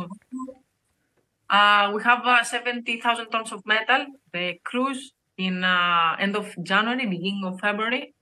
Uh, 1.50 1.92
we 1.94 2.02
have 2.04 2.26
uh, 2.26 2.44
70,000 2.44 3.30
tons 3.30 3.52
of 3.52 3.66
metal. 3.66 4.08
The 4.34 4.60
cruise 4.64 5.14
in 5.38 5.64
uh, 5.64 6.16
end 6.20 6.36
of 6.36 6.54
January, 6.64 7.06
beginning 7.06 7.44
of 7.46 7.60
February. 7.60 8.14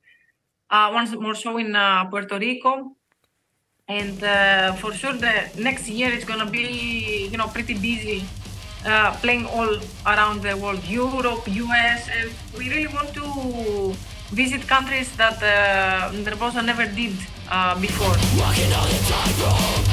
Uh, 0.69 0.89
once 0.93 1.11
more 1.13 1.35
so 1.35 1.57
in 1.57 1.75
uh, 1.75 2.05
Puerto 2.05 2.37
Rico. 2.37 2.95
And 3.87 4.23
uh, 4.23 4.73
for 4.73 4.93
sure 4.93 5.13
the 5.13 5.49
next 5.59 5.87
year 5.89 6.11
it's 6.11 6.25
going 6.25 6.39
to 6.39 6.49
be, 6.49 7.27
you 7.31 7.37
know, 7.37 7.47
pretty 7.47 7.73
busy 7.73 8.23
uh, 8.85 9.15
playing 9.21 9.45
all 9.45 9.77
around 10.05 10.41
the 10.41 10.55
world, 10.57 10.83
Europe, 10.85 11.47
US. 11.47 12.09
And 12.09 12.31
we 12.57 12.69
really 12.69 12.87
want 12.87 13.13
to 13.13 13.93
visit 14.31 14.67
countries 14.67 15.15
that 15.17 15.37
uh, 15.43 16.11
Nervosa 16.11 16.65
never 16.65 16.85
did 16.85 17.15
uh, 17.49 17.79
before. 17.79 18.15
Walking 18.39 18.71
on 18.73 18.87
the 18.87 18.99
tightrope, 19.07 19.85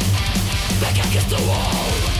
back 0.80 0.94
against 0.94 1.30
the 1.30 1.42
wall. 1.46 2.19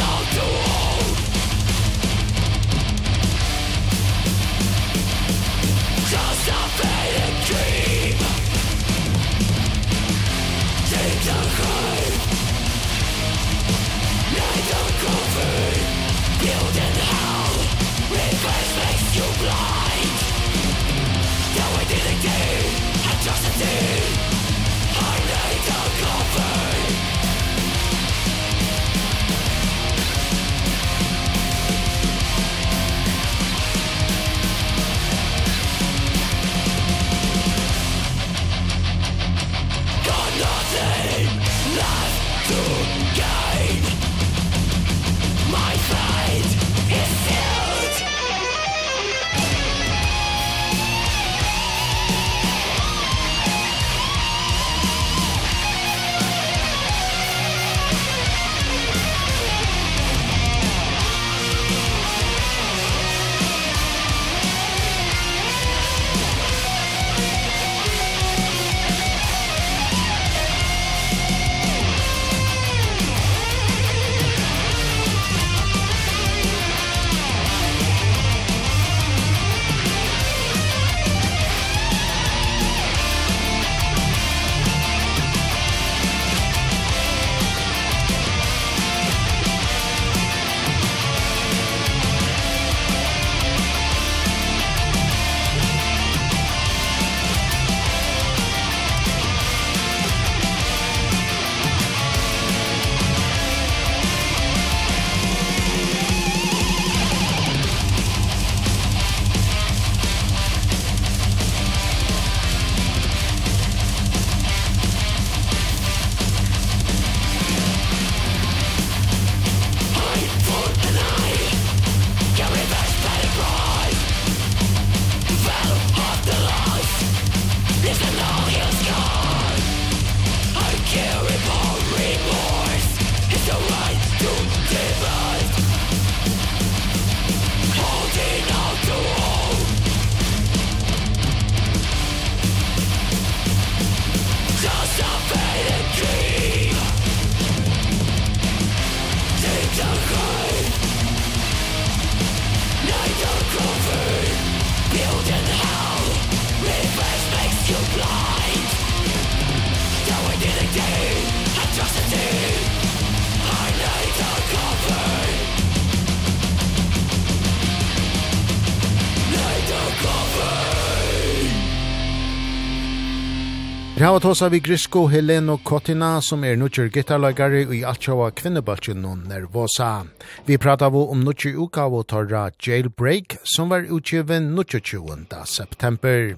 har 174.11 174.19
tåsa 174.19 174.49
vi 174.49 174.59
grisko 174.59 175.05
Heleno 175.07 175.57
Kotina, 175.63 176.21
som 176.21 176.41
er 176.43 176.57
nutjer 176.59 176.89
gitarlagare 176.91 177.61
i 177.71 177.77
altsjåa 177.87 178.25
kvinnebaltjen 178.35 179.05
og 179.07 179.21
nervosa. 179.29 180.03
Vi 180.47 180.57
pratar 180.59 180.91
vi 180.91 181.03
om 181.13 181.21
nutjer 181.23 181.55
uka 181.55 181.85
og 181.87 182.09
torra 182.11 182.49
Jailbreak, 182.59 183.37
som 183.55 183.71
var 183.71 183.87
utgiven 183.87 184.51
nutjer 184.57 184.83
20. 184.83 185.45
september. 185.45 186.35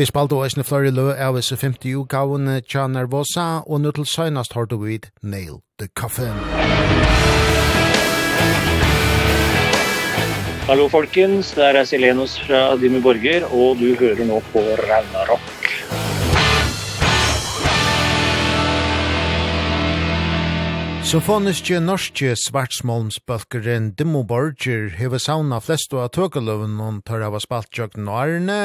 Vi 0.00 0.08
spalte 0.08 0.38
og 0.38 0.46
eisne 0.46 0.64
flore 0.64 0.94
lø 0.96 1.10
av 1.12 1.36
esse 1.36 1.60
50 1.60 1.92
uka 2.00 2.24
og 2.24 2.48
tja 2.64 2.86
nervosa, 2.88 3.66
og 3.66 3.84
nu 3.84 3.92
til 3.92 4.08
søgnast 4.08 4.56
har 4.56 4.64
du 4.72 4.78
vid 4.80 5.12
Nail 5.20 5.60
the 5.76 5.92
Coffin. 5.92 6.40
Hallo 10.70 10.88
folkens, 10.88 11.52
det 11.52 11.68
er 11.68 11.84
Silenus 11.84 12.40
fra 12.40 12.76
Dimmy 12.80 13.02
Borger, 13.04 13.44
og 13.52 13.76
du 13.76 13.92
hører 13.92 14.24
nå 14.24 14.40
på 14.54 14.64
Ragnarok. 14.88 15.59
Symfoniske 21.00 21.78
norske 21.80 22.34
svartsmålmsbølgeren 22.36 23.94
Dimmo 23.96 24.20
Borger 24.22 24.90
hever 24.98 25.18
sauna 25.18 25.56
flest 25.64 25.94
av 25.96 26.10
tøkeløven 26.12 26.76
og 26.84 26.98
tar 27.08 27.24
av 27.24 27.38
spaltjøkken 27.40 28.04
og 28.04 28.18
ærene, 28.20 28.58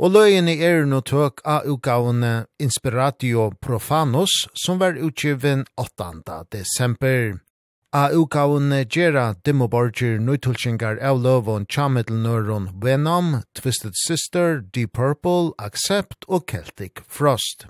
og 0.00 0.14
løyene 0.16 0.56
er 0.64 0.88
no 0.88 1.02
tøk 1.04 1.44
av 1.44 1.68
utgavene 1.68 2.46
Inspiratio 2.56 3.50
Profanus, 3.60 4.32
som 4.56 4.80
var 4.80 4.96
utgiven 4.96 5.66
8. 5.76 6.10
desember. 6.56 7.36
A 7.92 8.08
utgavene 8.16 8.80
gjerra 8.88 9.34
Dimmo 9.44 9.68
Borger 9.68 10.16
nøytulsingar 10.18 10.98
av 11.04 11.20
løven 11.22 11.68
tjamiddelnøren 11.68 12.72
Venom, 12.82 13.42
Twisted 13.54 13.94
Sister, 14.06 14.64
Deep 14.72 14.96
Purple, 14.96 15.52
Accept 15.60 16.24
og 16.26 16.48
Celtic 16.48 17.04
Frost. 17.06 17.68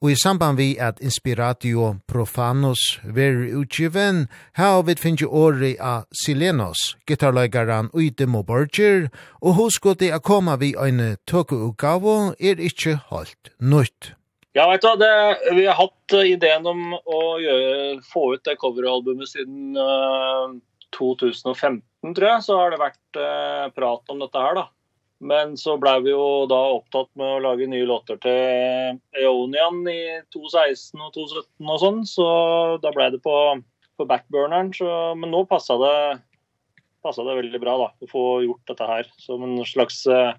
Og 0.00 0.14
i 0.14 0.16
samband 0.16 0.56
vi 0.56 0.78
at 0.80 1.00
Inspiratio 1.04 1.90
Profanos 2.08 2.80
veri 3.04 3.50
utgiven, 3.52 4.22
her 4.56 4.78
vi 4.88 4.94
finnes 4.96 5.28
åri 5.28 5.74
av 5.76 6.06
Silenos, 6.22 6.94
gitarløygaran 7.04 7.90
Uidemo 7.92 8.40
Borger, 8.40 9.10
og 9.44 9.58
hoskoti 9.58 10.08
a 10.08 10.16
koma 10.24 10.56
vi 10.56 10.72
ein 10.72 11.18
tøkuugavo 11.28 12.32
er 12.40 12.64
ikkje 12.64 12.96
halt 13.10 13.52
nøyt. 13.60 14.14
Ja, 14.56 14.70
vet 14.72 14.88
du, 14.88 14.88
det, 15.04 15.12
vi 15.60 15.68
har 15.68 15.76
hatt 15.76 16.16
ideen 16.24 16.64
om 16.66 16.96
å 16.96 17.20
gjøre, 17.44 18.00
få 18.08 18.24
ut 18.32 18.48
det 18.48 18.56
coveralbumet 18.64 19.28
siden 19.28 19.76
uh, 19.76 20.56
2015, 20.96 21.84
tror 22.16 22.30
jeg, 22.32 22.46
så 22.48 22.56
har 22.56 22.72
det 22.72 22.80
vært 22.80 23.20
uh, 23.20 23.68
prat 23.76 24.16
om 24.16 24.24
dette 24.24 24.48
her, 24.48 24.62
da. 24.62 24.70
Men 25.20 25.52
så 25.60 25.74
ble 25.80 25.92
vi 26.04 26.14
jo 26.14 26.46
da 26.48 26.58
opptatt 26.78 27.10
med 27.20 27.28
å 27.28 27.42
lage 27.44 27.68
nye 27.68 27.84
låter 27.88 28.16
til 28.22 29.00
Eonian 29.20 29.82
i 29.90 30.00
2016 30.32 30.96
og 30.96 31.12
2017 31.12 31.72
og 31.74 31.80
sånn, 31.82 32.00
så 32.08 32.28
da 32.80 32.92
ble 32.94 33.10
det 33.12 33.20
på, 33.24 33.34
på 34.00 34.06
backburneren. 34.08 34.72
Så, 34.76 34.88
men 35.20 35.32
nå 35.34 35.42
passa 35.50 35.76
det, 35.80 35.96
passet 37.04 37.28
det 37.28 37.36
veldig 37.42 37.60
bra 37.60 37.76
da, 37.82 37.90
å 37.92 38.08
få 38.08 38.24
gjort 38.46 38.72
dette 38.72 38.88
her 38.88 39.12
som 39.20 39.44
en 39.44 39.60
slags 39.68 40.00
uh, 40.08 40.32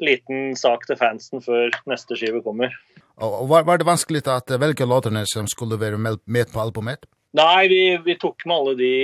liten 0.00 0.56
sak 0.56 0.88
til 0.88 0.98
fansen 1.00 1.44
før 1.44 1.76
neste 1.90 2.16
skive 2.16 2.40
kommer. 2.46 2.72
Og, 3.20 3.28
og 3.28 3.52
var, 3.52 3.68
var 3.68 3.80
det 3.82 3.88
vanskelig 3.88 4.24
at 4.32 4.56
velge 4.56 4.88
låterne 4.88 5.26
som 5.28 5.46
skulle 5.50 5.78
være 5.80 6.00
med, 6.00 6.24
med 6.24 6.48
på 6.48 6.64
albumet? 6.64 7.04
Nei, 7.36 7.66
vi, 7.68 7.82
vi 8.06 8.16
tok 8.16 8.46
med 8.46 8.56
alle 8.56 8.74
de 8.78 8.94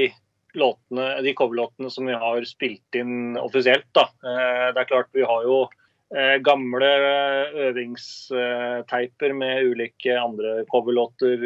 låtene, 0.59 1.20
de 1.24 1.35
coverlåtene 1.39 1.90
som 1.93 2.09
vi 2.09 2.16
har 2.18 2.47
spilt 2.48 2.98
inn 2.98 3.36
offisielt 3.40 3.89
da. 3.97 4.09
Det 4.22 4.81
er 4.81 4.89
klart 4.90 5.10
vi 5.16 5.27
har 5.27 5.47
jo 5.47 5.62
gamle 6.43 6.89
øvingsteiper 7.68 9.35
med 9.39 9.68
ulike 9.70 10.16
andre 10.18 10.64
coverlåter 10.72 11.44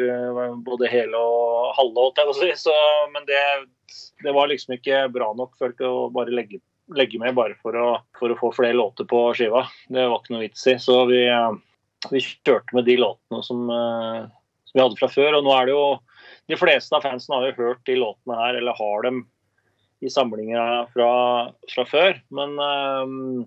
både 0.65 0.89
hele 0.89 1.19
og 1.21 1.75
halve 1.77 2.07
og 2.07 2.15
til 2.17 2.31
å 2.31 2.37
si 2.39 2.49
så 2.57 2.73
men 3.13 3.27
det 3.29 3.43
det 4.23 4.33
var 4.33 4.49
liksom 4.49 4.75
ikke 4.75 5.03
bra 5.13 5.29
nok 5.37 5.53
for 5.59 5.85
å 5.85 6.09
bare 6.13 6.33
legge 6.33 6.59
legge 6.93 7.19
med 7.21 7.35
bare 7.37 7.55
for 7.61 7.77
å 7.77 7.85
for 8.17 8.33
å 8.33 8.39
få 8.39 8.51
flere 8.53 8.77
låter 8.77 9.07
på 9.09 9.21
skiva. 9.37 9.65
Det 9.89 10.05
var 10.05 10.19
ikke 10.19 10.35
noe 10.35 10.45
vits 10.45 10.65
i. 10.69 10.75
Så 10.81 10.97
vi 11.09 11.21
vi 12.11 12.21
kjørte 12.21 12.75
med 12.77 12.85
de 12.85 12.97
låtene 13.01 13.41
som 13.45 13.65
som 13.69 14.73
vi 14.73 14.81
hadde 14.83 14.99
fra 14.99 15.09
før 15.09 15.37
og 15.37 15.45
nå 15.45 15.53
er 15.55 15.69
det 15.69 15.73
jo 15.73 15.85
de 16.47 16.57
fleste 16.59 16.95
av 16.95 17.05
fansen 17.05 17.35
har 17.35 17.47
jo 17.47 17.57
hørt 17.57 17.85
de 17.89 17.97
låtene 17.99 18.37
her, 18.39 18.59
eller 18.59 18.77
har 18.77 19.05
dem 19.07 19.23
i 20.05 20.11
samlinger 20.11 20.85
fra, 20.93 21.11
fra 21.73 21.85
før. 21.89 22.19
Men, 22.35 22.57
um, 22.59 23.45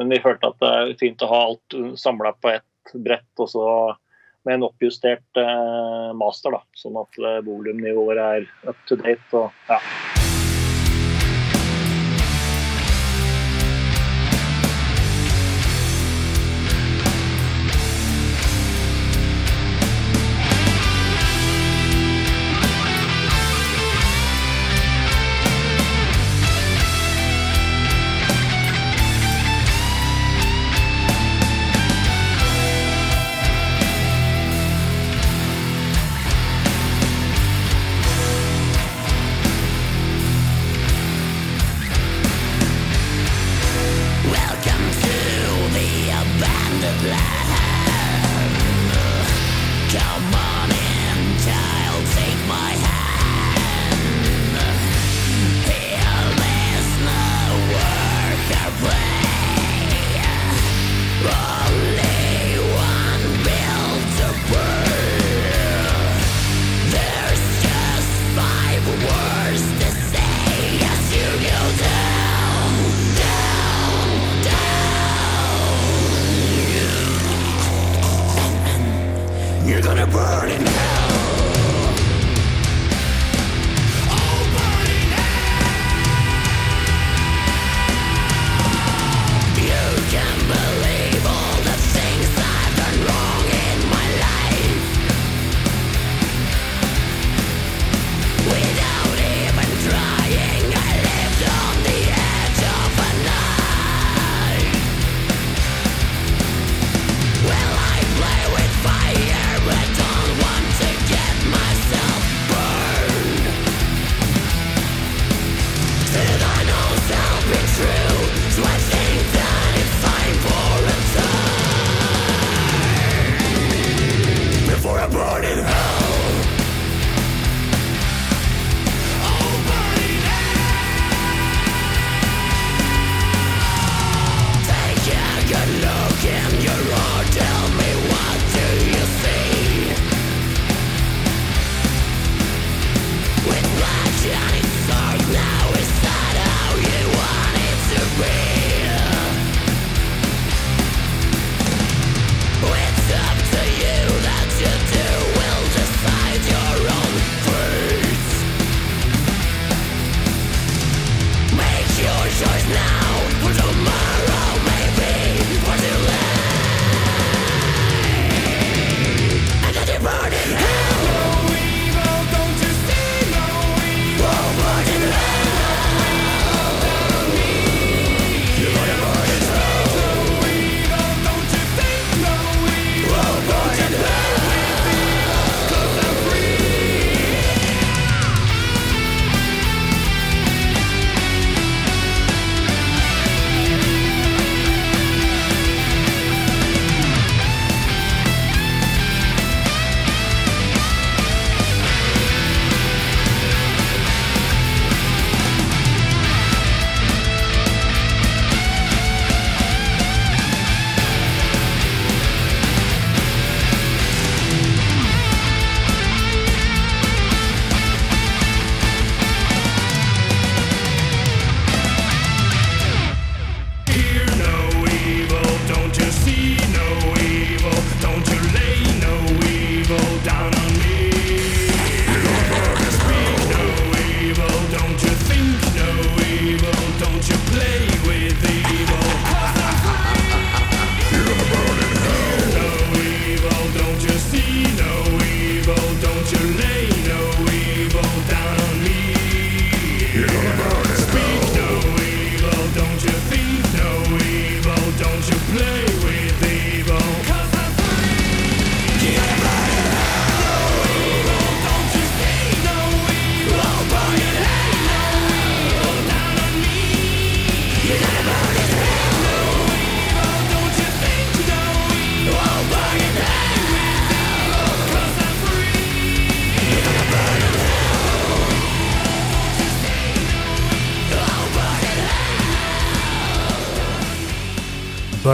men 0.00 0.14
vi 0.14 0.22
følte 0.24 0.50
at 0.50 0.62
det 0.62 0.72
er 0.72 0.94
fint 1.00 1.22
å 1.22 1.30
ha 1.30 1.42
alt 1.50 1.76
samlet 2.00 2.40
på 2.42 2.54
ett 2.56 2.96
brett, 3.04 3.30
og 3.38 3.52
så 3.52 3.66
med 4.42 4.58
en 4.58 4.66
oppjustert 4.66 5.38
uh, 5.38 6.10
master, 6.18 6.56
da, 6.56 6.64
sånn 6.74 6.98
at 6.98 7.22
uh, 7.22 7.38
volumnivået 7.46 8.18
er 8.24 8.50
up 8.66 8.82
to 8.90 8.98
date. 8.98 9.22
Og, 9.38 9.54
ja. 9.70 10.21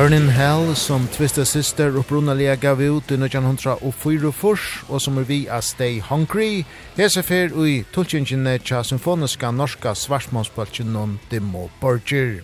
Burning 0.08 0.28
Hell 0.28 0.76
som 0.76 1.06
Twisted 1.08 1.48
Sister 1.48 1.96
upprunaliga 1.96 2.54
gav 2.56 2.80
ut 2.80 3.10
i 3.12 3.16
1904 3.20 4.30
og 4.88 5.02
som 5.04 5.18
er 5.20 5.26
vi 5.28 5.36
a 5.52 5.58
Stay 5.60 6.00
Hungry 6.00 6.64
hese 6.96 7.20
fer 7.20 7.52
ui 7.52 7.82
tulltjengjene 7.92 8.54
tja 8.64 8.80
symfoniska 8.80 9.50
norska 9.52 9.92
svarsmålspaltjen 9.92 10.88
non 10.96 11.18
Dimo 11.28 11.68
Borger. 11.82 12.40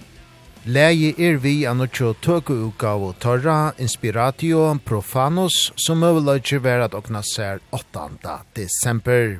Leie 0.66 1.14
er 1.16 1.40
vi 1.40 1.64
a 1.64 1.72
nokjo 1.72 2.12
tøku 2.20 2.52
utgav 2.66 3.00
og 3.00 3.16
torra 3.24 3.72
Inspiratio 3.78 4.76
Profanus 4.84 5.72
som 5.80 6.04
øvelagje 6.04 6.60
ver 6.60 6.84
at 6.84 6.94
okna 6.94 7.22
ser 7.22 7.64
8. 7.72 8.10
desember. 8.54 9.38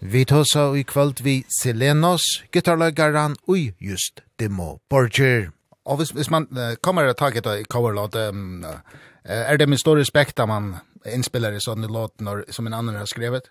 Vi 0.00 0.24
tåsa 0.24 0.74
i 0.74 0.82
kvöld 0.82 1.22
vi 1.22 1.44
Selenos, 1.62 2.42
gitarlagaran 2.50 3.36
ui 3.46 3.72
just 3.78 4.20
Dimo 4.36 4.80
Borger. 4.90 5.55
Og 5.86 6.00
hvis, 6.00 6.10
hvis 6.16 6.30
man 6.32 6.48
uh, 6.56 6.74
kommer 6.82 7.08
og 7.08 7.16
taget 7.18 7.46
i 7.46 7.66
coverlåt, 7.70 8.18
um, 8.30 8.64
uh, 8.66 8.80
er 9.26 9.58
det 9.58 9.68
med 9.68 9.78
stor 9.82 9.98
respekt 9.98 10.40
at 10.42 10.50
man 10.50 10.74
innspiller 11.06 11.54
i 11.54 11.62
sånne 11.62 11.90
låt 11.90 12.20
når, 12.22 12.44
som 12.50 12.66
en 12.66 12.74
annen 12.74 12.98
har 12.98 13.08
skrevet? 13.10 13.50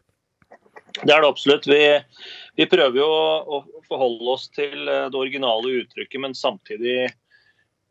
Det 1.02 1.12
er 1.12 1.24
det 1.24 1.28
absolutt. 1.28 1.68
Vi, 1.68 1.80
vi 2.56 2.68
prøver 2.72 3.02
jo 3.02 3.08
å, 3.08 3.60
å 3.60 3.84
forholde 3.88 4.32
oss 4.32 4.48
til 4.56 4.88
det 4.88 5.18
originale 5.18 5.82
uttrykket, 5.82 6.22
men 6.24 6.36
samtidig 6.38 7.10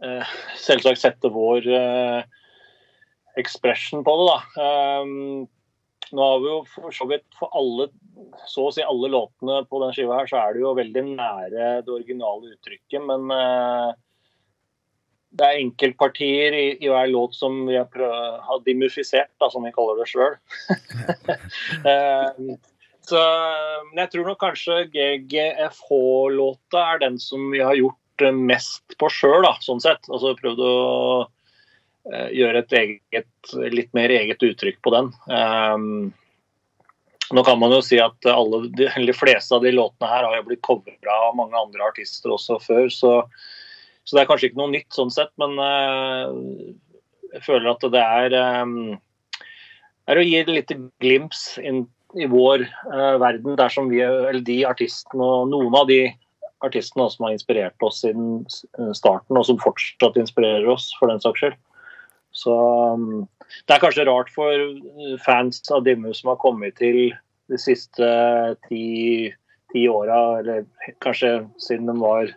eh, 0.04 0.32
selvsagt 0.60 1.02
sette 1.02 1.30
vår 1.32 1.68
eh, 1.68 2.22
expression 3.40 4.04
på 4.06 4.14
det. 4.20 4.30
Da. 4.30 4.70
Um, 5.02 5.44
nå 6.14 6.30
har 6.30 6.40
vi 6.40 6.50
jo 6.50 6.56
for 6.70 6.94
så 6.94 7.08
vidt 7.10 7.26
for 7.38 7.52
alle, 7.58 7.88
så 8.48 8.68
å 8.68 8.72
si 8.74 8.84
alle 8.84 9.10
låtene 9.12 9.62
på 9.68 9.80
den 9.82 9.94
skiva 9.96 10.20
her, 10.20 10.30
så 10.30 10.40
er 10.40 10.54
det 10.54 10.64
jo 10.64 10.74
veldig 10.78 11.04
nære 11.10 11.70
det 11.84 11.92
originale 11.92 12.54
uttrykket, 12.54 13.00
men 13.04 13.28
eh, 13.34 13.92
det 15.34 15.46
er 15.46 15.60
enkelpartier 15.62 16.54
i 16.54 16.66
i 16.78 16.90
hver 16.90 17.10
låt 17.10 17.34
som 17.34 17.64
vi 17.66 17.76
har 17.76 17.88
har 18.46 18.62
dimusificerat 18.64 19.32
då 19.40 19.50
som 19.50 19.66
vi 19.66 19.72
kallar 19.72 19.98
det 20.00 20.08
selv. 20.10 20.38
Ehm 21.90 22.56
så 23.04 23.20
men 23.90 24.00
jag 24.00 24.10
tror 24.10 24.26
nog 24.26 24.38
kanske 24.38 24.84
GGFH 24.84 25.90
låta 26.30 26.86
är 26.86 26.98
den 26.98 27.18
som 27.18 27.50
vi 27.50 27.60
har 27.60 27.74
gjort 27.74 28.22
mest 28.32 28.98
på 28.98 29.08
selv, 29.10 29.42
da, 29.42 29.56
sånn 29.60 29.80
sett 29.80 30.08
alltså 30.08 30.36
prøvd 30.38 30.60
å 30.64 30.74
eh 32.14 32.30
göra 32.38 32.58
ett 32.58 32.72
eget 32.72 33.54
lite 33.54 33.90
mer 33.92 34.08
eget 34.08 34.42
uttryck 34.42 34.82
på 34.82 34.90
den. 34.90 35.12
Ehm 35.30 36.12
Nå 37.32 37.44
kan 37.44 37.58
man 37.58 37.72
jo 37.72 37.80
si 37.82 37.96
at 37.98 38.26
alle 38.28 38.68
de, 38.68 38.88
de 39.06 39.12
fleste 39.16 39.54
av 39.54 39.62
de 39.64 39.72
låtene 39.72 40.10
her 40.10 40.26
har 40.26 40.36
jo 40.36 40.42
blitt 40.48 40.62
covra 40.62 41.14
av 41.28 41.36
mange 41.36 41.56
andre 41.56 41.86
artister 41.86 42.30
også 42.30 42.58
før, 42.60 42.88
så 42.92 43.12
Så 44.04 44.16
det 44.16 44.24
er 44.24 44.28
kanskje 44.28 44.50
ikke 44.50 44.60
noe 44.60 44.72
nytt 44.74 44.92
sånn 44.94 45.12
sett, 45.12 45.32
men 45.40 45.56
jeg 47.32 47.42
føler 47.46 47.70
at 47.72 47.86
det 47.94 48.02
er, 48.02 48.36
er 50.12 50.20
å 50.20 50.24
gi 50.24 50.42
det 50.44 50.56
litt 50.58 50.74
glimps 51.02 51.54
inn 51.62 51.86
i 52.14 52.28
vår 52.30 52.66
verden, 53.22 53.56
der 53.58 53.72
som 53.72 53.88
vi, 53.90 54.02
eller 54.04 54.44
de 54.44 54.60
artistene, 54.68 55.24
og 55.24 55.48
noen 55.50 55.74
av 55.78 55.88
de 55.88 56.02
artistene 56.64 57.08
som 57.10 57.26
har 57.26 57.34
inspirert 57.34 57.84
oss 57.84 58.02
siden 58.04 58.44
starten, 58.96 59.38
og 59.38 59.46
som 59.48 59.60
fortsatt 59.62 60.18
inspirerer 60.20 60.68
oss, 60.70 60.90
for 60.98 61.10
den 61.10 61.22
saks 61.22 61.42
skyld. 61.42 61.58
Så 62.34 62.54
det 63.66 63.76
er 63.76 63.82
kanskje 63.82 64.06
rart 64.08 64.30
for 64.34 65.18
fans 65.22 65.60
av 65.74 65.84
Dimmu 65.86 66.12
som 66.16 66.32
har 66.32 66.40
kommet 66.42 66.76
til 66.80 67.14
de 67.52 67.60
siste 67.60 68.06
ti, 68.68 69.30
ti 69.72 69.84
åra, 69.90 70.40
eller 70.40 70.64
kanskje 71.04 71.36
siden 71.62 71.90
de 71.90 71.96
var 72.00 72.32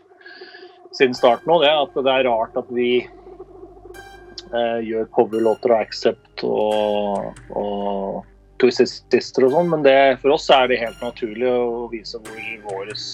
siden 0.95 1.15
starten 1.17 1.49
nå, 1.51 1.59
det, 1.63 1.71
at 1.71 1.95
det 2.05 2.13
er 2.13 2.27
rart 2.29 2.57
at 2.59 2.69
vi 2.73 2.91
eh, 3.03 4.79
gjør 4.87 5.07
coverlåter 5.15 5.73
og 5.73 5.79
Accept 5.81 6.43
og, 6.47 7.39
og 7.57 8.25
Twisted 8.61 8.89
Sister 9.13 9.47
og 9.47 9.53
sånn, 9.53 9.71
men 9.73 9.85
det, 9.85 9.97
for 10.21 10.35
oss 10.37 10.47
er 10.53 10.69
det 10.69 10.81
helt 10.81 11.01
naturlig 11.03 11.49
å 11.49 11.87
vise 11.91 12.19
hvor 12.21 12.45
våres 12.71 13.07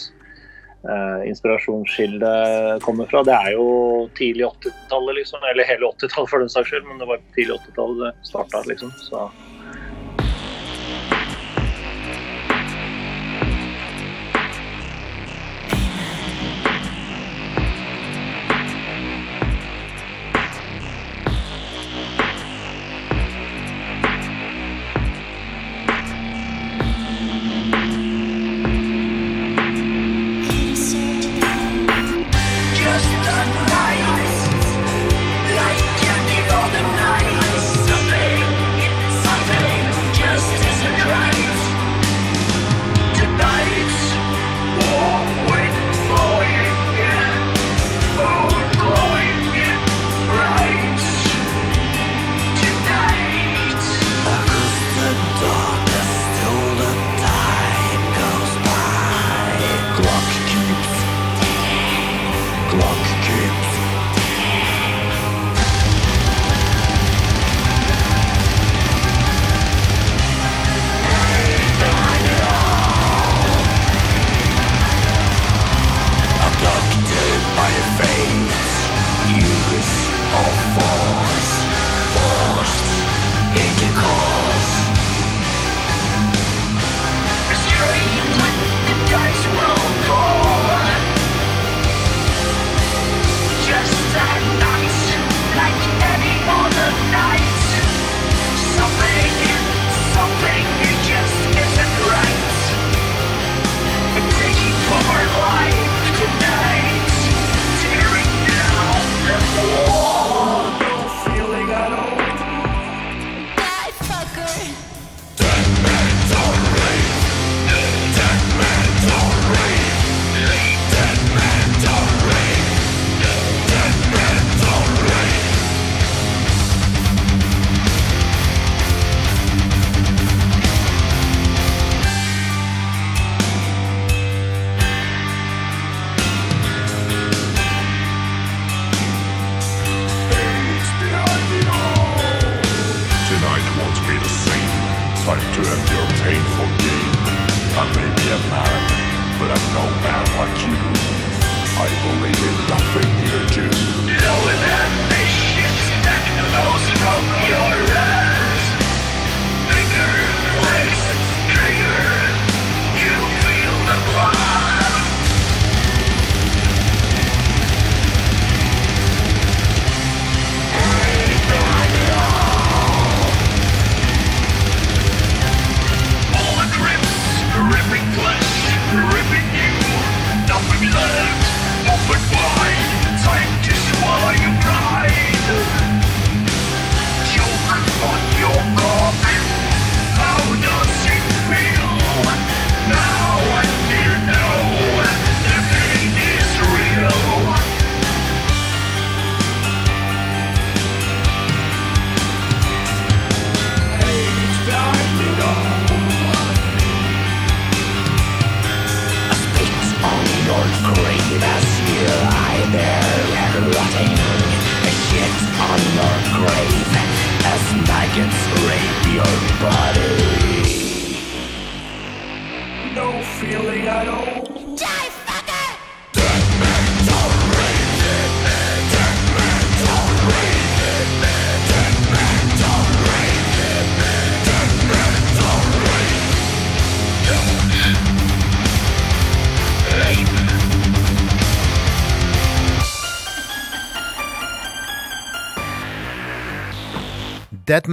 eh, 0.88 1.30
inspirasjonskilde 1.30 2.34
kommer 2.86 3.10
fra. 3.12 3.24
Det 3.28 3.36
er 3.36 3.58
jo 3.58 3.68
tidlig 4.20 4.48
80-tallet 4.52 5.20
liksom, 5.20 5.44
eller 5.52 5.68
hele 5.68 5.90
80-tallet 5.92 6.32
for 6.32 6.46
den 6.46 6.54
saks 6.54 6.72
skyld, 6.72 6.88
men 6.88 7.02
det 7.02 7.10
var 7.10 7.26
tidlig 7.36 7.60
80-tallet 7.60 8.06
det 8.06 8.14
startet 8.32 8.72
liksom, 8.72 8.94
så... 9.10 9.28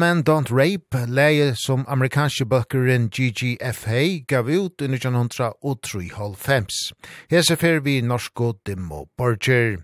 Men 0.01 0.23
Don't 0.25 0.51
Rape, 0.51 0.97
leie 1.13 1.55
som 1.61 1.83
amerikanske 1.89 2.47
bøkeren 2.49 3.11
GGFA 3.13 4.25
gav 4.29 4.49
ut 4.49 4.81
i 4.81 4.87
1903-1905. 4.89 6.71
Hese 7.29 7.57
fer 7.61 7.83
vi 7.85 8.01
norsko 8.01 8.55
Dimo 8.65 9.03
Borger. 9.21 9.77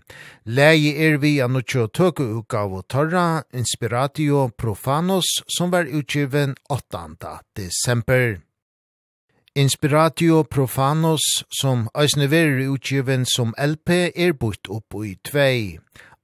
Leie 0.49 0.95
er 1.05 1.19
vi 1.21 1.37
av 1.43 1.53
nokjo 1.53 1.85
tøke 1.93 2.23
og 2.23 2.49
Torra, 2.89 3.43
Inspiratio 3.53 4.49
Profanos, 4.57 5.29
som 5.53 5.69
var 5.71 5.85
utgiven 5.85 6.55
8. 6.69 7.05
desember. 7.53 8.41
Inspiratio 9.53 10.43
Profanos, 10.43 11.21
som 11.61 11.89
eisne 11.93 12.27
verir 12.29 12.69
utgiven 12.73 13.25
som 13.25 13.53
LP, 13.57 13.89
er 14.15 14.33
bort 14.33 14.65
opp 14.69 14.93
i 15.01 15.15
tvei. 15.21 15.77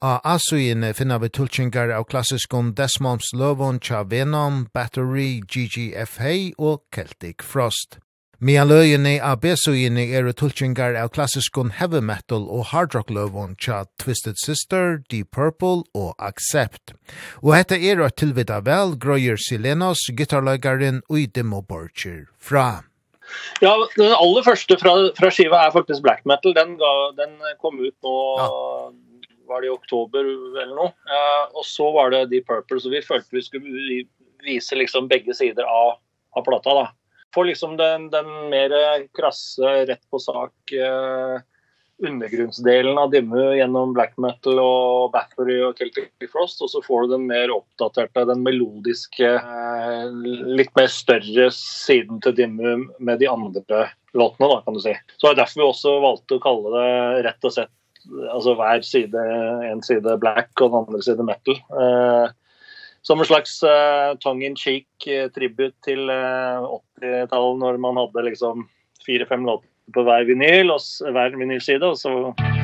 A 0.06 0.20
asuine 0.24 0.94
finna 0.94 1.18
vi 1.18 1.30
tulkingar 1.30 1.90
av 1.90 2.04
klassiskon 2.04 2.74
Desmonds 2.76 3.30
Lovon 3.34 3.80
Cha 3.80 4.04
Venom, 4.04 4.66
Battery, 4.74 5.40
GGFA 5.48 6.52
og 6.60 6.82
Celtic 6.92 7.40
Frost. 7.40 8.02
Mia 8.44 8.66
løyene 8.68 9.14
av 9.24 9.40
besuine 9.46 10.04
er 10.12 10.28
tulchingar 10.36 10.98
av 11.00 11.14
klassiskon 11.16 11.72
heavy 11.78 12.02
metal 12.04 12.44
og 12.52 12.74
hard 12.74 12.98
rock 12.98 13.14
lovon 13.16 13.56
Cha 13.56 13.86
Twisted 13.96 14.36
Sister, 14.44 15.00
Deep 15.08 15.32
Purple 15.32 15.86
og 15.96 16.12
Accept. 16.20 16.92
Og 17.40 17.54
hette 17.56 17.80
er 17.80 18.04
at 18.04 18.18
tilvida 18.20 18.60
vel 18.68 18.98
grøyer 19.00 19.40
Silenos, 19.40 20.04
gitarløygarin 20.12 21.00
og 21.08 21.32
Demo 21.32 21.62
Borcher 21.64 22.26
fra. 22.36 22.84
Ja, 23.64 23.72
den 23.96 24.12
aller 24.12 24.44
første 24.44 24.76
fra, 24.84 24.98
fra 25.16 25.32
skiva 25.32 25.64
er 25.64 25.72
faktisk 25.72 26.04
black 26.04 26.28
metal. 26.28 26.52
Den, 26.60 26.76
ga, 26.76 26.94
den 27.24 27.40
kom 27.64 27.80
ut 27.80 27.96
nå... 28.04 28.20
Ja 28.44 28.52
var 29.48 29.62
det 29.62 29.70
i 29.70 29.74
oktober 29.74 30.26
eller 30.26 30.76
noe. 30.76 30.92
Eh, 31.08 31.46
og 31.54 31.66
så 31.68 31.90
var 31.96 32.14
det 32.14 32.26
The 32.32 32.42
Purple, 32.48 32.80
så 32.82 32.92
vi 32.94 33.04
følte 33.06 33.38
vi 33.38 33.46
skulle 33.46 34.02
vise 34.44 34.78
liksom 34.78 35.08
begge 35.12 35.36
sider 35.38 35.68
av, 35.70 35.98
av 36.38 36.46
plata 36.48 36.76
da. 36.80 36.86
For 37.34 37.50
liksom 37.50 37.78
den, 37.80 38.10
den 38.14 38.30
mer 38.52 38.74
krasse, 39.18 39.74
rett 39.90 40.04
på 40.12 40.20
sak 40.22 40.74
eh, 40.78 41.42
undergrunnsdelen 42.04 42.98
av 42.98 43.12
Dimmu 43.12 43.54
gjennom 43.58 43.94
black 43.96 44.16
metal 44.22 44.60
og 44.62 45.14
Bathory 45.14 45.60
og 45.64 45.78
Celtic 45.80 46.12
Frost, 46.32 46.62
og 46.64 46.72
så 46.72 46.82
får 46.84 47.06
du 47.06 47.16
den 47.16 47.28
mer 47.30 47.54
oppdaterte, 47.54 48.26
den 48.30 48.44
melodiske, 48.46 49.30
eh, 49.40 50.08
litt 50.58 50.74
mer 50.78 50.90
større 50.92 51.50
siden 51.56 52.22
til 52.24 52.36
Dimmu 52.38 52.90
med 53.00 53.22
de 53.22 53.30
andre 53.32 53.86
låtene 54.14 54.50
da, 54.52 54.60
kan 54.66 54.78
du 54.78 54.82
si. 54.84 54.96
Så 55.18 55.30
det 55.30 55.34
er 55.34 55.42
derfor 55.44 55.62
vi 55.62 55.70
også 55.70 55.96
valgte 56.04 56.38
å 56.38 56.44
kalle 56.44 56.74
det 56.76 57.24
rett 57.30 57.50
og 57.50 57.56
slett 57.56 57.74
altså 58.34 58.56
hver 58.60 58.82
side, 58.86 59.26
en 59.72 59.84
side 59.86 60.18
black 60.22 60.50
og 60.62 60.72
den 60.72 60.80
andre 60.84 61.04
side 61.06 61.26
metal. 61.28 61.60
Eh, 61.82 62.32
som 63.04 63.20
en 63.20 63.28
slags 63.28 63.58
uh, 63.68 64.16
tongue-in-cheek 64.24 64.88
uh, 65.12 65.28
tribut 65.36 65.76
til 65.84 66.08
uh, 66.08 66.64
80-tallet 67.04 67.60
når 67.60 67.80
man 67.84 68.00
hadde 68.00 68.26
liksom 68.30 68.68
fire-fem 69.04 69.44
låter 69.44 69.68
på 69.94 70.06
hver 70.08 70.24
vinyl, 70.24 70.72
og 70.72 71.12
hver 71.12 71.36
vinylside, 71.36 71.84
og 71.84 72.00
så 72.00 72.63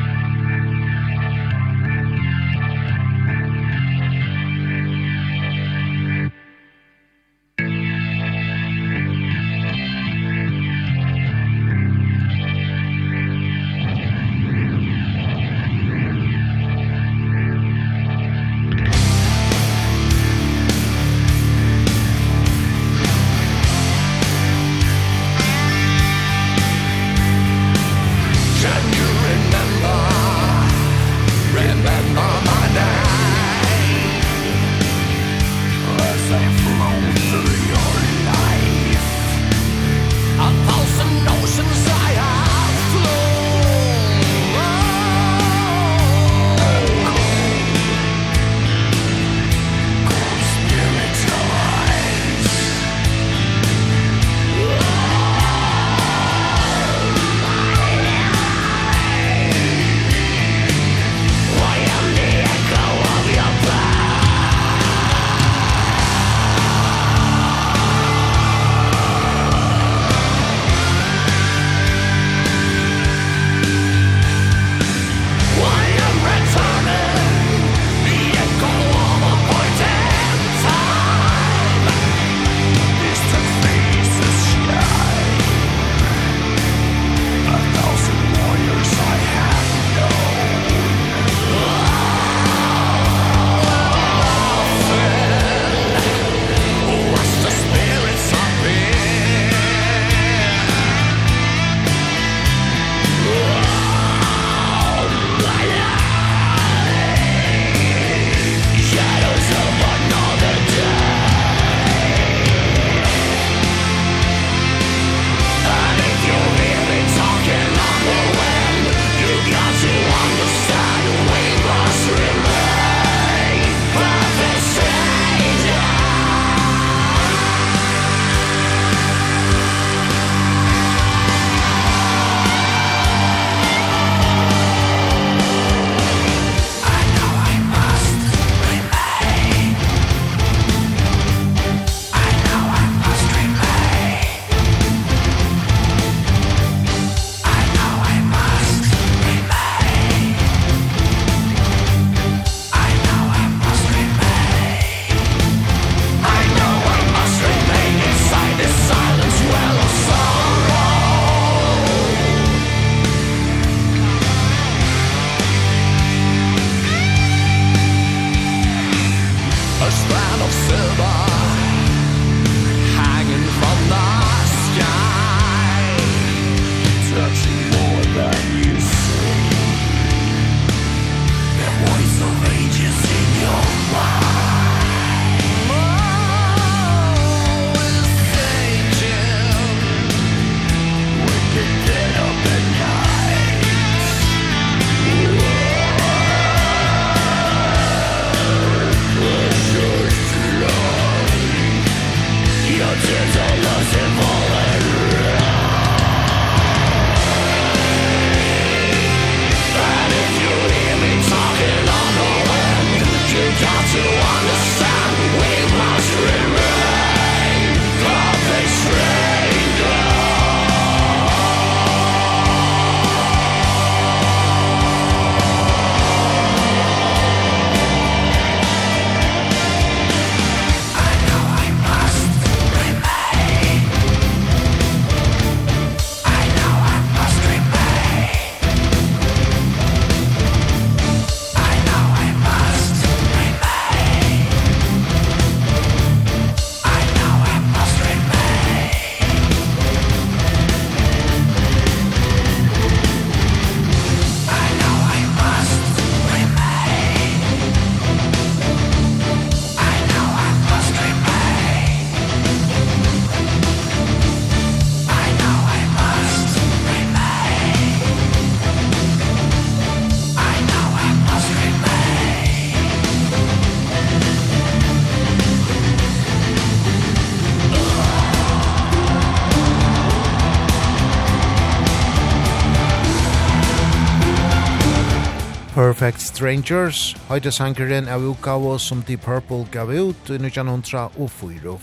Perfect 286.00 286.22
Strangers, 286.24 287.00
høyde 287.28 287.52
sangeren 287.52 288.06
av 288.08 288.24
utgave 288.24 288.78
som 288.80 289.02
Deep 289.04 289.26
Purple 289.26 289.66
gav 289.68 289.90
ut 289.92 290.30
i 290.32 290.38
1904. 290.40 291.74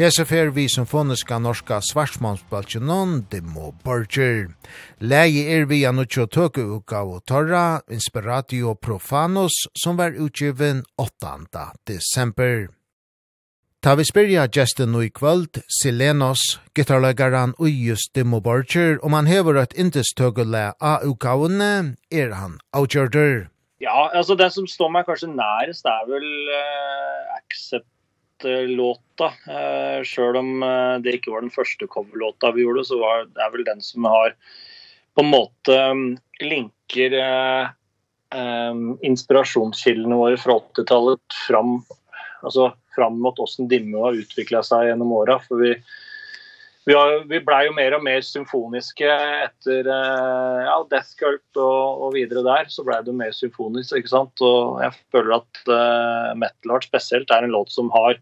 Hese 0.00 0.24
fer 0.26 0.50
vi 0.50 0.64
symfoniska 0.66 1.38
norska 1.38 1.78
svarsmansbalsjonon 1.86 3.28
Demo 3.30 3.70
Burger. 3.86 4.50
Leie 4.98 5.46
er 5.54 5.70
vi 5.70 5.84
an 5.86 6.02
utjo 6.02 6.26
tøke 6.26 6.66
utgave 6.66 7.22
Torra, 7.22 7.78
Inspiratio 7.86 8.74
Profanos, 8.74 9.54
som 9.78 10.02
var 10.02 10.18
utgiven 10.18 10.82
8. 10.98 11.70
desember. 11.86 12.72
Ta 13.82 13.96
vi 13.98 14.04
spyrja 14.06 14.44
gesten 14.46 14.94
i 15.02 15.08
kvöld, 15.10 15.58
Silenos, 15.66 16.60
gitarlögaran 16.74 17.54
Ujus 17.58 18.04
Dimo 18.14 18.38
Borger, 18.40 19.04
om 19.04 19.12
han 19.12 19.26
hever 19.26 19.56
et 19.58 19.72
intestögele 19.74 20.60
av 20.78 21.02
ukavene, 21.02 21.96
er 22.06 22.30
han 22.30 22.60
avgjörder. 22.70 23.48
Ja, 23.82 24.04
altså 24.14 24.36
det 24.38 24.52
som 24.54 24.68
står 24.70 24.92
meg 24.94 25.08
kanskje 25.08 25.32
nærest 25.32 25.88
er 25.90 26.04
väl 26.06 26.28
uh, 26.54 27.32
Accept 27.40 28.46
låta. 28.70 29.32
uh, 29.50 29.98
selv 30.06 30.38
om 30.38 30.62
uh, 30.62 31.02
det 31.02 31.16
ikke 31.18 31.32
var 31.34 31.42
den 31.42 31.50
første 31.50 31.88
coverlåta 31.90 32.52
vi 32.54 32.62
gjorde 32.62 32.84
så 32.86 33.00
var 33.00 33.24
det 33.26 33.42
er 33.42 33.50
väl 33.56 33.64
den 33.66 33.82
som 33.82 34.06
har 34.06 34.36
på 35.18 35.24
en 35.24 35.32
måte 35.32 35.80
um, 35.90 36.04
linker 36.38 37.18
uh, 37.18 37.74
um, 38.30 38.94
inspirasjonskildene 39.02 40.20
våre 40.22 40.38
fra 40.38 40.60
80-tallet 40.70 41.40
fram. 41.48 41.80
altså 42.46 42.70
framåt 42.96 43.40
hvordan 43.40 43.68
Dimme 43.70 44.00
har 44.04 44.18
utviklet 44.18 44.68
seg 44.68 44.88
gjennom 44.88 45.14
året, 45.22 45.44
for 45.48 45.62
vi 45.62 45.76
vi 46.82 46.96
har 46.98 47.20
vi 47.30 47.38
ble 47.46 47.60
jo 47.68 47.74
mer 47.76 47.94
og 47.94 48.00
mer 48.02 48.24
symfoniske 48.26 49.06
etter 49.06 49.86
ja 49.86 50.80
Death 50.90 51.12
Cult 51.20 51.60
og 51.62 52.00
og 52.08 52.16
videre 52.16 52.42
der 52.42 52.66
så 52.74 52.82
ble 52.82 52.96
det 53.06 53.14
mer 53.14 53.30
symfonisk 53.36 53.94
ikke 54.00 54.10
sant 54.10 54.42
og 54.42 54.80
jeg 54.82 54.96
føler 55.14 55.36
at 55.36 55.60
uh, 55.70 56.32
metal 56.34 56.74
art 56.74 56.88
spesielt 56.88 57.30
er 57.30 57.46
en 57.46 57.54
låt 57.54 57.70
som 57.70 57.86
har 57.94 58.18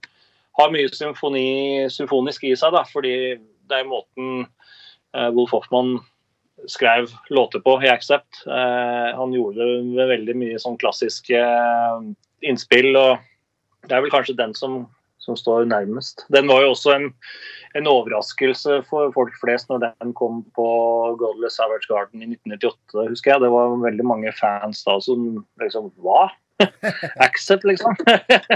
har 0.61 0.75
mye 0.75 0.93
symfoni 0.93 1.89
symfonisk 1.89 2.45
i 2.45 2.53
seg 2.53 2.77
da 2.77 2.85
fordi 2.91 3.15
det 3.41 3.81
er 3.81 3.89
måten 3.89 4.45
uh, 4.45 5.31
Wolf 5.33 5.57
Hoffmann 5.57 5.97
skrev 6.69 7.09
låter 7.31 7.59
på 7.65 7.83
i 7.83 7.89
Accept. 7.89 8.43
Uh, 8.47 9.17
han 9.17 9.33
gjorde 9.33 9.65
det 9.65 9.85
med 9.87 10.11
veldig 10.11 10.37
mye 10.37 10.61
sånn 10.61 10.79
klassiske 10.81 11.39
uh, 11.41 12.03
innspill 12.45 12.93
og 12.99 13.30
det 13.89 13.97
er 13.97 14.05
vel 14.05 14.12
kanskje 14.12 14.39
den 14.39 14.57
som 14.57 14.86
som 15.20 15.36
står 15.36 15.66
nærmest. 15.69 16.23
Den 16.32 16.48
var 16.48 16.62
jo 16.65 16.70
også 16.73 16.94
en 16.97 17.11
en 17.78 17.86
overraskelse 17.86 18.81
for 18.89 19.12
folk 19.15 19.35
flest 19.39 19.69
når 19.70 19.85
den 19.85 20.15
kom 20.19 20.40
på 20.57 20.66
Godless 21.20 21.61
Savage 21.61 21.86
Garden 21.86 22.23
i 22.24 22.27
1998, 22.32 23.05
husker 23.12 23.31
jeg. 23.31 23.43
Det 23.44 23.51
var 23.52 23.77
veldig 23.85 24.07
mange 24.07 24.32
fans 24.35 24.82
da 24.86 24.97
som 25.05 25.44
liksom 25.62 25.93
hva? 26.02 26.32
Accept 27.27 27.65
liksom. 27.69 27.94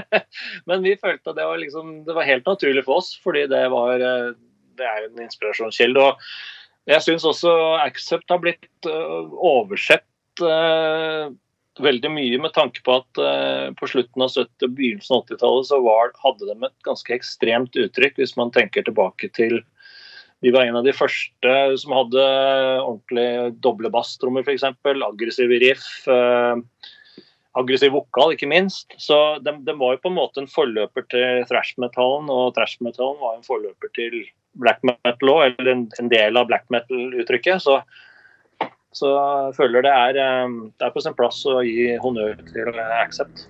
Men 0.68 0.82
vi 0.82 0.96
følte 0.98 1.30
at 1.30 1.38
det 1.38 1.46
var 1.46 1.62
liksom 1.62 2.02
det 2.08 2.16
var 2.16 2.26
helt 2.26 2.48
naturlig 2.48 2.84
for 2.88 3.04
oss 3.04 3.14
fordi 3.22 3.46
det 3.52 3.62
var 3.72 4.02
det 4.02 4.88
er 4.90 5.06
en 5.06 5.22
inspirasjonskilde 5.22 6.02
og 6.02 6.26
jeg 6.90 7.00
syns 7.00 7.24
også 7.24 7.52
Accept 7.80 8.28
har 8.28 8.42
blitt 8.42 8.88
uh, 8.90 9.30
oversett 9.40 10.42
uh, 10.42 11.30
veldig 11.82 12.10
mye 12.14 12.38
med 12.42 12.54
tanke 12.54 12.82
på 12.86 12.98
at 13.00 13.20
uh, 13.20 13.68
på 13.78 13.88
slutten 13.90 14.24
av 14.24 14.32
70- 14.32 14.66
og 14.66 14.74
begynnelsen 14.78 15.16
av 15.16 15.24
80-tallet 15.24 15.70
så 15.70 15.78
var, 15.84 16.12
hadde 16.22 16.50
de 16.50 16.56
et 16.68 16.86
ganske 16.86 17.14
ekstremt 17.16 17.78
uttrykk 17.78 18.20
hvis 18.20 18.36
man 18.38 18.52
tenker 18.54 18.86
tilbake 18.86 19.30
til 19.34 19.62
Vi 20.44 20.52
var 20.52 20.66
en 20.66 20.76
av 20.76 20.84
de 20.84 20.92
første 20.92 21.52
som 21.80 21.94
hadde 21.96 22.24
ordentlig 22.82 23.54
doble 23.64 23.88
basstrommer 23.90 24.44
for 24.44 24.52
eksempel, 24.52 25.02
aggressiv 25.06 25.50
riff, 25.62 25.86
uh, 26.06 26.60
aggressiv 27.58 27.94
vokal 27.94 28.34
ikke 28.34 28.50
minst. 28.50 28.92
Så 29.00 29.38
de, 29.40 29.54
de 29.64 29.76
var 29.78 29.94
jo 29.94 30.02
på 30.02 30.10
en 30.12 30.18
måte 30.18 30.42
en 30.42 30.50
forløper 30.50 31.06
til 31.10 31.46
thrash 31.48 31.78
metalen, 31.80 32.28
og 32.28 32.52
thrash 32.58 32.82
metalen 32.84 33.20
var 33.22 33.38
en 33.38 33.46
forløper 33.46 33.92
til 33.96 34.18
black 34.60 34.82
metal 34.86 35.30
også, 35.32 35.54
eller 35.54 35.70
en, 35.72 35.86
en 36.02 36.10
del 36.12 36.36
av 36.38 36.50
black 36.50 36.66
metal 36.74 37.14
uttrykket. 37.22 37.62
Så 37.64 37.80
Så 38.94 39.10
jeg 39.10 39.54
føler 39.56 39.82
det 39.82 39.90
er, 39.90 40.18
det 40.78 40.86
er 40.86 40.92
på 40.94 41.02
sin 41.02 41.16
plass 41.18 41.40
å 41.50 41.58
gi 41.66 41.96
honnør 42.02 42.38
til 42.52 42.70
Accept. 43.00 43.48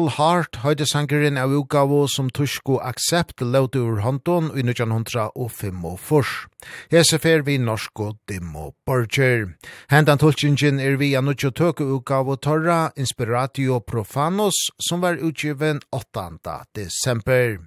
Metal 0.00 0.16
Heart 0.16 0.56
høyde 0.62 0.86
sangeren 0.88 1.36
av 1.36 1.52
utgave 1.52 2.06
som 2.08 2.30
Tushko 2.32 2.78
Accept 2.80 3.42
løte 3.44 3.82
ur 3.84 3.98
hånden 4.00 4.46
i 4.56 4.62
1945. 4.64 5.82
Hese 6.88 7.18
fer 7.20 7.44
vi 7.44 7.58
norsk 7.60 8.00
og 8.00 8.16
Dimo 8.24 8.70
Borger. 8.86 9.58
Hendan 9.92 10.22
tulkingen 10.22 10.80
er 10.80 10.96
vi 10.96 11.10
av 11.18 11.26
nødvendig 11.26 11.52
tøke 11.52 11.84
utgave 11.84 12.38
Torra 12.40 12.78
Inspiratio 12.96 13.82
Profanos 13.84 14.56
som 14.88 15.04
var 15.04 15.20
utgiven 15.20 15.82
8. 15.92 16.40
desember. 16.72 17.60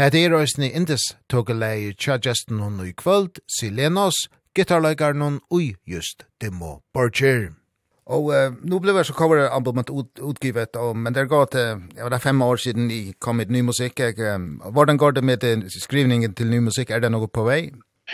Hette 0.00 0.24
er 0.24 0.32
òsni 0.32 0.72
indes 0.72 1.12
tøkelegi 1.28 1.92
tja 1.92 2.16
gesten 2.16 2.64
hun 2.64 2.80
i 2.86 2.96
kvöld, 2.96 3.36
Silenos, 3.52 4.30
gitarløygarnon 4.56 5.42
ui 5.52 5.74
just 5.84 6.24
Dimo 6.40 6.80
Borger. 6.94 7.65
Og 8.06 8.28
uh, 8.30 8.54
nu 8.62 8.78
blev 8.78 9.00
jeg 9.00 9.08
så 9.08 9.14
coveralbumet 9.18 9.90
ut, 9.90 10.20
utgivet, 10.22 10.76
og, 10.78 10.92
men 10.96 11.14
det 11.14 11.24
er 11.24 11.30
gått, 11.30 11.56
uh, 11.58 11.74
ja, 11.96 12.06
det 12.06 12.20
er 12.20 12.22
fem 12.22 12.42
år 12.42 12.60
siden 12.62 12.86
i 12.94 13.00
kom 13.18 13.40
med 13.40 13.50
ny 13.50 13.64
musikk. 13.66 13.98
Jeg, 13.98 14.20
um, 14.34 14.60
hvordan 14.72 14.98
går 14.98 15.16
det 15.16 15.24
med 15.24 15.42
den 15.42 15.64
skrivningen 15.70 16.34
til 16.34 16.46
ny 16.52 16.60
musikk? 16.68 16.94
Er 16.94 17.02
det 17.02 17.10
noe 17.10 17.26
på 17.26 17.42
vei? 17.48 17.64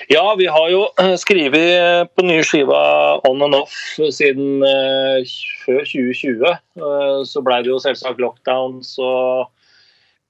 Ja, 0.08 0.24
vi 0.40 0.46
har 0.48 0.70
jo 0.72 0.86
skrivet 1.20 2.08
på 2.16 2.24
nye 2.24 2.44
skiva 2.48 2.80
on 3.28 3.44
and 3.44 3.58
off 3.58 3.76
siden 4.00 4.64
uh, 4.64 5.20
før 5.66 5.84
2020. 5.84 6.46
Uh, 6.80 7.20
så 7.28 7.44
ble 7.44 7.60
det 7.60 7.74
jo 7.74 7.80
selvsagt 7.82 8.22
lockdown, 8.22 8.80
så 8.86 9.10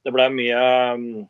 det 0.02 0.14
ble 0.14 0.26
mye... 0.34 0.64
Um, 0.96 1.28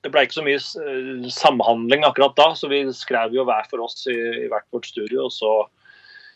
det 0.00 0.08
ble 0.10 0.24
ikke 0.24 0.40
så 0.40 0.42
mye 0.42 0.58
uh, 0.58 1.30
samhandling 1.30 2.02
akkurat 2.08 2.34
da, 2.34 2.50
så 2.58 2.66
vi 2.72 2.82
skrev 2.96 3.36
jo 3.36 3.44
hver 3.46 3.68
for 3.70 3.84
oss 3.84 4.08
i, 4.10 4.16
i 4.16 4.48
hvert 4.50 4.66
vårt 4.74 4.90
studio, 4.90 5.28
så 5.30 5.68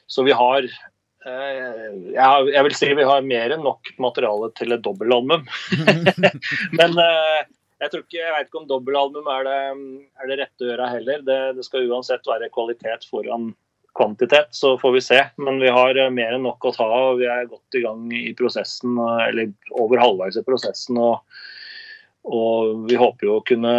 så 0.07 0.23
vi 0.23 0.35
har 0.37 0.67
ja, 1.25 2.29
jeg 2.45 2.65
vil 2.67 2.77
si 2.77 2.91
vi 2.97 3.07
har 3.09 3.25
mer 3.25 3.55
enn 3.55 3.65
nok 3.65 3.95
materiale 4.03 4.51
til 4.59 4.77
et 4.77 4.85
dobbeltalbum. 4.85 5.47
Men 6.79 6.99
jeg 6.99 7.91
tror 7.91 8.05
ikke, 8.05 8.21
jeg 8.21 8.35
vet 8.35 8.49
ikke 8.49 8.61
om 8.63 8.71
dobbeltalbum 8.71 9.29
er 9.33 9.47
det, 9.49 9.59
er 10.21 10.31
det 10.31 10.41
rette 10.41 10.71
øra 10.75 10.89
heller. 10.93 11.25
Det, 11.27 11.39
det 11.59 11.67
skal 11.67 11.89
uansett 11.91 12.29
være 12.29 12.53
kvalitet 12.55 13.09
foran 13.11 13.53
kvantitet, 13.95 14.49
så 14.51 14.79
får 14.79 14.93
vi 14.93 15.01
se. 15.01 15.21
Men 15.37 15.61
vi 15.61 15.69
har 15.69 15.99
mer 16.11 16.37
enn 16.37 16.47
nok 16.47 16.65
å 16.65 16.73
ta, 16.75 16.87
og 16.87 17.21
vi 17.21 17.29
er 17.31 17.51
godt 17.51 17.79
i 17.79 17.83
gang 17.85 18.07
i 18.15 18.33
prosessen, 18.39 18.99
eller 18.99 19.53
over 19.71 20.03
halvveis 20.03 20.39
i 20.41 20.47
prosessen. 20.47 20.99
og 20.99 21.21
Og 22.25 22.89
vi 22.89 22.97
håper 22.97 23.29
jo 23.29 23.37
å 23.39 23.45
kunne 23.47 23.75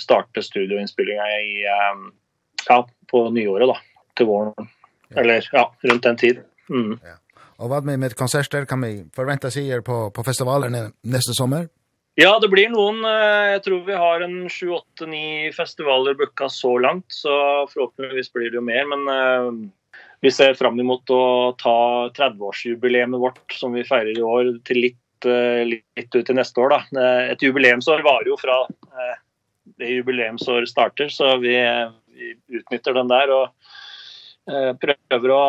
starte 0.00 0.42
studioinspelningar 0.42 1.36
i 1.36 1.62
ja, 1.64 2.80
på 3.10 3.28
nyåret 3.30 3.70
da, 3.70 3.78
til 4.16 4.30
våren. 4.30 4.72
Eller 5.14 5.46
ja, 5.52 5.68
rundt 5.84 6.08
den 6.08 6.16
tiden. 6.16 6.46
Mm. 6.70 6.98
Ja. 7.02 7.16
Och 7.56 7.68
vad 7.68 7.84
med 7.84 7.98
med 7.98 8.14
konserter 8.14 8.64
kan 8.64 8.80
vi 8.80 9.04
förvänta 9.14 9.50
sig 9.50 9.68
er 9.68 9.80
på 9.80 10.10
på 10.10 10.24
festivalen 10.24 10.92
nästa 11.02 11.32
sommar? 11.32 11.68
Ja, 12.14 12.38
det 12.38 12.48
blir 12.48 12.68
noen. 12.70 13.02
Jeg 13.02 13.62
tror 13.64 13.80
vi 13.86 13.94
har 13.98 14.20
en 14.22 14.48
7-8-9 14.48 15.52
festivaler 15.56 16.14
booka 16.14 16.48
så 16.48 16.78
langt, 16.78 17.06
så 17.08 17.32
forhåpentligvis 17.72 18.30
blir 18.32 18.52
det 18.52 18.60
jo 18.60 18.62
mer, 18.62 18.86
men 18.86 19.72
vi 20.22 20.30
ser 20.30 20.54
fram 20.54 20.78
emot 20.80 21.10
å 21.10 21.24
ta 21.58 21.74
30-årsjubileet 22.14 23.18
vårt 23.18 23.56
som 23.58 23.74
vi 23.74 23.82
feirer 23.84 24.14
i 24.14 24.22
år 24.22 24.52
til 24.64 24.80
litt, 24.86 25.26
litt 25.26 26.14
ut 26.14 26.30
i 26.30 26.38
neste 26.38 26.62
år. 26.62 26.76
Da. 26.76 27.10
Et 27.34 27.42
jubileumsår 27.42 28.06
var 28.06 28.30
jo 28.30 28.38
fra 28.38 28.60
det 29.74 29.90
jubileumsår 29.96 30.70
starter, 30.70 31.10
så 31.10 31.34
vi, 31.42 31.58
vi 32.14 32.30
utnytter 32.60 32.94
den 32.94 33.10
der 33.10 33.34
og 33.34 33.50
prøver 34.78 35.34
å 35.34 35.44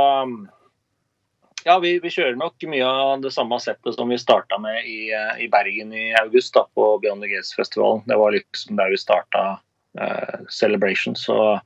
Ja, 1.68 1.80
vi 1.80 2.00
vi 2.00 2.10
kör 2.10 2.36
nog 2.36 2.52
mycket 2.68 2.86
av 2.86 3.22
det 3.22 3.32
samma 3.32 3.60
sättet 3.60 3.96
som 3.96 4.10
vi 4.10 4.18
startade 4.18 4.62
med 4.62 4.86
i 4.86 5.12
i 5.40 5.48
Bergen 5.50 5.94
i 5.94 6.16
august 6.16 6.54
då 6.54 6.68
på 6.76 6.98
Beyond 7.00 7.22
the 7.22 7.28
Gates 7.28 7.56
festivalen. 7.56 8.04
Det 8.06 8.16
var 8.16 8.32
liksom 8.32 8.76
där 8.76 8.90
vi 8.90 8.98
startade 8.98 9.58
eh 10.00 10.40
celebration 10.50 11.16
så 11.16 11.62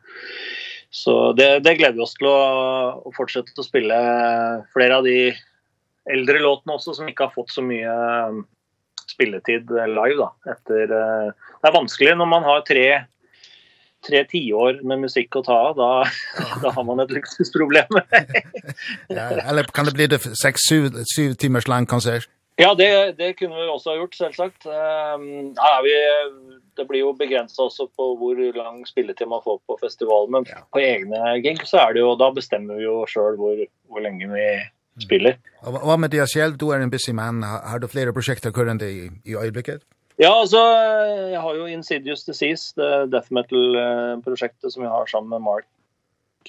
så 0.89 1.33
det 1.33 1.59
det 1.59 1.75
gläder 1.75 1.93
vi 1.93 1.99
oss 1.99 2.13
till 2.13 2.27
att 2.27 3.07
att 3.07 3.15
fortsätta 3.15 3.47
att 3.57 3.65
spela 3.65 4.65
flera 4.73 4.97
av 4.97 5.03
de 5.03 5.35
äldre 6.13 6.39
låtarna 6.39 6.75
också 6.75 6.93
som 6.93 7.09
inte 7.09 7.23
har 7.23 7.29
fått 7.29 7.49
så 7.49 7.61
mycket 7.61 7.91
spilletid 9.13 9.69
live 9.71 10.15
då 10.15 10.35
efter 10.51 10.87
det 10.87 11.67
är 11.67 11.73
vanskligt 11.73 12.17
när 12.17 12.25
man 12.25 12.43
har 12.43 12.61
tre 12.61 13.03
tre 14.05 14.23
tiår 14.29 14.81
med 14.87 15.03
musikk 15.05 15.39
å 15.39 15.43
ta 15.45 15.57
av, 15.69 15.79
da, 15.79 15.91
da 16.63 16.73
har 16.75 16.87
man 16.87 17.03
et 17.03 17.13
luksusproblem. 17.13 18.01
ja, 19.17 19.29
eller 19.45 19.69
kan 19.75 19.89
det 19.89 19.95
bli 19.97 20.09
det 20.11 20.21
6-7 20.23 21.35
timers 21.39 21.69
lang 21.71 21.89
konsert? 21.89 22.29
Ja, 22.59 22.73
det, 22.75 23.15
det 23.15 23.37
kunne 23.39 23.55
vi 23.55 23.69
også 23.71 23.93
ha 23.93 24.01
gjort, 24.01 24.17
selvsagt. 24.19 24.65
Um, 24.67 25.53
ja, 25.55 25.75
vi, 25.85 25.93
det 26.75 26.85
blir 26.89 27.05
jo 27.05 27.13
begrenset 27.15 27.61
også 27.63 27.87
på 27.95 28.09
hvor 28.19 28.41
lang 28.57 28.81
spilletid 28.87 29.29
man 29.31 29.43
får 29.45 29.61
på 29.63 29.77
festivalen, 29.79 30.33
men 30.35 30.49
ja. 30.49 30.65
på 30.75 30.81
egne 30.83 31.37
gig 31.45 31.63
så 31.69 31.85
er 31.85 31.95
det 31.95 32.03
jo, 32.03 32.17
da 32.19 32.27
bestemmer 32.35 32.81
vi 32.81 32.83
jo 32.83 32.97
selv 33.07 33.39
hvor, 33.39 33.63
hvor 33.87 34.03
lenge 34.03 34.27
vi 34.33 34.49
spiller. 34.99 35.39
Mm. 35.39 35.71
Og 35.71 35.87
hva 35.87 35.95
med 36.03 36.11
deg 36.11 36.27
selv? 36.27 36.59
Du 36.59 36.73
er 36.75 36.83
en 36.83 36.91
busy 36.91 37.15
man. 37.15 37.39
Har 37.47 37.79
du 37.79 37.87
flere 37.87 38.11
prosjekter 38.15 38.51
kurrende 38.51 38.91
i, 38.91 39.07
i 39.23 39.39
øyeblikket? 39.39 39.87
Ja, 40.19 40.33
altså, 40.35 40.59
jag 41.31 41.39
har 41.39 41.55
ju 41.55 41.67
Insidious 41.71 42.25
Disease, 42.25 42.73
det 42.75 43.05
death 43.13 43.31
metal 43.31 43.77
projektet 44.25 44.73
som 44.73 44.83
jag 44.83 44.91
har 44.91 45.05
sammen 45.07 45.29
med 45.29 45.41
Mark 45.41 45.67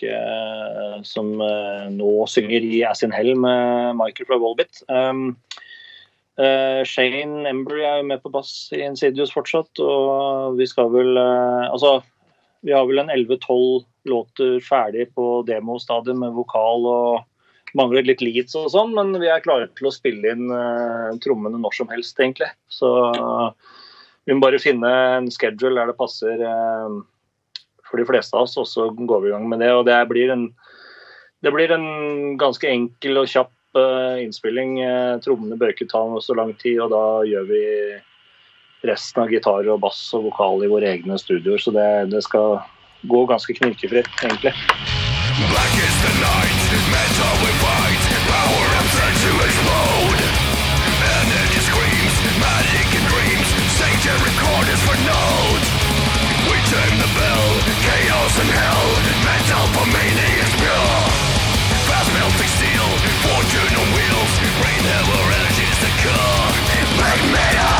eh 0.03 1.03
som 1.03 1.41
eh, 1.41 1.91
nå 1.91 2.27
synger 2.27 2.61
i 2.61 2.85
As 2.85 3.03
in 3.03 3.13
Hell 3.13 3.35
med 3.37 3.97
Michael 3.97 4.27
fra 4.27 4.39
Volbit. 4.39 4.83
Ehm 4.89 5.29
um, 5.29 5.37
eh 6.39 6.85
Shane 6.85 7.49
Embry 7.49 7.83
er 7.85 8.03
med 8.03 8.23
på 8.23 8.31
bass 8.31 8.71
i 8.73 8.81
Insidious 8.81 9.33
fortsatt 9.33 9.79
og 9.79 10.57
vi 10.57 10.67
skal 10.67 10.89
vel 10.93 11.17
eh, 11.17 11.71
altså 11.71 12.01
vi 12.63 12.73
har 12.73 12.87
vel 12.87 12.99
en 12.99 13.11
11-12 13.11 13.85
låter 14.05 14.61
ferdig 14.61 15.15
på 15.15 15.43
demo-stadiet 15.47 16.17
med 16.17 16.33
vokal 16.33 16.87
og 16.87 17.21
mangler 17.79 18.07
litt 18.07 18.23
leads 18.25 18.57
og 18.59 18.71
sånn, 18.73 18.95
men 18.97 19.15
vi 19.21 19.29
er 19.31 19.43
klare 19.45 19.69
til 19.79 19.91
å 19.91 19.95
spille 19.95 20.35
inn 20.35 20.51
uh, 20.51 21.13
trommene 21.23 21.61
når 21.61 21.77
som 21.77 21.91
helst 21.93 22.19
egentlig. 22.19 22.51
Så 22.73 22.91
uh, 23.15 23.51
vi 24.27 24.37
må 24.37 24.45
bare 24.45 24.61
finne 24.63 24.91
en 25.17 25.31
schedule 25.33 25.79
der 25.79 25.93
det 25.93 25.99
passer 26.01 26.43
uh, 26.43 27.01
for 27.89 28.01
de 28.01 28.07
fleste 28.09 28.37
av 28.37 28.47
oss, 28.47 28.59
og 28.61 28.69
så 28.71 28.91
går 28.95 29.25
vi 29.25 29.31
i 29.31 29.35
gang 29.35 29.49
med 29.51 29.63
det. 29.65 29.73
Og 29.75 29.87
det 29.89 29.99
blir 30.11 30.33
en, 30.35 30.49
det 31.45 31.55
blir 31.55 31.73
en 31.75 32.37
ganske 32.41 32.69
enkel 32.69 33.23
og 33.23 33.31
kjapp 33.31 33.55
uh, 33.79 34.21
innspilling. 34.23 34.79
Uh, 34.83 35.19
trommene 35.25 35.59
bør 35.61 35.75
ikke 35.75 35.91
ta 35.91 36.05
så 36.23 36.37
lang 36.39 36.55
tid, 36.61 36.79
og 36.85 36.95
da 36.95 37.05
gjør 37.29 37.49
vi 37.51 37.65
resten 38.89 39.25
av 39.25 39.33
gitar 39.33 39.67
og 39.69 39.83
bass 39.83 39.99
og 40.17 40.31
vokal 40.31 40.65
i 40.65 40.71
våre 40.71 40.95
egne 40.95 41.19
studioer, 41.21 41.61
så 41.61 41.75
det, 41.75 41.89
det 42.15 42.25
skal 42.25 42.61
gå 43.11 43.25
ganske 43.29 43.57
knirkefritt 43.61 44.25
egentlig. 44.25 44.55
Black 45.49 45.73
is 45.73 45.97
the 46.05 46.13
night, 46.21 46.61
metal 46.93 47.35
we 47.41 47.51
fight. 47.65 48.03
Power 48.29 48.67
of 48.77 48.87
sex 48.93 49.13
to 49.25 49.33
explode 49.41 50.21
Energy 51.01 51.61
screams, 51.65 52.15
magic 52.37 52.89
and 52.93 53.07
dreams. 53.09 53.49
Satan 53.81 54.21
recorders 54.21 54.81
for 54.85 54.97
notes 55.01 55.69
We 56.45 56.57
turn 56.69 56.93
the 57.01 57.11
bell, 57.17 57.49
chaos 57.89 58.35
and 58.37 58.53
hell. 58.53 58.89
Metal 59.25 59.65
for 59.81 59.87
meaning 59.89 60.35
is 60.45 60.53
pure. 60.61 61.01
Fast 61.89 62.11
melting 62.13 62.53
steel, 62.61 62.89
fortune 63.25 63.75
on 63.81 63.89
wheels. 63.97 64.33
Rain 64.61 64.85
hell 64.93 65.07
where 65.09 65.41
energy 65.41 65.65
is 65.65 65.79
the 65.81 65.93
core 66.05 66.53
Black 67.01 67.21
metal 67.33 67.80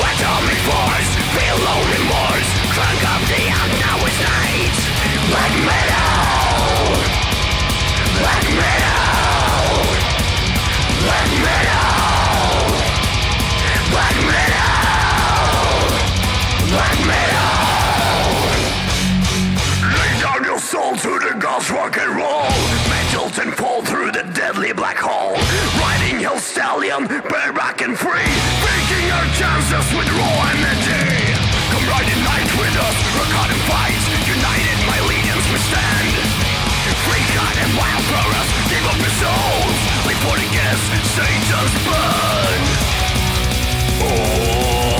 Atomic 0.00 0.60
force, 0.64 1.10
feel 1.36 1.58
no 1.60 1.76
remorse 1.92 2.50
Crank 2.72 3.02
up 3.12 3.22
the 3.28 3.40
amp, 3.52 3.72
night 3.80 4.76
Black 5.28 5.54
metal 5.68 7.00
Black 8.20 8.44
metal 8.60 9.00
Black 13.92 14.16
metal 14.24 14.70
Black 16.72 16.96
metal 17.10 17.54
Lay 19.96 20.12
down 20.20 20.40
your 20.44 20.58
soul 20.58 20.96
to 20.96 21.12
the 21.18 21.34
gods 21.38 21.70
rock 21.70 21.96
and 21.98 22.16
roll 22.16 22.79
jolt 23.30 23.46
and 23.46 23.54
fall 23.56 23.82
through 23.82 24.12
the 24.12 24.22
deadly 24.34 24.72
black 24.72 24.96
hole. 24.96 25.34
Riding 25.80 26.18
hill 26.18 26.38
stallion, 26.38 27.06
bareback 27.06 27.82
and 27.82 27.96
free 27.98 28.32
Taking 28.64 29.10
our 29.10 29.26
chances 29.38 29.86
with 29.94 30.08
raw 30.18 30.50
energy. 30.50 31.34
Come 31.70 31.84
ride 31.88 32.06
the 32.06 32.18
night 32.22 32.50
with 32.58 32.74
us, 32.76 32.96
rock 33.18 33.30
hard 33.34 33.50
and 33.50 33.62
fight 33.70 34.02
United 34.26 34.78
my 34.86 34.98
legions 35.06 35.44
we 35.50 35.58
stand. 35.70 36.10
Free 37.06 37.26
God 37.34 37.54
and 37.60 37.70
wild 37.78 38.04
progress, 38.10 38.48
give 38.70 38.84
up 38.86 38.98
your 38.98 39.14
souls. 39.20 39.76
Live 40.06 40.20
for 40.26 40.36
the 40.38 40.48
guests, 40.50 40.88
Satan's 41.14 41.74
burn 41.86 42.62
Oh. 44.02 44.99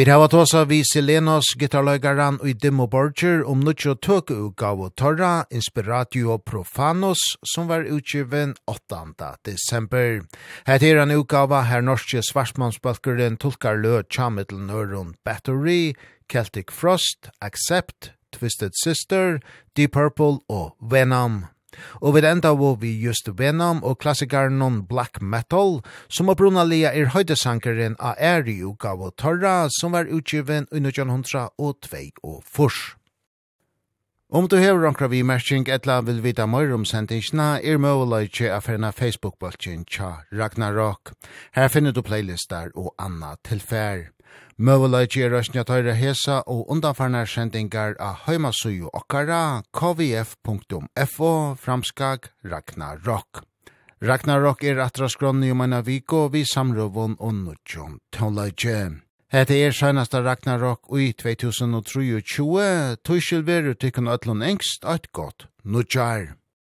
Vi 0.00 0.06
hava 0.08 0.64
vi 0.64 0.80
Selenos 0.80 1.44
gitarløygaran 1.60 2.38
og 2.40 2.48
i 2.48 2.54
Dimmo 2.56 2.86
Borger 2.88 3.42
om 3.44 3.60
nuttjo 3.60 3.92
tøkeugav 4.00 4.80
og 4.80 4.94
torra 4.96 5.44
Inspiratio 5.52 6.38
Profanos 6.38 7.18
som 7.44 7.68
var 7.68 7.84
utgiven 7.84 8.54
8. 8.66 8.96
desember. 9.44 10.24
Her 10.66 10.78
til 10.78 10.96
en 10.96 11.10
utgave 11.10 11.64
her 11.64 11.82
norske 11.82 12.22
svarsmansbalkeren 12.22 13.36
tolkar 13.36 13.76
lø 13.76 14.00
tjamittel 14.08 14.64
nøron 14.64 15.16
Battery, 15.22 15.92
Celtic 16.32 16.72
Frost, 16.72 17.28
Accept, 17.42 18.14
Twisted 18.32 18.72
Sister, 18.82 19.40
Deep 19.76 19.92
Purple 19.92 20.40
og 20.48 20.76
Venom. 20.80 21.44
Og 22.00 22.14
vi 22.14 22.26
enda 22.26 22.54
var 22.54 22.76
vi 22.80 22.92
just 23.00 23.28
Venom 23.38 23.82
og 23.84 23.98
klassikaren 23.98 24.86
Black 24.88 25.20
Metal, 25.22 25.80
som 26.08 26.28
er 26.28 26.38
brunna 26.38 26.64
lia 26.64 26.92
er 26.92 27.12
høydesankeren 27.14 27.96
av 27.98 28.14
Eri 28.18 28.62
og 28.62 28.80
Torra, 29.16 29.68
som 29.80 29.92
var 29.92 30.10
utgiven 30.10 30.66
i 30.72 30.80
1902 30.80 31.48
og 32.22 32.42
Fors. 32.44 32.96
Om 34.32 34.46
du 34.48 34.56
hever 34.56 34.86
omkra 34.86 35.08
vi 35.10 35.24
merking 35.26 35.64
etla 35.66 35.96
vil 36.06 36.20
vita 36.22 36.44
møyr 36.46 36.70
om 36.76 36.84
sendingsna, 36.86 37.58
er 37.58 37.80
møyleitje 37.82 38.52
af 38.54 38.62
ferna 38.68 38.92
Facebook-bolkjen 38.94 39.82
tja 39.90 40.20
Ragnarok. 40.30 41.10
Her 41.58 41.66
finner 41.66 41.90
du 41.90 41.98
playlistar 42.06 42.70
og 42.76 42.94
anna 42.94 43.34
tilfær. 43.42 44.12
Møvelag 44.60 45.14
er 45.16 45.30
røstnja 45.32 45.62
tøyre 45.64 45.94
hesa 45.96 46.42
og 46.44 46.66
undanfarnar 46.68 47.24
sendingar 47.24 47.94
av 47.96 48.26
heimasuju 48.26 48.90
okkara 48.92 49.62
kvf.fo 49.72 51.30
framskag 51.56 52.28
Ragnarok. 52.44 53.40
Ragnarok 54.04 54.64
er 54.68 54.82
atra 54.84 55.08
skronni 55.08 55.48
om 55.54 55.64
eina 55.64 55.80
viko 55.86 56.26
vi 56.34 56.44
samrøvun 56.44 57.16
og 57.16 57.38
nudjon 57.38 57.96
tøyleidje. 58.12 58.82
Hette 59.32 59.56
er 59.56 59.72
sænasta 59.72 60.20
Ragnarok 60.26 60.92
í 60.92 61.08
2023, 61.16 63.00
tøysilveru 63.00 63.72
tykkun 63.80 64.12
ötlun 64.12 64.44
engst 64.44 64.84
eit 64.84 65.08
gott. 65.16 65.48
nudjar. 65.64 66.39